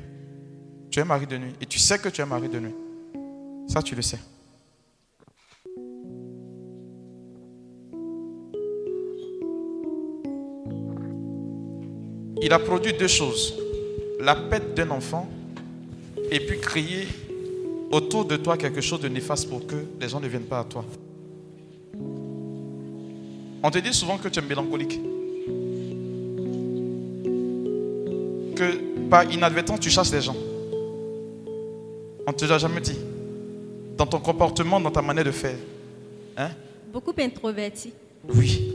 [0.92, 1.54] Tu es mari de nuit.
[1.60, 2.74] Et tu sais que tu es mari de nuit.
[3.68, 4.18] Ça, tu le sais.
[12.40, 13.54] Il a produit deux choses.
[14.20, 15.28] La pète d'un enfant
[16.30, 17.06] et puis créer
[17.90, 20.64] autour de toi quelque chose de néfaste pour que les gens ne viennent pas à
[20.64, 20.84] toi.
[23.62, 25.00] On te dit souvent que tu es mélancolique.
[28.56, 30.36] Que par inadvertance, tu chasses les gens.
[32.26, 32.96] On ne te l'a jamais dit.
[33.98, 35.58] Dans ton comportement, dans ta manière de faire.
[36.36, 36.50] Hein?
[36.92, 37.92] Beaucoup introverti.
[38.28, 38.72] Oui.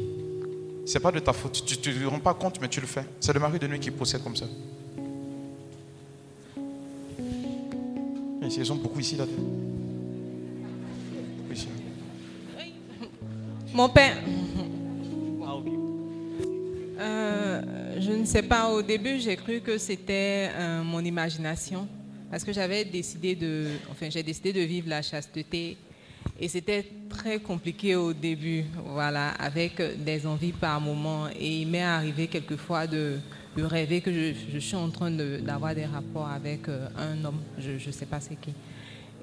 [0.86, 1.64] C'est pas de ta faute.
[1.66, 3.06] Tu ne te rends pas compte, mais tu le fais.
[3.22, 4.45] C'est le mari de nuit qui procède comme ça.
[8.41, 9.24] Ils sont beaucoup ici, là.
[11.52, 11.68] Ici.
[13.74, 14.18] Mon père.
[17.00, 17.62] Euh,
[18.00, 21.88] je ne sais pas, au début j'ai cru que c'était euh, mon imagination
[22.34, 25.77] parce que j'avais décidé de, enfin j'ai décidé de vivre la chasteté.
[26.39, 31.27] Et c'était très compliqué au début, voilà, avec des envies par moment.
[31.39, 33.19] Et il m'est arrivé quelquefois de,
[33.55, 34.11] de rêver que
[34.51, 38.19] je, suis en train d'avoir des rapports avec euh, un homme, je ne sais pas
[38.19, 38.51] c'est qui.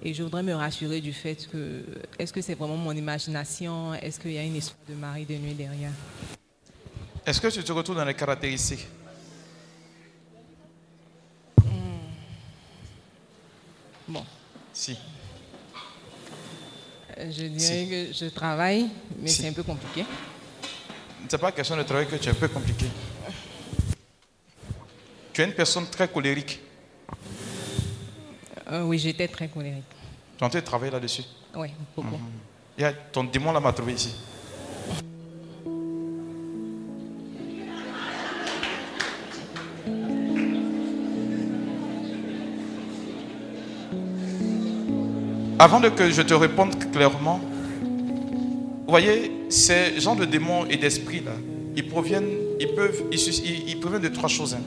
[0.05, 1.83] Et je voudrais me rassurer du fait que,
[2.17, 3.93] est-ce que c'est vraiment mon imagination?
[3.95, 5.91] Est-ce qu'il y a une histoire de mari de nuit derrière?
[7.27, 8.87] Est-ce que tu te retrouves dans les caractéristiques?
[14.11, 14.25] Bon.
[14.73, 14.97] Si.
[17.19, 18.89] Euh, Je dirais que je travaille,
[19.21, 19.43] mais Si.
[19.43, 20.05] c'est un peu compliqué.
[21.29, 22.87] C'est pas question de travail que tu es un peu compliqué.
[25.33, 26.59] Tu es une personne très colérique.
[28.73, 29.85] Euh, oui, j'étais très colérique.
[30.37, 31.23] Tu es en train de travailler là-dessus?
[31.55, 32.19] Oui, beaucoup.
[32.77, 34.13] Il y a ton démon là m'a trouvé ici.
[45.63, 47.39] Avant de que je te réponde clairement,
[47.83, 51.33] vous voyez, ces gens de démons et d'esprits là,
[51.77, 54.55] ils proviennent, ils peuvent, ils, ils- ils proviennent de trois choses.
[54.55, 54.63] hein.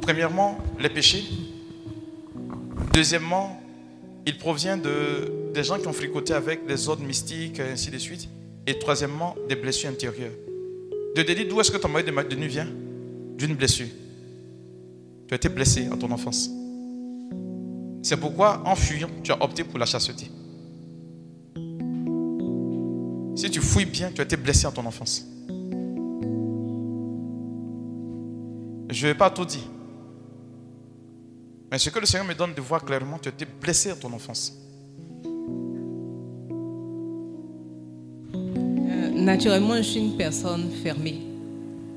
[0.00, 1.22] Premièrement, les péchés.
[2.94, 3.60] Deuxièmement,
[4.24, 7.98] il provient de, des gens qui ont fricoté avec des ordres mystiques, et ainsi de
[7.98, 8.26] suite.
[8.66, 10.32] Et troisièmement, des blessures intérieures.
[11.14, 12.68] De dire d'où est-ce que ton mari de ma- de nuit vient?
[13.36, 13.88] D'une blessure.
[15.28, 16.48] Tu as été blessé en ton enfance.
[18.04, 20.30] C'est pourquoi, en fuyant, tu as opté pour la chasteté.
[23.34, 25.24] Si tu fouilles bien, tu as été blessé en ton enfance.
[28.90, 29.62] Je ne vais pas tout dire.
[31.70, 33.96] Mais ce que le Seigneur me donne de voir clairement, tu as été blessé dans
[33.96, 34.52] ton enfance.
[38.34, 41.22] Euh, naturellement, je suis une personne fermée.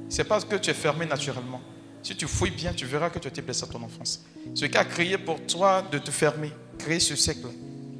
[0.07, 1.59] C'est parce que tu es fermé naturellement.
[2.07, 4.23] Si tu fouilles bien, tu verras que tu as été blessé dans ton enfance.
[4.55, 7.49] Ce qui a créé pour toi de te fermer, créer ce siècle,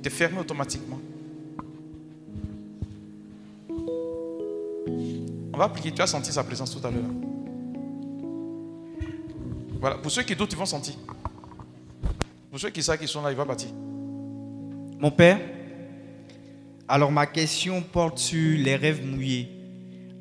[0.02, 1.02] te fermer automatiquement.
[3.68, 5.92] On va prier.
[5.92, 7.04] Tu as senti sa présence tout à l'heure.
[9.82, 9.98] Voilà.
[9.98, 10.94] Pour ceux qui doutent, ils vont sentir.
[12.50, 13.74] Pour ceux qui savent qu'ils sont là, ils vont partir.
[15.00, 15.42] Mon père,
[16.88, 19.50] alors ma question porte sur les rêves mouillés.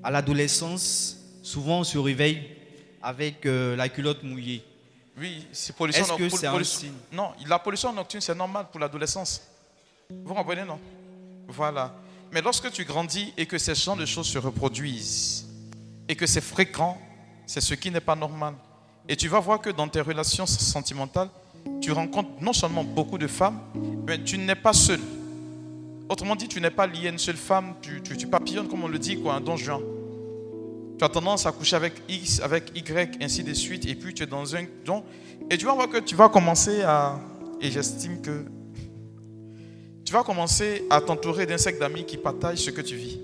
[0.02, 2.55] À l'adolescence, souvent on se réveille
[3.06, 4.64] avec euh, la culotte mouillée.
[5.16, 8.34] Oui, c'est pollution Est-ce que noc- c'est un pollution- signe Non, la pollution nocturne, c'est
[8.34, 9.40] normal pour l'adolescence.
[10.10, 10.78] Vous comprenez, non?
[11.46, 11.94] Voilà.
[12.32, 15.46] Mais lorsque tu grandis et que ces genres de choses se reproduisent
[16.08, 17.00] et que c'est fréquent,
[17.46, 18.54] c'est ce qui n'est pas normal.
[19.08, 21.28] Et tu vas voir que dans tes relations sentimentales,
[21.80, 23.60] tu rencontres non seulement beaucoup de femmes,
[24.04, 25.00] mais tu n'es pas seul.
[26.08, 28.82] Autrement dit, tu n'es pas lié à une seule femme, tu, tu, tu papillonnes comme
[28.82, 29.80] on le dit, quoi, un don juan.
[30.98, 34.22] Tu as tendance à coucher avec X, avec Y, ainsi de suite, et puis tu
[34.22, 35.04] es dans un don.
[35.50, 37.20] Et tu vas voir que tu vas commencer à.
[37.60, 38.44] Et j'estime que.
[40.04, 43.18] Tu vas commencer à t'entourer cercle d'amis qui partagent ce que tu vis.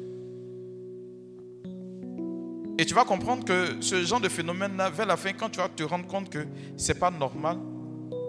[2.78, 5.68] Et tu vas comprendre que ce genre de phénomène-là, vers la fin, quand tu vas
[5.68, 6.44] te rendre compte que
[6.76, 7.58] c'est pas normal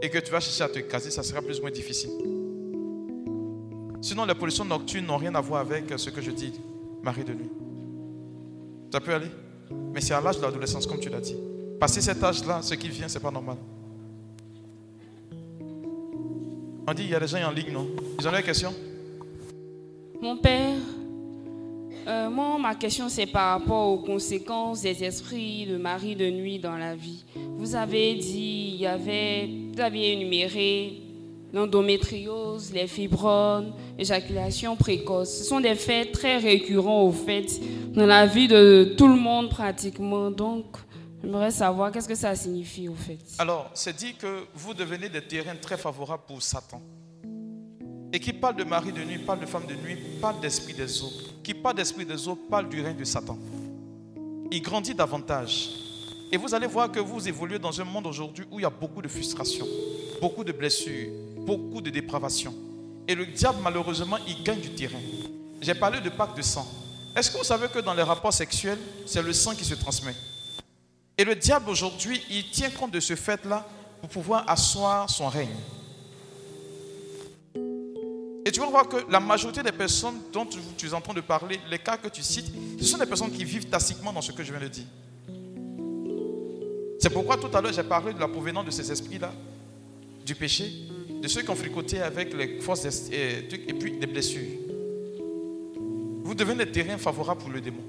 [0.01, 2.11] et que tu vas chercher à te caser, ça sera plus ou moins difficile.
[4.01, 6.53] Sinon, les pollutions nocturnes n'ont rien à voir avec ce que je dis,
[7.01, 7.62] Marie de nuit.
[8.93, 9.31] Ça peut aller.
[9.91, 11.35] Mais c'est à l'âge de l'adolescence, comme tu l'as dit.
[11.79, 13.57] Passer cet âge-là, ce qui vient, c'est pas normal.
[16.85, 17.87] On dit, il y a des gens en ligne, non?
[18.19, 18.71] Ils ont des questions?
[20.21, 20.75] Mon père,
[22.07, 26.59] euh, moi, ma question, c'est par rapport aux conséquences des esprits de mari de nuit
[26.59, 27.25] dans la vie.
[27.57, 31.01] Vous avez dit, il y avait, vous aviez énuméré
[31.53, 35.37] l'endométriose, les fibromes, l'éjaculation précoce.
[35.37, 37.61] Ce sont des faits très récurrents, au fait,
[37.93, 40.31] dans la vie de tout le monde pratiquement.
[40.31, 40.77] Donc,
[41.21, 43.19] j'aimerais savoir qu'est-ce que ça signifie, au fait?
[43.37, 46.81] Alors, c'est dit que vous devenez des terrains très favorables pour Satan.
[48.11, 51.03] Et qui parle de mari de nuit, parle de femme de nuit, parle d'esprit des
[51.03, 51.11] eaux.
[51.43, 53.37] Qui parle d'esprit des eaux, parle du règne de Satan.
[54.51, 55.69] Il grandit davantage.
[56.31, 58.69] Et vous allez voir que vous évoluez dans un monde aujourd'hui où il y a
[58.69, 59.67] beaucoup de frustration,
[60.19, 61.09] beaucoup de blessures,
[61.45, 62.53] beaucoup de dépravation.
[63.07, 64.99] Et le diable, malheureusement, il gagne du terrain.
[65.61, 66.67] J'ai parlé de pacte de sang.
[67.15, 70.15] Est-ce que vous savez que dans les rapports sexuels, c'est le sang qui se transmet?
[71.17, 73.67] Et le diable, aujourd'hui, il tient compte de ce fait-là
[74.01, 75.55] pour pouvoir asseoir son règne.
[78.45, 81.13] Et tu vas voir que la majorité des personnes dont tu, tu es en train
[81.13, 84.21] de parler, les cas que tu cites, ce sont des personnes qui vivent tacitement dans
[84.21, 84.85] ce que je viens de dire.
[86.99, 89.31] C'est pourquoi tout à l'heure j'ai parlé de la provenance de ces esprits-là,
[90.25, 90.73] du péché,
[91.23, 94.59] de ceux qui ont fricoté avec les forces et, et puis des blessures.
[96.21, 97.81] Vous devenez des terrains favorables pour le démon.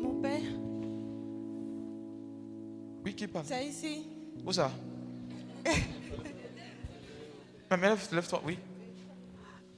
[0.00, 0.40] Mon père,
[3.04, 3.44] Oui, qui parle?
[3.46, 4.06] C'est ici.
[4.44, 4.70] Où ça?
[7.70, 8.58] Mais lève- lève-toi, oui.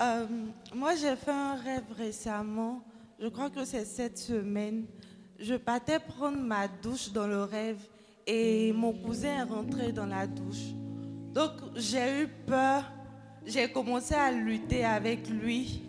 [0.00, 0.26] Euh,
[0.74, 2.82] moi, j'ai fait un rêve récemment.
[3.18, 4.84] Je crois que c'est cette semaine.
[5.38, 7.78] Je partais prendre ma douche dans le rêve
[8.26, 10.72] et mon cousin est rentré dans la douche.
[11.32, 12.84] Donc, j'ai eu peur.
[13.44, 15.82] J'ai commencé à lutter avec lui.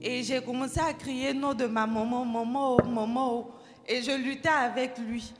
[0.00, 3.34] Et j'ai commencé à crier nom de ma maman, maman, oh, maman.
[3.34, 3.50] oh.
[3.88, 5.32] Et je luttais avec lui.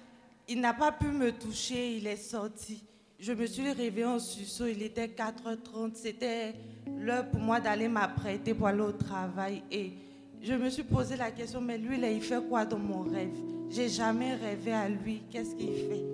[0.48, 2.82] Il n'a pas pu me toucher, il est sorti.
[3.18, 5.92] Je me suis réveillée en sursaut, il était 4h30.
[5.94, 6.54] C'était
[6.98, 9.62] l'heure pour moi d'aller m'apprêter pour aller au travail.
[9.70, 9.92] Et
[10.46, 13.30] je me suis posé la question, mais lui, là, il fait quoi dans mon rêve?
[13.68, 15.22] J'ai jamais rêvé à lui.
[15.30, 16.04] Qu'est-ce qu'il fait?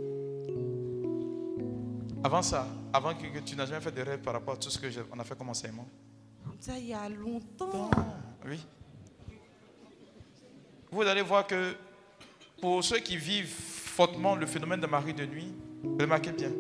[2.25, 4.71] Avant ça, avant que, que tu n'as jamais fait de rêve par rapport à tout
[4.71, 5.87] ce que j'ai- on a fait comme enseignement.
[6.61, 7.91] Ça, il y a longtemps.
[8.49, 8.59] Oui.
[10.91, 11.75] Vous allez voir que
[12.61, 15.53] pour ceux qui vivent fortement le phénomène de mari de nuit,
[15.99, 16.51] remarquez bien,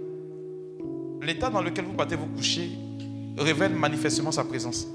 [1.20, 2.70] l'état dans lequel vous partez vous coucher
[3.38, 4.86] révèle manifestement sa présence.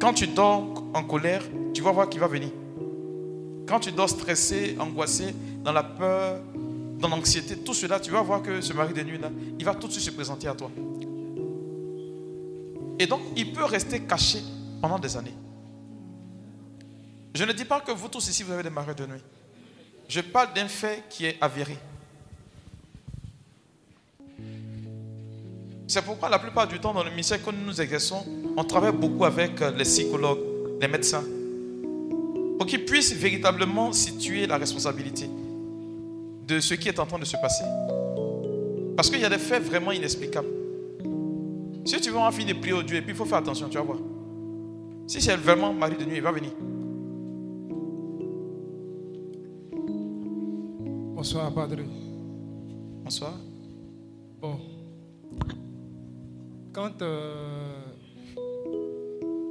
[0.00, 1.42] Quand tu dors en colère,
[1.72, 2.50] tu vas voir qu'il va venir.
[3.66, 6.40] Quand tu dors stressé, angoissé, dans la peur,
[6.98, 9.86] dans l'anxiété, tout cela, tu vas voir que ce mari de nuit-là, il va tout
[9.86, 10.70] de suite se présenter à toi.
[12.98, 14.38] Et donc, il peut rester caché
[14.80, 15.34] pendant des années.
[17.34, 19.22] Je ne dis pas que vous tous ici, vous avez des maris de nuit.
[20.08, 21.76] Je parle d'un fait qui est avéré.
[25.86, 28.24] C'est pourquoi la plupart du temps, dans le ministère que nous exerçons,
[28.56, 30.40] on travaille beaucoup avec euh, les psychologues,
[30.80, 31.24] les médecins.
[32.58, 35.28] pour qu'il puisse véritablement situer la responsabilité
[36.48, 37.64] de ce qui est en train de se passer.
[38.96, 40.48] Parce qu'il y a des faits vraiment inexplicables.
[41.84, 43.68] Si tu veux en finir de prier au Dieu, et puis il faut faire attention,
[43.68, 43.98] tu vas voir.
[45.06, 46.50] Si c'est vraiment mari de nuit, il va venir.
[51.14, 51.76] Bonsoir, Padre.
[53.04, 53.34] Bonsoir.
[54.40, 54.58] Bon.
[56.76, 57.72] Quand euh,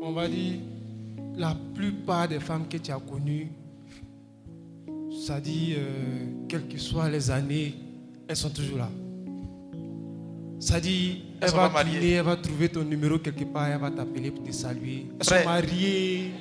[0.04, 0.60] on va dire
[1.36, 3.50] la plupart des femmes que tu as connues,
[5.26, 7.74] ça dit, euh, quelles que soient les années,
[8.28, 8.90] elles sont toujours là.
[10.60, 14.30] Ça dit, Elles elle va elle va trouver ton numéro quelque part, elle va t'appeler
[14.30, 15.08] pour te saluer.
[15.20, 15.42] Elles Frère.
[15.42, 16.32] sont mariées.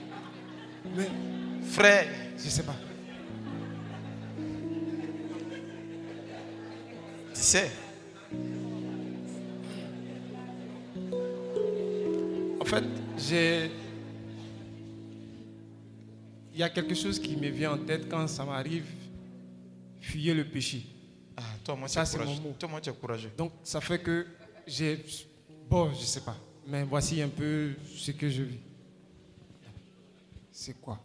[0.94, 1.08] Mais,
[1.62, 2.76] Frère, je sais pas.
[7.32, 7.70] tu sais,
[12.64, 12.84] En fait,
[13.18, 13.70] j'ai.
[16.54, 18.86] Il y a quelque chose qui me vient en tête quand ça m'arrive.
[20.00, 20.86] Fuyez le péché.
[21.36, 22.56] Ah, toi, moi, tu ça es c'est mon mot.
[22.58, 23.30] Toi, moi, tu es courageux.
[23.36, 24.26] Donc, ça fait que
[24.66, 25.04] j'ai.
[25.68, 26.38] Bon, je sais pas.
[26.66, 28.60] Mais voici un peu ce que je vis.
[30.50, 30.98] C'est quoi?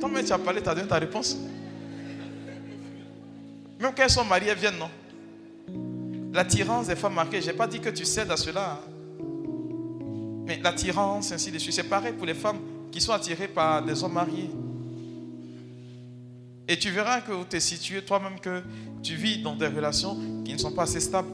[0.00, 1.36] Toi, mais tu as parlé, tu as donné ta réponse.
[3.78, 4.88] Même quand elles sont mariées, elles viennent, non?
[6.32, 8.74] L'attirance des femmes mariées, je n'ai pas dit que tu cèdes à cela.
[8.74, 8.80] hein.
[10.46, 12.58] Mais l'attirance, ainsi de suite, c'est pareil pour les femmes
[12.90, 14.50] qui sont attirées par des hommes mariés.
[16.68, 18.62] Et tu verras que tu es situé toi-même, que
[19.02, 21.28] tu vis dans des relations qui ne sont pas assez stables.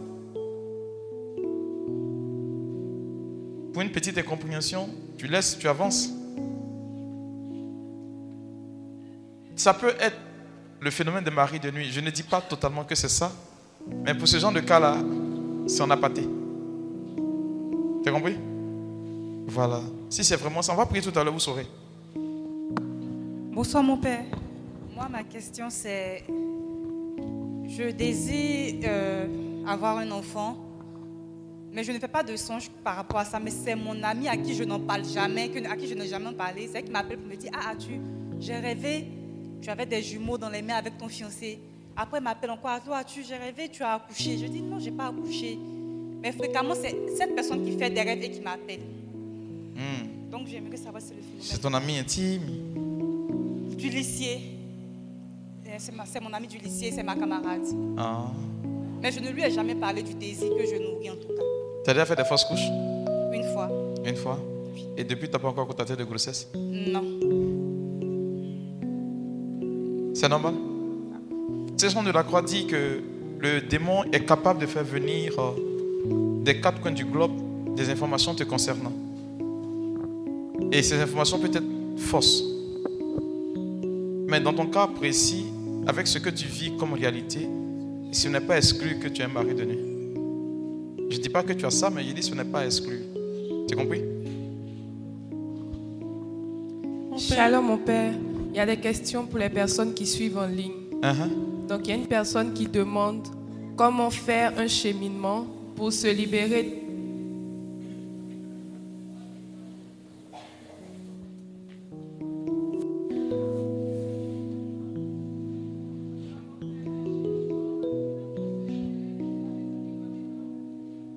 [3.72, 6.10] Pour une petite incompréhension, tu laisses, tu avances.
[9.56, 10.16] Ça peut être
[10.80, 11.90] le phénomène de mari de nuit.
[11.90, 13.30] Je ne dis pas totalement que c'est ça.
[14.04, 14.96] Mais pour ce genre de cas-là,
[15.66, 16.28] c'est en apathé.
[18.02, 18.36] Tu as compris?
[19.46, 19.80] Voilà.
[20.08, 21.66] Si c'est vraiment ça, on va prier tout à l'heure, vous saurez.
[23.52, 24.24] Bonsoir mon père.
[24.94, 26.24] Moi, ma question c'est,
[27.66, 29.26] je désire euh,
[29.66, 30.56] avoir un enfant,
[31.72, 33.38] mais je ne fais pas de songe par rapport à ça.
[33.38, 36.32] Mais c'est mon ami à qui je n'en parle jamais, à qui je n'ai jamais
[36.32, 38.00] parlé, c'est elle qui m'appelle pour me dire, ah, tu,
[38.38, 39.08] j'ai rêvé,
[39.60, 41.60] tu avais des jumeaux dans les mains avec ton fiancé.
[41.96, 44.36] Après, elle m'appelle encore, ah, toi, tu, j'ai rêvé, tu as accouché?
[44.36, 45.58] Je dis, non, j'ai pas accouché.
[46.22, 48.80] Mais fréquemment, c'est cette personne qui fait des rêves et qui m'appelle.
[49.74, 50.30] Hmm.
[50.30, 51.42] Donc, j'aimerais savoir si c'est le phénomène.
[51.42, 52.42] C'est ton ami intime.
[53.76, 54.40] Du lycée.
[55.66, 57.66] Euh, C'est mon ami du lycée, c'est ma camarade.
[57.96, 58.26] Ah.
[59.02, 61.42] Mais je ne lui ai jamais parlé du désir que je nourris en tout cas.
[61.84, 62.68] Tu as déjà fait des fausses couches?
[63.32, 63.70] Une fois.
[64.04, 64.38] Une fois?
[64.96, 66.48] Et depuis, tu n'as pas encore constaté de grossesse?
[66.54, 67.04] Non.
[70.14, 70.54] C'est normal?
[71.78, 73.02] C'est Jean de la Croix dit que
[73.38, 77.32] le démon est capable de faire venir euh, des quatre coins du globe
[77.76, 78.92] des informations te concernant.
[80.72, 82.42] Et ces informations peuvent être fausses.
[84.26, 85.44] Mais dans ton cas précis,
[85.86, 87.46] avec ce que tu vis comme réalité,
[88.10, 89.78] ce n'est pas exclu que tu es un mari de nuit.
[91.10, 93.02] Je ne dis pas que tu as ça, mais je dis ce n'est pas exclu.
[93.68, 94.02] Tu as compris?
[97.18, 98.14] Shalom, mon père.
[98.50, 100.72] Il y a des questions pour les personnes qui suivent en ligne.
[101.02, 101.55] Uh-huh.
[101.68, 103.26] Donc, il y a une personne qui demande
[103.76, 106.82] comment faire un cheminement pour se libérer.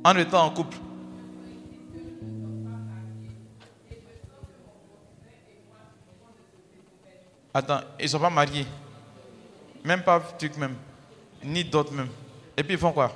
[0.03, 0.77] En étant en couple.
[7.53, 8.65] Attends, ils ne sont pas mariés.
[9.83, 10.75] Même pas truc même.
[11.43, 12.09] Ni d'autres même.
[12.57, 13.11] Et puis ils font quoi?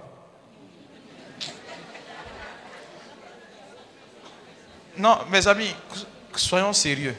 [4.97, 5.73] Non, mes amis,
[6.35, 7.15] soyons sérieux.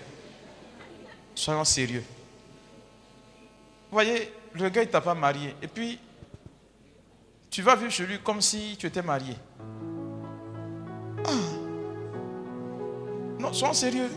[1.35, 2.05] Soyons sérieux.
[3.91, 5.55] Vous voyez, le gars, il t'a pas marié.
[5.61, 5.99] Et puis,
[7.51, 9.35] tu vas vivre chez lui comme si tu étais marié.
[11.27, 11.31] Ah.
[13.39, 14.11] Non, sois sérieux.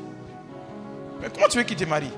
[1.19, 2.11] Mais comment tu veux qu'il te marie?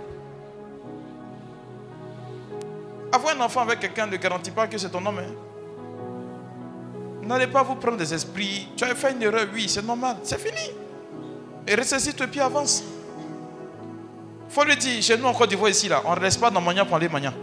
[3.19, 5.19] Avoir un enfant avec quelqu'un ne garantit pas que c'est ton homme.
[5.19, 5.33] hein.
[7.23, 8.69] N'allez pas vous prendre des esprits.
[8.77, 10.15] Tu as fait une erreur, oui, c'est normal.
[10.23, 10.71] C'est fini.
[11.67, 12.81] Et ressaisis-toi et puis avance.
[14.47, 16.61] faut lui dire, chez nous en Côte d'Ivoire, ici, là, on ne reste pas dans
[16.61, 17.33] Mania pour aller Mania.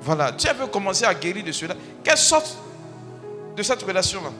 [0.00, 1.74] Voilà, Dieu veut commencer à guérir de cela.
[2.02, 2.56] Quelle sorte
[3.54, 4.30] de cette relation-là?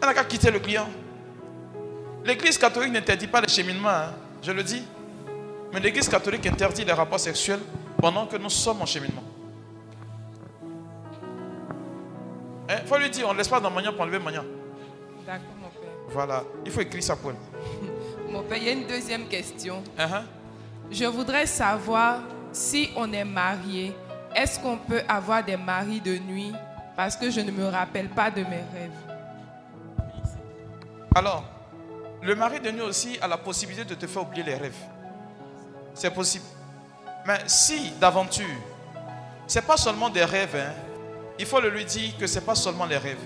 [0.00, 0.88] Elle n'a qu'à quitter le client.
[2.24, 4.12] L'église catholique n'interdit pas le cheminement, hein,
[4.42, 4.82] je le dis.
[5.74, 7.58] Mais l'église catholique interdit les rapports sexuels
[8.00, 9.24] pendant que nous sommes en cheminement.
[12.68, 14.44] Il faut lui dire, on ne laisse pas dans Mania pour enlever Mania.
[15.26, 15.90] D'accord, mon père.
[16.10, 17.36] Voilà, il faut écrire ça pour elle.
[18.30, 19.82] Mon père, il y a une deuxième question.
[19.98, 20.22] Uh-huh.
[20.90, 22.20] Je voudrais savoir
[22.52, 23.92] si on est marié,
[24.34, 26.52] est-ce qu'on peut avoir des maris de nuit?
[26.96, 28.90] Parce que je ne me rappelle pas de mes rêves.
[31.14, 31.44] Alors,
[32.22, 34.93] le mari de nuit aussi a la possibilité de te faire oublier les rêves.
[35.94, 36.44] C'est possible.
[37.26, 38.44] Mais si d'aventure,
[39.46, 40.72] c'est pas seulement des rêves, hein,
[41.38, 43.18] il faut le lui dire que c'est pas seulement les rêves.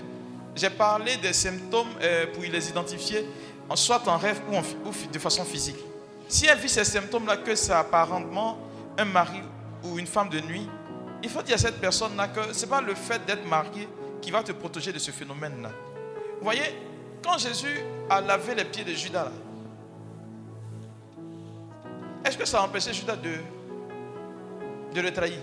[0.55, 3.25] J'ai parlé des symptômes euh, pour les identifier,
[3.69, 5.77] en- soit en rêve ou, en- ou de façon physique.
[6.27, 8.57] Si elle vit ces symptômes-là, que c'est apparemment
[8.97, 9.41] un mari
[9.83, 10.67] ou une femme de nuit,
[11.23, 13.87] il faut dire à cette personne-là que ce n'est pas le fait d'être marié
[14.21, 15.69] qui va te protéger de ce phénomène-là.
[16.37, 16.61] Vous voyez,
[17.23, 17.79] quand Jésus
[18.09, 19.31] a lavé les pieds de Judas, là,
[22.25, 23.35] est-ce que ça a empêché Judas de,
[24.93, 25.39] de le trahir?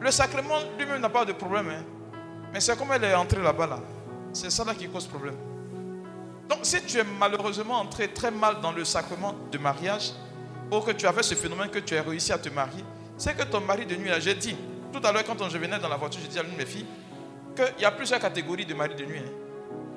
[0.00, 1.68] Le sacrement lui-même n'a pas de problème.
[1.68, 1.84] hein.
[2.52, 3.66] Mais c'est comme elle est entrée là-bas.
[3.66, 3.80] Là.
[4.32, 5.36] C'est ça là qui cause problème.
[6.48, 10.12] Donc si tu es malheureusement entré très mal dans le sacrement de mariage,
[10.72, 12.84] ou que tu avais ce phénomène que tu as réussi à te marier,
[13.16, 14.56] c'est que ton mari de nuit, j'ai dit,
[14.92, 16.66] tout à l'heure quand je venais dans la voiture, j'ai dit à l'une de mes
[16.66, 16.86] filles
[17.54, 19.18] qu'il y a plusieurs catégories de maris de nuit.
[19.18, 19.30] hein.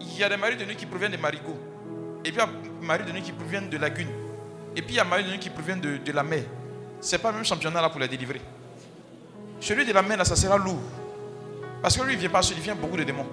[0.02, 1.58] Il y a des maris de nuit qui proviennent des marigots.
[2.26, 4.08] Et puis il y a des maris de nuit qui proviennent de lagunes.
[4.76, 6.44] Et puis il y a des maris de nuit qui proviennent de, la mer.
[7.02, 8.42] Ce n'est pas le même championnat là pour les délivrer.
[9.60, 10.80] Celui de la mer, là, ça sera lourd.
[11.82, 13.28] Parce que lui, il vient pas seul, vient beaucoup de démons.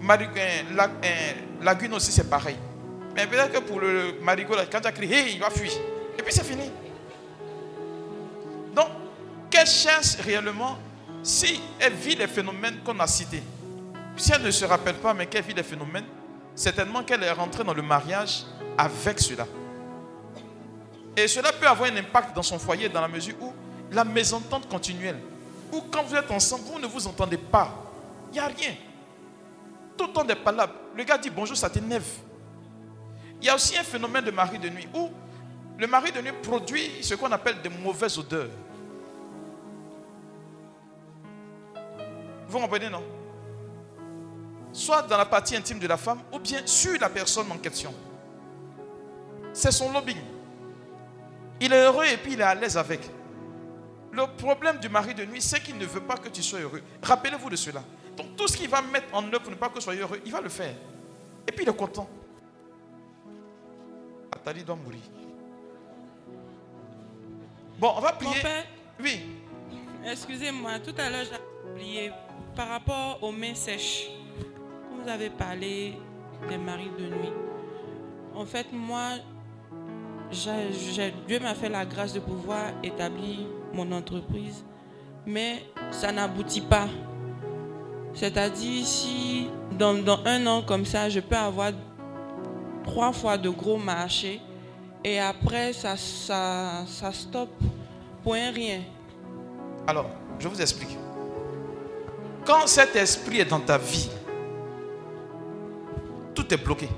[0.00, 1.32] Mari- euh, la- euh,
[1.62, 2.56] lagune aussi, c'est pareil.
[3.14, 5.70] Mais peut-être que pour le marigot, quand tu as crié, il va fuir.
[6.18, 6.70] Et puis c'est fini.
[8.74, 8.88] Donc,
[9.50, 10.78] qu'elle cherche réellement
[11.22, 13.42] si elle vit les phénomènes qu'on a cités
[14.16, 16.04] Si elle ne se rappelle pas, mais qu'elle vit les phénomènes,
[16.54, 18.44] certainement qu'elle est rentrée dans le mariage
[18.76, 19.46] avec cela.
[21.16, 23.52] Et cela peut avoir un impact dans son foyer dans la mesure où
[23.90, 25.18] la mésentente continuelle,
[25.72, 27.70] où quand vous êtes ensemble, vous ne vous entendez pas.
[28.30, 28.74] Il n'y a rien.
[29.96, 30.74] Tout le temps des palabres.
[30.96, 32.04] Le gars dit bonjour, ça t'énerve.
[33.40, 35.10] Il y a aussi un phénomène de mari de nuit où
[35.78, 38.48] le mari de nuit produit ce qu'on appelle de mauvaises odeurs.
[42.48, 43.02] Vous comprenez, non?
[44.72, 47.92] Soit dans la partie intime de la femme ou bien sur la personne en question.
[49.52, 50.16] C'est son lobbying.
[51.60, 53.00] Il est heureux et puis il est à l'aise avec.
[54.12, 56.82] Le problème du mari de nuit, c'est qu'il ne veut pas que tu sois heureux.
[57.02, 57.82] Rappelez-vous de cela.
[58.16, 60.20] Donc tout ce qu'il va mettre en œuvre pour ne pas que tu sois heureux,
[60.24, 60.74] il va le faire.
[61.46, 62.08] Et puis il est content.
[64.34, 65.00] Atali doit mourir.
[67.78, 68.34] Bon, on va prier.
[68.36, 68.64] Mon père,
[69.00, 69.20] Oui.
[70.04, 72.12] excusez-moi, tout à l'heure j'ai oublié
[72.54, 74.08] par rapport aux mains sèches.
[75.02, 75.94] Vous avez parlé
[76.48, 77.32] des maris de nuit.
[78.36, 79.08] En fait, moi,
[80.30, 83.38] j'ai- j'ai- Dieu m'a fait la grâce de pouvoir établir
[83.72, 84.64] mon entreprise,
[85.26, 86.86] mais ça n'aboutit pas.
[88.14, 91.72] C'est-à-dire, si dans, un an comme ça, je peux avoir
[92.84, 94.40] trois fois de gros marchés
[95.02, 97.60] et après, ça, ça, ça stoppe
[98.22, 98.82] pour un rien.
[99.86, 100.06] Alors,
[100.38, 100.96] je vous explique.
[102.44, 104.08] Quand cet esprit est dans ta vie,
[106.56, 106.88] bloqué.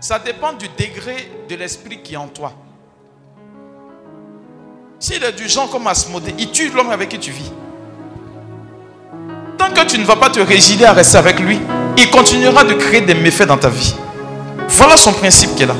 [0.00, 2.52] Ça dépend du degré de l'esprit qui est en toi.
[4.98, 7.52] S'il est du genre comme Asmodée, il tue l'homme avec qui tu vis.
[9.58, 11.60] Tant que tu ne vas pas te résider à rester avec lui,
[11.96, 13.94] il continuera de créer des méfaits dans ta vie.
[14.68, 15.76] Voilà son principe qui est là.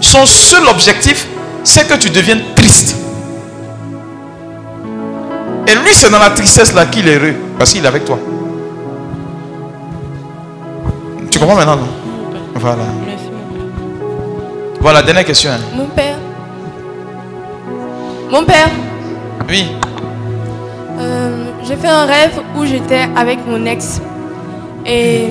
[0.00, 1.26] Son seul objectif,
[1.62, 2.96] c'est que tu deviennes triste.
[5.66, 8.18] Et lui, c'est dans la tristesse là qu'il est heureux, parce qu'il est avec toi.
[11.44, 11.88] Comprends maintenant, non
[12.54, 12.84] Voilà.
[14.80, 15.50] Voilà, dernière question.
[15.50, 15.58] hein.
[15.76, 16.16] Mon père.
[18.30, 18.68] Mon père,
[19.48, 19.66] Oui.
[20.98, 24.00] euh, j'ai fait un rêve où j'étais avec mon ex.
[24.86, 25.28] Et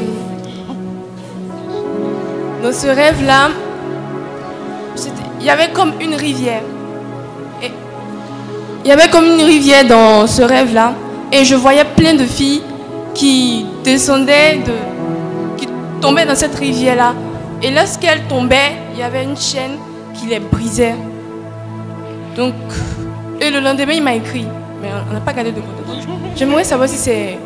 [2.64, 3.50] dans ce rêve-là,
[5.40, 6.62] il y avait comme une rivière.
[7.62, 7.72] Et
[8.86, 10.94] il y avait comme une rivière dans ce rêve-là.
[11.32, 12.62] Et je voyais plein de filles
[13.14, 14.74] qui descendaient, de,
[16.04, 17.14] qui tombaient dans cette rivière-là.
[17.62, 19.78] Et lorsqu'elles tombaient, il y avait une chaîne
[20.14, 20.96] qui les brisait.
[22.36, 22.54] Donc,
[23.40, 24.46] et le lendemain, il m'a écrit.
[24.82, 26.08] Mais on n'a pas gardé de contact.
[26.36, 27.38] J'aimerais savoir si c'est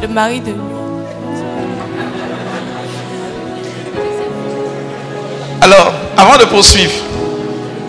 [0.00, 0.52] le mari de
[5.62, 6.92] Alors, avant de poursuivre,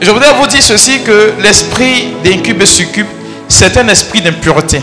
[0.02, 3.06] je voudrais vous dire ceci que l'esprit d'incube et succube,
[3.48, 4.82] c'est un esprit d'impureté.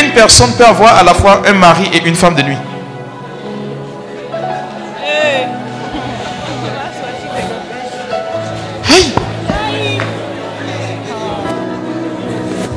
[0.00, 2.56] Une personne peut avoir à la fois un mari et une femme de nuit.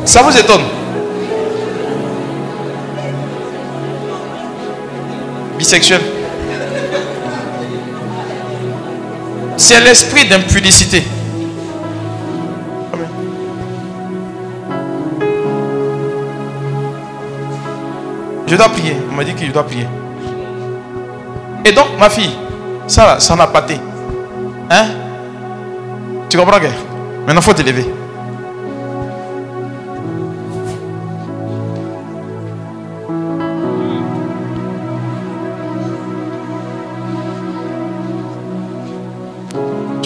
[0.09, 0.63] Ça vous étonne
[5.55, 6.01] bisexuel.
[9.55, 11.03] C'est l'esprit d'impudicité.
[18.47, 18.97] Je dois prier.
[19.11, 19.85] On m'a dit que je dois prier.
[21.65, 22.35] Et donc, ma fille,
[22.87, 23.79] ça, ça n'a pas été.
[24.71, 24.85] Hein?
[26.29, 26.65] Tu comprends que
[27.27, 28.08] Maintenant, il faut te lever.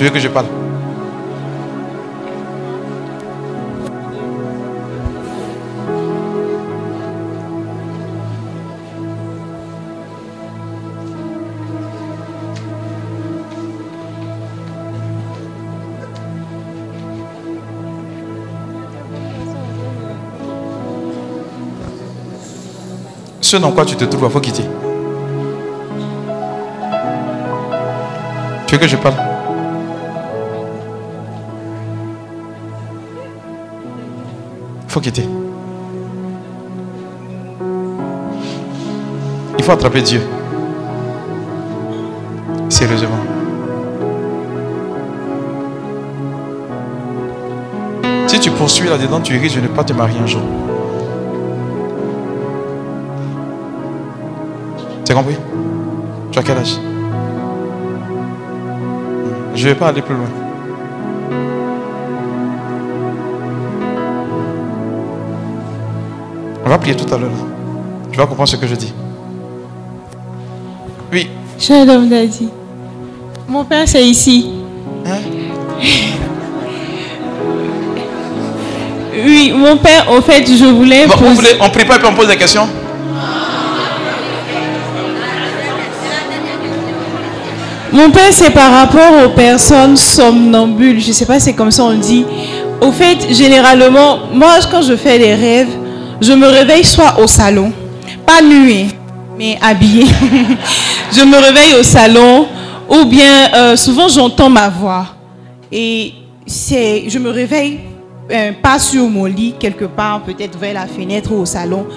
[0.04, 0.48] Tu veux que je parle?
[23.40, 24.64] Ce dans quoi tu te trouves, il faut quitter.
[28.68, 29.33] Tu veux que je parle?
[34.94, 35.28] Faut quitter.
[39.58, 40.22] Il faut attraper Dieu.
[42.70, 43.18] Sérieusement.
[48.28, 50.44] Si tu poursuis là-dedans, tu risques de ne pas te marier un jour.
[55.06, 55.38] Tu as compris?
[56.32, 56.78] Tu as quel âge?
[59.56, 60.53] Je ne vais pas aller plus loin.
[66.74, 67.30] Va prier tout à l'heure.
[68.12, 68.94] Tu vas comprendre ce que je dis.
[71.12, 71.30] Oui.
[71.60, 72.50] Shalom Daddy.
[73.48, 74.50] Mon père, c'est ici.
[75.06, 75.20] Hein?
[79.26, 81.06] Oui, mon père, au fait, je voulais.
[81.06, 82.68] Bon, vous voulez, on prie pas et puis on pose des questions?
[87.92, 91.00] Mon père, c'est par rapport aux personnes somnambules.
[91.00, 92.26] Je ne sais pas, c'est comme ça on dit.
[92.82, 95.83] Au fait, généralement, moi, quand je fais des rêves,
[96.24, 97.72] je me réveille soit au salon,
[98.26, 98.88] pas nuée,
[99.38, 100.08] mais habillée.
[101.12, 102.48] je me réveille au salon,
[102.90, 105.08] ou bien euh, souvent j'entends ma voix.
[105.72, 106.14] Et
[106.46, 107.80] c'est, je me réveille
[108.32, 111.88] euh, pas sur mon lit, quelque part, peut-être vers la fenêtre ou au salon.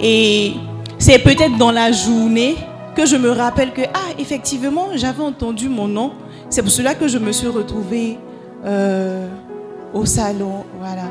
[0.00, 0.52] Et
[0.98, 2.56] c'est peut-être dans la journée
[2.94, 6.12] que je me rappelle que, ah, effectivement, j'avais entendu mon nom.
[6.48, 8.18] C'est pour cela que je me suis retrouvée
[8.64, 9.26] euh,
[9.92, 10.64] au salon.
[10.78, 11.08] Voilà.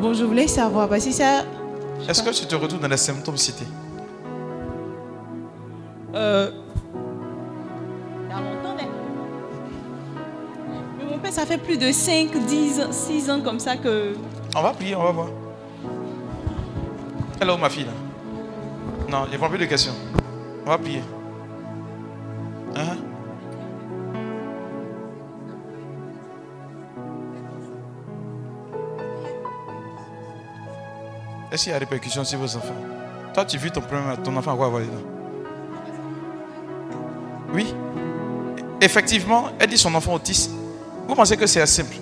[0.00, 1.44] Bon, je voulais savoir, parce que ça.
[2.08, 3.66] Est-ce que tu te retrouves dans les symptômes cités
[6.14, 6.50] Euh,
[8.24, 8.88] il y a longtemps, mais-
[10.98, 14.14] mais mon père, ça fait plus de 5, 10, 6 ans comme ça que.
[14.56, 15.28] On va prier, on va voir.
[17.42, 17.92] Où ma fille là
[19.10, 19.92] Non, il n'y a pas plus de questions.
[20.64, 21.02] On va prier.
[22.74, 22.96] Hein?
[31.56, 32.76] Est-ce y a répercussions sur vos enfants?
[33.32, 33.80] Toi, tu vis ton,
[34.22, 34.82] ton enfant à quoi avoir
[37.54, 37.74] Oui.
[38.78, 40.50] Effectivement, elle dit son enfant autiste.
[41.08, 41.96] Vous pensez que c'est simple?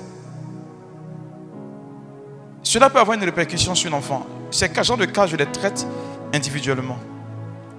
[2.64, 4.26] Cela peut avoir une répercussion sur l'enfant.
[4.50, 5.86] Qu'à genre de cas, je les traite
[6.34, 6.98] individuellement?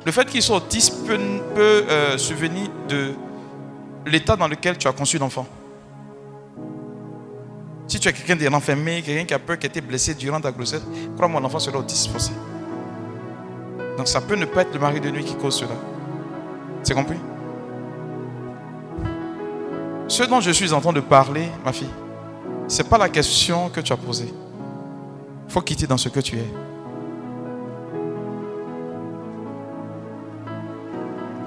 [0.05, 1.19] Le fait qu'il soit autiste peut,
[1.53, 3.15] peut euh, subvenir de
[4.05, 5.45] l'état dans lequel tu as conçu l'enfant.
[7.87, 10.51] Si tu es quelqu'un d'enfermé, quelqu'un qui a peur, qui a été blessé durant ta
[10.51, 10.81] grossesse,
[11.15, 12.31] crois-moi, l'enfant sera autiste forcé.
[13.97, 15.75] Donc ça peut ne pas être le mari de nuit qui cause cela.
[16.83, 17.17] C'est compris?
[20.07, 21.89] Ce dont je suis en train de parler, ma fille,
[22.67, 24.33] ce n'est pas la question que tu as posée.
[25.47, 26.45] Il faut quitter dans ce que tu es.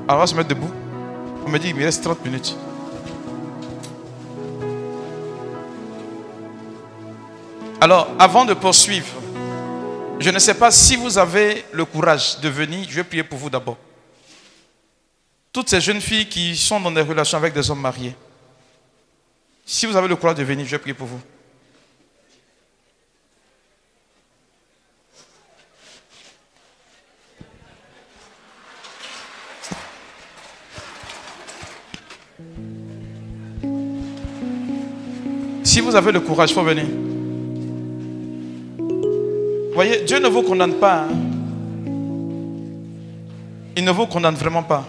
[0.07, 0.71] Alors on va se mettre debout.
[1.47, 2.57] On me dit, il me reste 30 minutes.
[7.81, 9.07] Alors, avant de poursuivre,
[10.19, 12.85] je ne sais pas si vous avez le courage de venir.
[12.89, 13.77] Je vais prier pour vous d'abord.
[15.53, 18.17] Toutes ces jeunes filles qui sont dans des relations avec des hommes mariés.
[19.65, 21.21] Si vous avez le courage de venir, je vais prier pour vous.
[35.63, 37.08] Si vous avez le courage, il faut venir.
[39.79, 41.03] Voyez, Dieu ne vous condamne pas.
[41.03, 41.09] hein.
[43.77, 44.85] Il ne vous condamne vraiment pas.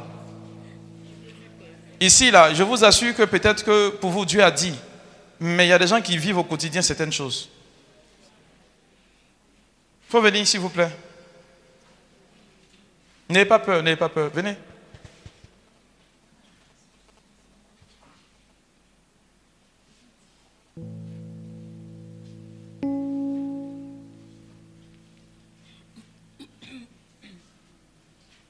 [1.99, 4.74] Ici, là, je vous assure que peut-être que pour vous, Dieu a dit.
[5.40, 7.49] Mais il y a des gens qui vivent au quotidien certaines choses.
[10.07, 10.90] Il faut venir, s'il vous plaît.
[13.30, 14.32] N'ayez pas peur, n'ayez pas peur.
[14.34, 14.56] Venez.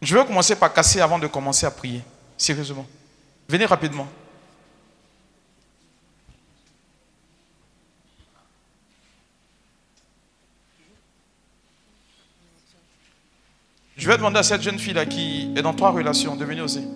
[0.01, 2.01] Je veux commencer par casser avant de commencer à prier.
[2.38, 2.85] Sérieusement.
[3.47, 4.07] Venez rapidement.
[13.97, 16.88] Je vais demander à cette jeune fille-là qui est dans trois relations de venir aussi.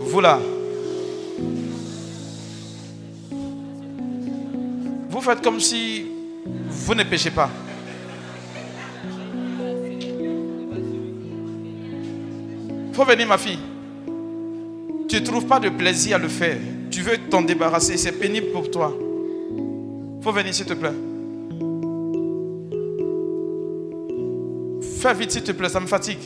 [0.00, 0.40] Vous là.
[5.08, 6.06] Vous faites comme si
[6.44, 7.48] vous ne péchez pas.
[13.00, 13.58] Faut venir, ma fille.
[15.08, 16.58] Tu ne trouves pas de plaisir à le faire.
[16.90, 17.96] Tu veux t'en débarrasser.
[17.96, 18.94] C'est pénible pour toi.
[20.20, 20.92] Faut venir, s'il te plaît.
[25.00, 25.70] Fais vite, s'il te plaît.
[25.70, 26.18] Ça me fatigue.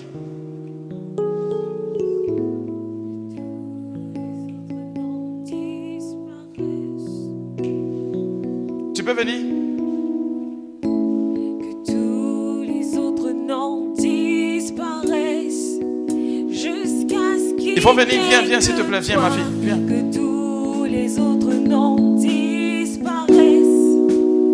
[18.04, 18.22] Venir.
[18.28, 19.00] Viens, viens, s'il te plaît.
[19.00, 19.42] Viens, ma fille.
[19.60, 19.78] Viens.
[19.78, 23.34] que tous les autres noms disparaissent.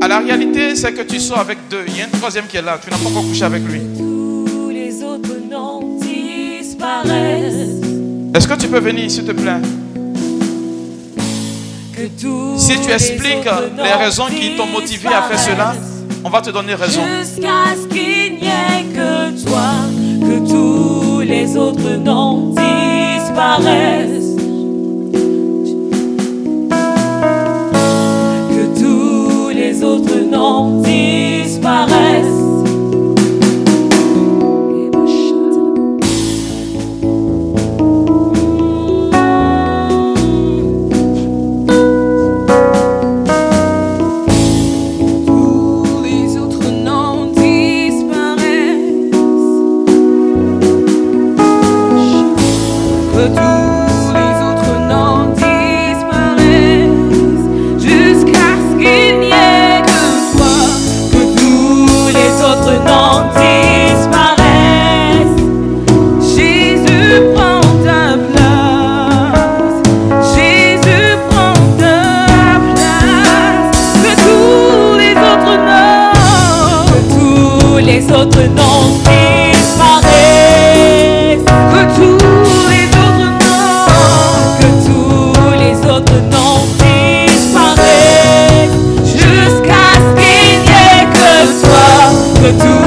[0.03, 1.85] À la réalité, c'est que tu sors avec deux.
[1.89, 2.79] Il y a un troisième qui est là.
[2.83, 3.81] Tu n'as pas encore couché avec lui.
[3.97, 7.81] Tous les autres noms disparaissent.
[8.35, 9.61] Est-ce que tu peux venir, s'il te plaît?
[12.57, 15.75] Si tu expliques les noms raisons qui t'ont motivé à faire cela,
[16.25, 17.03] on va te donner raison.
[17.21, 19.71] Jusqu'à ce qu'il n'y ait que toi,
[20.21, 22.55] que tous les autres noms
[28.51, 32.40] Que tous les autres noms disparaissent.
[92.51, 92.80] Que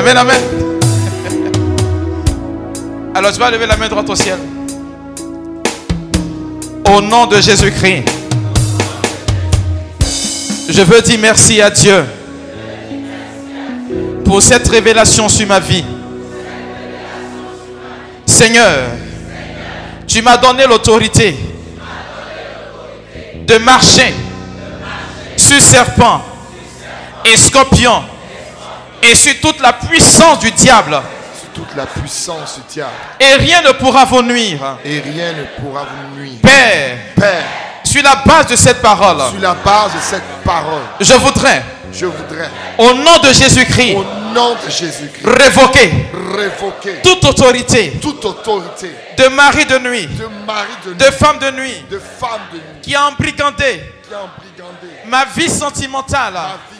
[3.14, 4.38] Alors tu vas lever la main droite au ciel.
[6.90, 8.08] Au nom de Jésus-Christ,
[10.70, 12.02] je veux dire merci à Dieu
[14.24, 15.84] pour cette révélation sur ma vie.
[18.24, 18.78] Seigneur,
[20.06, 21.36] tu m'as donné l'autorité
[23.46, 24.14] de marcher
[25.36, 26.22] sur serpent
[27.26, 28.02] et scorpion
[29.02, 31.00] et sur toute la puissance du diable.
[31.54, 32.92] toute la puissance du diable.
[33.18, 34.78] Et rien ne pourra vous nuire.
[34.84, 36.38] Et rien ne pourra vous nuire.
[36.42, 37.44] Père, Père,
[37.84, 42.06] sur la base de cette parole, sur la base de cette parole, je voudrais, je
[42.06, 42.48] voudrais,
[42.78, 45.90] au nom de Jésus-Christ, au nom de Jésus-Christ, révoquer
[46.36, 51.38] révoquer toute autorité toute autorité de mari de nuit, de mari de nuit, de femme
[51.38, 56.34] de nuit, de femme de nuit, qui a embrigandé qui a embrigandé ma vie sentimentale,
[56.34, 56.40] ma
[56.72, 56.79] vie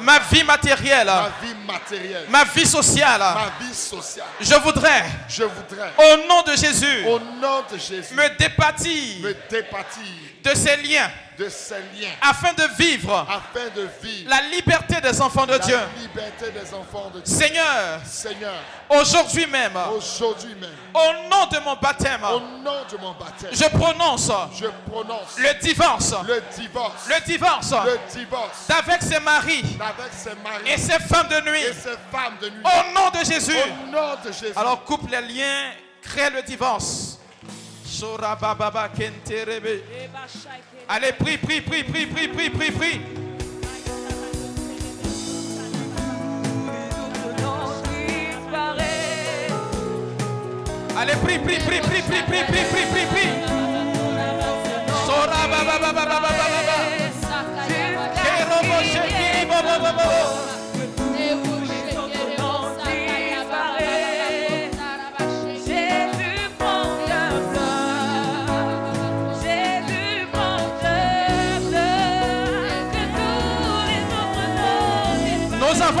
[0.00, 3.20] ma vie matérielle, ma vie matérielle, ma vie sociale.
[3.20, 4.26] ma vie sociale.
[4.40, 9.34] Je voudrais, Je voudrais, au nom de Jésus, au nom de Jésus, me départir me
[9.50, 10.02] départir
[10.46, 15.20] de ces liens de ces liens afin de vivre afin de vivre la liberté des
[15.20, 15.78] enfants de la Dieu.
[16.00, 17.34] liberté des enfants de Dieu.
[17.34, 18.54] Seigneur, Seigneur,
[18.88, 23.64] aujourd'hui même, aujourd'hui même, au nom de mon baptême, au nom de mon baptême, je
[23.76, 30.12] prononce je prononce le divorce, le divorce, le divorce le divorce d'avec ses maris avec
[30.12, 31.62] ses maris et ses femmes de nuit.
[31.62, 32.62] et ses femmes de nuit.
[32.64, 33.52] Au nom de Jésus.
[33.52, 34.52] Au nom de Jésus.
[34.56, 37.18] Alors coupe les liens, crée le divorce.
[37.96, 39.82] Shorabababa kenterebe.
[40.86, 43.00] Allez, prie, prie, prie, prie, prie, prie, prie, prie.
[50.94, 53.06] Allez, prie, prie, prie, prie, prie, prie, prie, prie, prie,
[59.46, 60.55] bobo bobo.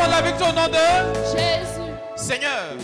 [0.08, 1.92] La victoire au nom de Jésus.
[2.16, 2.74] Seigneur.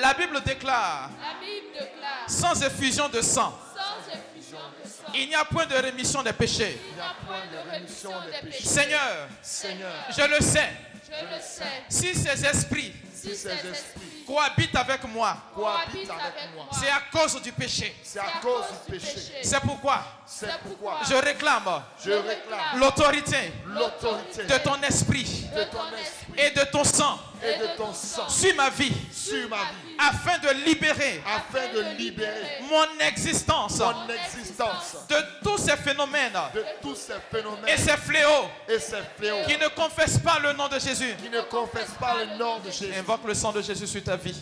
[0.00, 5.28] La Bible déclare La Bible déclare sans effusion de sang, sans effusion de sang, il
[5.28, 6.78] n'y a point de rémission des péchés.
[6.90, 8.64] il n'y a point de rémission des péchés.
[8.64, 10.68] Seigneur, Seigneur, je le sais,
[11.06, 11.64] je le sais.
[11.88, 17.40] si ces esprits Si ces esprits cohabitent avec moi, cohabitent avec moi, c'est à cause
[17.42, 17.94] du péché.
[18.02, 19.32] C'est à cause du péché.
[19.42, 20.02] C'est pourquoi?
[20.26, 20.98] C'est pourquoi?
[21.08, 26.34] je réclame je réclame l'autorité l'autorité de ton esprit de ton esprit.
[26.38, 28.28] et de ton sang et de ton sang.
[28.28, 28.92] Sur ma vie.
[29.12, 29.96] Sur ma vie.
[29.98, 33.78] Afin de libérer afin de libérer mon existence.
[33.78, 34.96] mon existence.
[35.08, 36.32] De tous ces phénomènes.
[36.54, 37.68] De tous ces phénomènes.
[37.68, 38.48] Et ces fléaux.
[38.68, 39.44] Et ces fléaux.
[39.46, 41.14] Qui ne confessent pas le nom de Jésus.
[41.22, 42.92] qui ne confessent pas le nom de Jésus.
[42.96, 44.36] Invoque le sang de Jésus sur ta vie.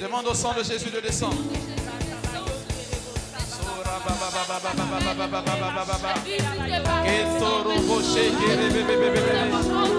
[0.00, 1.36] Demande au sang de Jésus de descendre.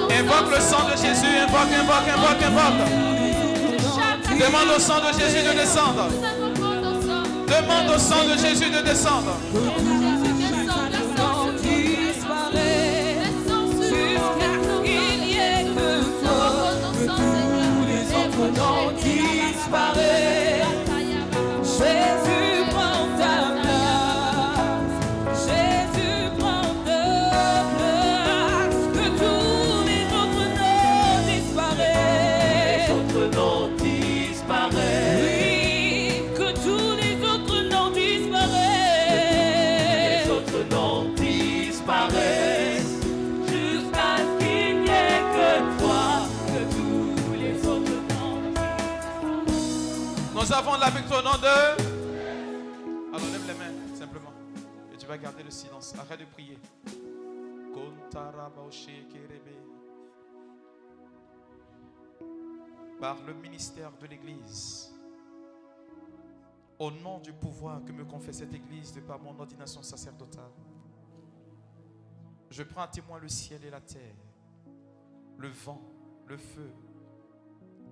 [0.10, 2.82] Invoque le sang de Jésus, invoque, invoque, invoque, invoque.
[4.40, 6.08] Demande au sang de Jésus de descendre.
[7.48, 9.34] Demande au sang de Jésus de descendre.
[14.86, 15.38] Il n'y
[50.58, 51.48] avons la victoire au nom de.
[53.14, 54.34] Alors lève les mains, simplement.
[54.92, 55.94] Et tu vas garder le silence.
[56.00, 56.58] Arrête de prier.
[63.00, 64.92] Par le ministère de l'Église,
[66.80, 70.50] au nom du pouvoir que me confie cette Église de par mon ordination sacerdotale,
[72.50, 74.16] je prends à témoin le ciel et la terre,
[75.38, 75.80] le vent,
[76.26, 76.72] le feu,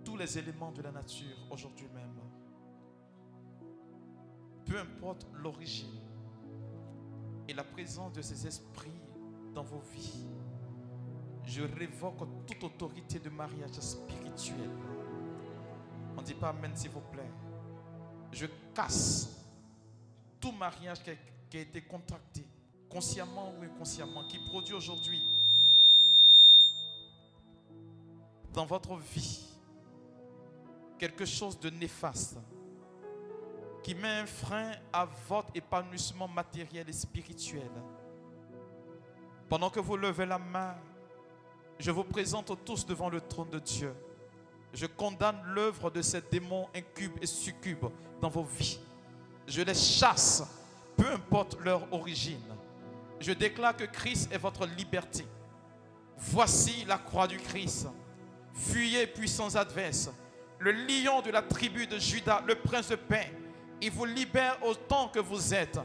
[0.04, 2.16] tous les éléments de la nature aujourd'hui même.
[4.66, 6.00] Peu importe l'origine
[7.48, 9.00] et la présence de ces esprits
[9.54, 10.26] dans vos vies,
[11.46, 14.70] je révoque toute autorité de mariage spirituel.
[16.18, 17.30] On ne dit pas Amen s'il vous plaît.
[18.32, 19.46] Je casse
[20.40, 22.46] tout mariage qui a, été contracté,
[22.90, 25.22] consciemment ou inconsciemment, qui produit aujourd'hui
[28.54, 29.46] dans votre vie
[30.98, 32.38] quelque chose de néfaste
[33.86, 37.70] qui met un frein à votre épanouissement matériel et spirituel.
[39.48, 40.76] Pendant que vous levez la main,
[41.78, 43.94] je vous présente tous devant le trône de Dieu.
[44.74, 47.86] Je condamne l'œuvre de ces démons incubes et succubes
[48.20, 48.80] dans vos vies.
[49.48, 50.41] Je les chasse,
[50.98, 52.56] peu importe leur origine.
[53.20, 55.28] Je déclare que Christ est votre liberté.
[56.18, 57.88] Voici la croix du Christ.
[58.52, 60.10] Fuyez, puissants adverses.
[60.57, 63.32] Le lion de la tribu de Judas, le prince de paix,
[63.81, 65.80] il vous libère autant que vous êtes,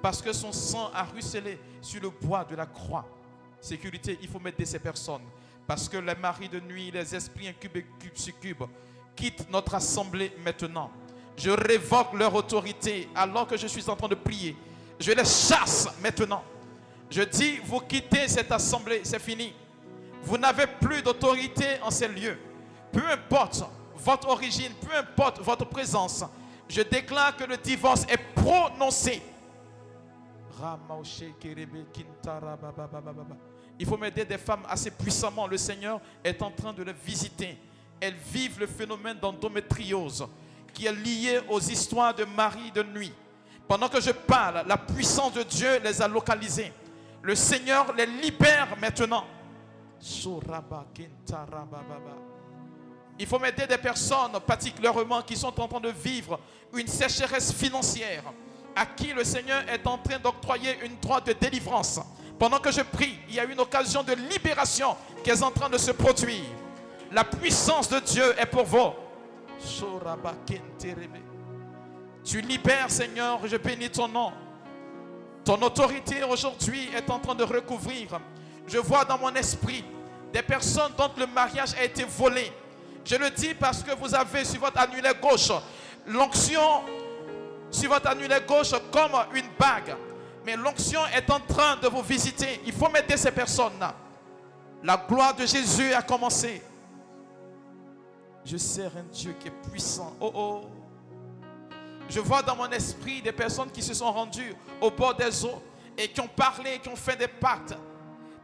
[0.00, 3.06] parce que son sang a ruisselé sur le bois de la croix.
[3.60, 5.22] Sécurité, il faut mettre ces personnes,
[5.66, 8.64] parce que les maris de nuit, les esprits incubes et succubes
[9.14, 10.90] quittent notre assemblée maintenant.
[11.36, 14.56] Je révoque leur autorité alors que je suis en train de prier.
[14.98, 16.42] Je les chasse maintenant.
[17.10, 19.52] Je dis, vous quittez cette assemblée, c'est fini.
[20.22, 22.38] Vous n'avez plus d'autorité en ces lieux.
[22.92, 23.64] Peu importe
[23.96, 26.24] votre origine, peu importe votre présence,
[26.72, 29.20] je déclare que le divorce est prononcé.
[33.78, 35.46] Il faut m'aider des femmes assez puissamment.
[35.46, 37.58] Le Seigneur est en train de les visiter.
[38.00, 40.26] Elles vivent le phénomène d'endométriose
[40.72, 43.12] qui est lié aux histoires de mari de nuit.
[43.68, 46.72] Pendant que je parle, la puissance de Dieu les a localisées.
[47.20, 49.24] Le Seigneur les libère maintenant.
[53.22, 56.40] Il faut m'aider des personnes particulièrement qui sont en train de vivre
[56.74, 58.24] une sécheresse financière,
[58.74, 62.00] à qui le Seigneur est en train d'octroyer une droite de délivrance.
[62.36, 65.70] Pendant que je prie, il y a une occasion de libération qui est en train
[65.70, 66.42] de se produire.
[67.12, 68.90] La puissance de Dieu est pour vous.
[72.24, 74.32] Tu libères, Seigneur, je bénis ton nom.
[75.44, 78.20] Ton autorité aujourd'hui est en train de recouvrir.
[78.66, 79.84] Je vois dans mon esprit
[80.32, 82.50] des personnes dont le mariage a été volé.
[83.04, 85.50] Je le dis parce que vous avez sur votre annulaire gauche
[86.06, 86.82] l'onction
[87.70, 89.96] sur votre annulaire gauche comme une bague.
[90.44, 92.60] Mais l'onction est en train de vous visiter.
[92.66, 93.94] Il faut m'aider ces personnes-là.
[94.82, 96.62] La gloire de Jésus a commencé.
[98.44, 100.14] Je sers un Dieu qui est puissant.
[100.20, 100.64] Oh oh.
[102.08, 105.62] Je vois dans mon esprit des personnes qui se sont rendues au bord des eaux
[105.96, 107.74] et qui ont parlé, qui ont fait des pactes.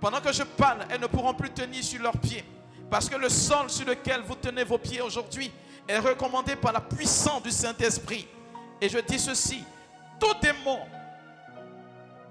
[0.00, 2.44] Pendant que je parle, elles ne pourront plus tenir sur leurs pieds.
[2.90, 5.52] Parce que le sol sur lequel vous tenez vos pieds aujourd'hui
[5.86, 8.26] est recommandé par la puissance du Saint-Esprit.
[8.80, 9.62] Et je dis ceci,
[10.18, 10.80] tout démon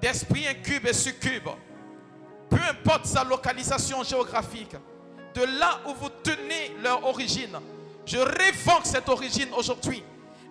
[0.02, 1.50] d'esprit incube et succube,
[2.50, 4.76] peu importe sa localisation géographique,
[5.34, 7.58] de là où vous tenez leur origine,
[8.06, 10.04] je révoque cette origine aujourd'hui.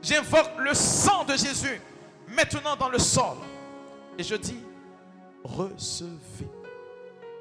[0.02, 1.80] J'invoque le sang de Jésus
[2.28, 3.38] maintenant dans le sol.
[4.18, 4.60] Et je dis,
[5.42, 6.48] recevez.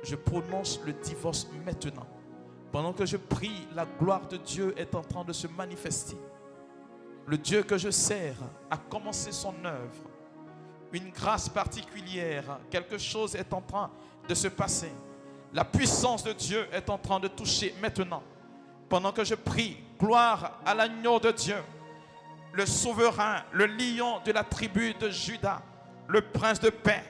[0.03, 2.07] Je prononce le divorce maintenant.
[2.75, 6.17] Pendant que je prie, la gloire de Dieu est en train de se manifester.
[7.25, 8.35] Le Dieu que je sers
[8.69, 10.03] a commencé son œuvre.
[10.91, 13.89] Une grâce particulière, quelque chose est en train
[14.27, 14.91] de se passer.
[15.53, 18.21] La puissance de Dieu est en train de toucher maintenant.
[18.89, 21.63] Pendant que je prie, gloire à l'agneau de Dieu,
[22.51, 25.61] le souverain, le lion de la tribu de Judas,
[26.09, 27.05] le prince de paix,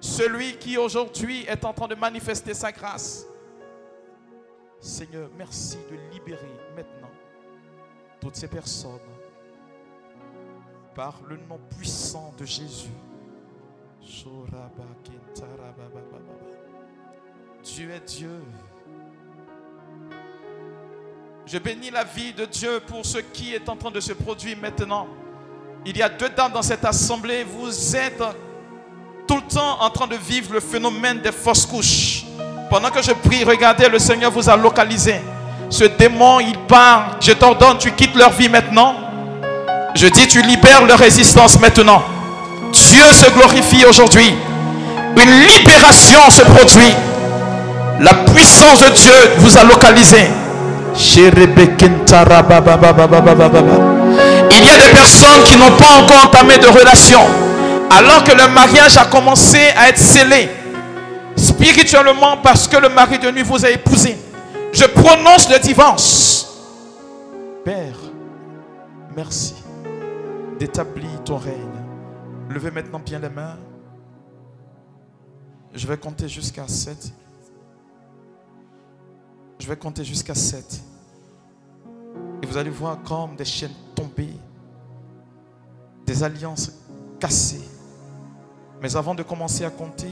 [0.00, 3.26] celui qui aujourd'hui est en train de manifester sa grâce.
[4.82, 7.10] Seigneur, merci de libérer maintenant
[8.20, 8.98] toutes ces personnes
[10.92, 12.90] par le nom puissant de Jésus.
[17.62, 18.42] Dieu est Dieu.
[21.46, 24.58] Je bénis la vie de Dieu pour ce qui est en train de se produire
[24.58, 25.06] maintenant.
[25.86, 27.44] Il y a deux dames dans cette assemblée.
[27.44, 28.22] Vous êtes
[29.28, 32.21] tout le temps en train de vivre le phénomène des fausses couches.
[32.72, 35.16] Pendant que je prie, regardez, le Seigneur vous a localisé.
[35.68, 37.18] Ce démon, il part.
[37.20, 38.94] Je t'ordonne, tu quittes leur vie maintenant.
[39.94, 42.02] Je dis, tu libères leur résistance maintenant.
[42.72, 44.34] Dieu se glorifie aujourd'hui.
[45.22, 46.94] Une libération se produit.
[48.00, 50.30] La puissance de Dieu vous a localisé.
[50.96, 51.26] Il y
[54.70, 57.20] a des personnes qui n'ont pas encore entamé de relation.
[57.90, 60.48] Alors que le mariage a commencé à être scellé
[61.52, 64.16] spirituellement parce que le mari de nuit vous a épousé.
[64.72, 66.48] Je prononce le divorce.
[67.64, 67.96] Père,
[69.14, 69.54] merci
[70.58, 71.80] d'établir ton règne.
[72.48, 73.58] Levez maintenant bien les mains.
[75.74, 77.12] Je vais compter jusqu'à 7.
[79.58, 80.80] Je vais compter jusqu'à 7.
[82.42, 84.36] Et vous allez voir comme des chaînes tombées,
[86.04, 86.72] des alliances
[87.20, 87.68] cassées.
[88.80, 90.10] Mais avant de commencer à compter,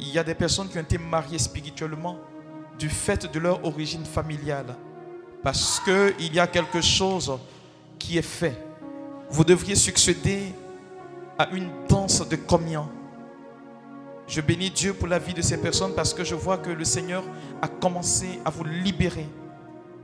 [0.00, 2.18] il y a des personnes qui ont été mariées spirituellement
[2.78, 4.76] du fait de leur origine familiale.
[5.42, 7.38] Parce qu'il y a quelque chose
[7.98, 8.56] qui est fait.
[9.30, 10.52] Vous devriez succéder
[11.36, 12.88] à une danse de communion.
[14.26, 16.84] Je bénis Dieu pour la vie de ces personnes parce que je vois que le
[16.84, 17.22] Seigneur
[17.62, 19.26] a commencé à vous libérer.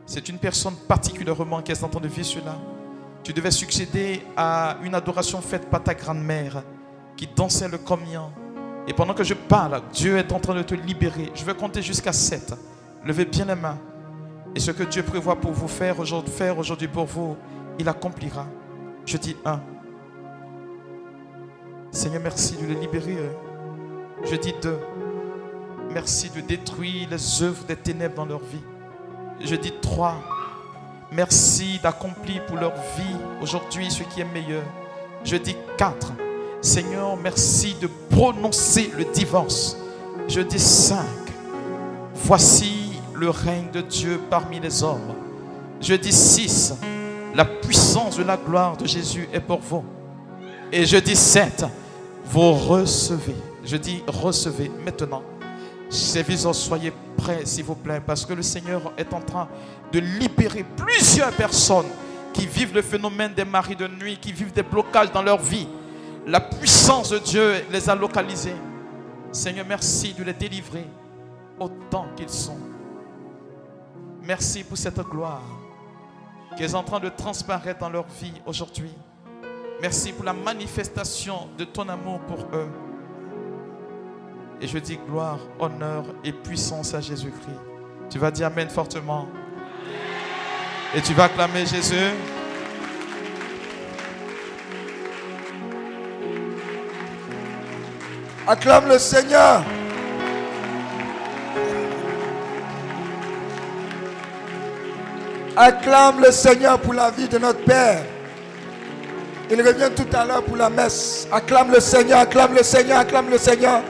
[0.06, 2.58] C'est une personne particulièrement qui est en train de vivre cela.
[3.22, 6.62] Tu devais succéder à une adoration faite par ta grand-mère
[7.16, 8.30] qui dansait le communion.
[8.86, 11.31] Et pendant que je parle, Dieu est en train de te libérer.
[11.35, 12.55] Je vais compter jusqu'à 7.
[13.05, 13.78] Levez bien les mains.
[14.55, 17.36] Et ce que Dieu prévoit pour vous faire aujourd'hui, pour vous,
[17.78, 18.47] il accomplira.
[19.06, 19.61] Je dis 1.
[21.90, 23.19] Seigneur, merci de les libérer.
[24.24, 24.78] Je dis 2.
[25.93, 28.62] Merci de détruire les œuvres des ténèbres dans leur vie.
[29.40, 30.15] Je dis 3.
[31.12, 34.62] Merci d'accomplir pour leur vie aujourd'hui ce qui est meilleur.
[35.24, 36.12] Je dis 4.
[36.65, 39.77] Seigneur, merci de prononcer le divorce.
[40.27, 40.99] Je dis 5.
[42.15, 45.12] Voici le règne de Dieu parmi les hommes.
[45.78, 46.77] Je dis 6.
[47.35, 49.85] La puissance de la gloire de Jésus est pour vous.
[50.73, 51.66] Et je dis 7.
[52.24, 53.36] Vous recevez.
[53.62, 55.23] Je dis recevez maintenant.
[55.91, 59.49] Serviteurs, soyez prêts, s'il vous plaît, parce que le Seigneur est en train
[59.93, 61.85] de libérer plusieurs personnes
[62.32, 65.69] qui vivent le phénomène des maris de nuit, qui vivent des blocages dans leur vie.
[66.26, 68.56] La puissance de Dieu les a localisés.
[69.30, 70.86] Seigneur, merci de les délivrer
[71.60, 72.59] autant qu'ils sont.
[74.22, 75.42] Merci pour cette gloire
[76.56, 78.92] qui est en train de transparaître dans leur vie aujourd'hui.
[79.82, 82.70] Merci pour la manifestation de ton amour pour eux.
[84.60, 87.60] Et je dis gloire, honneur et puissance à Jésus-Christ.
[88.09, 89.26] Tu vas dire Amen fortement.
[90.94, 92.12] Et tu vas acclamer Jésus.
[98.46, 99.62] Acclame le Seigneur.
[105.56, 108.02] Acclame le Seigneur pour la vie de notre Père.
[109.50, 111.26] Il revient tout à l'heure pour la messe.
[111.32, 113.80] Acclame le Seigneur, acclame le Seigneur, acclame le Seigneur.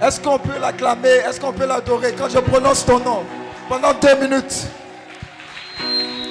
[0.00, 1.20] Est-ce qu'on peut l'acclamer?
[1.28, 2.14] Est-ce qu'on peut l'adorer?
[2.16, 3.22] Quand je prononce ton nom
[3.68, 4.66] pendant deux minutes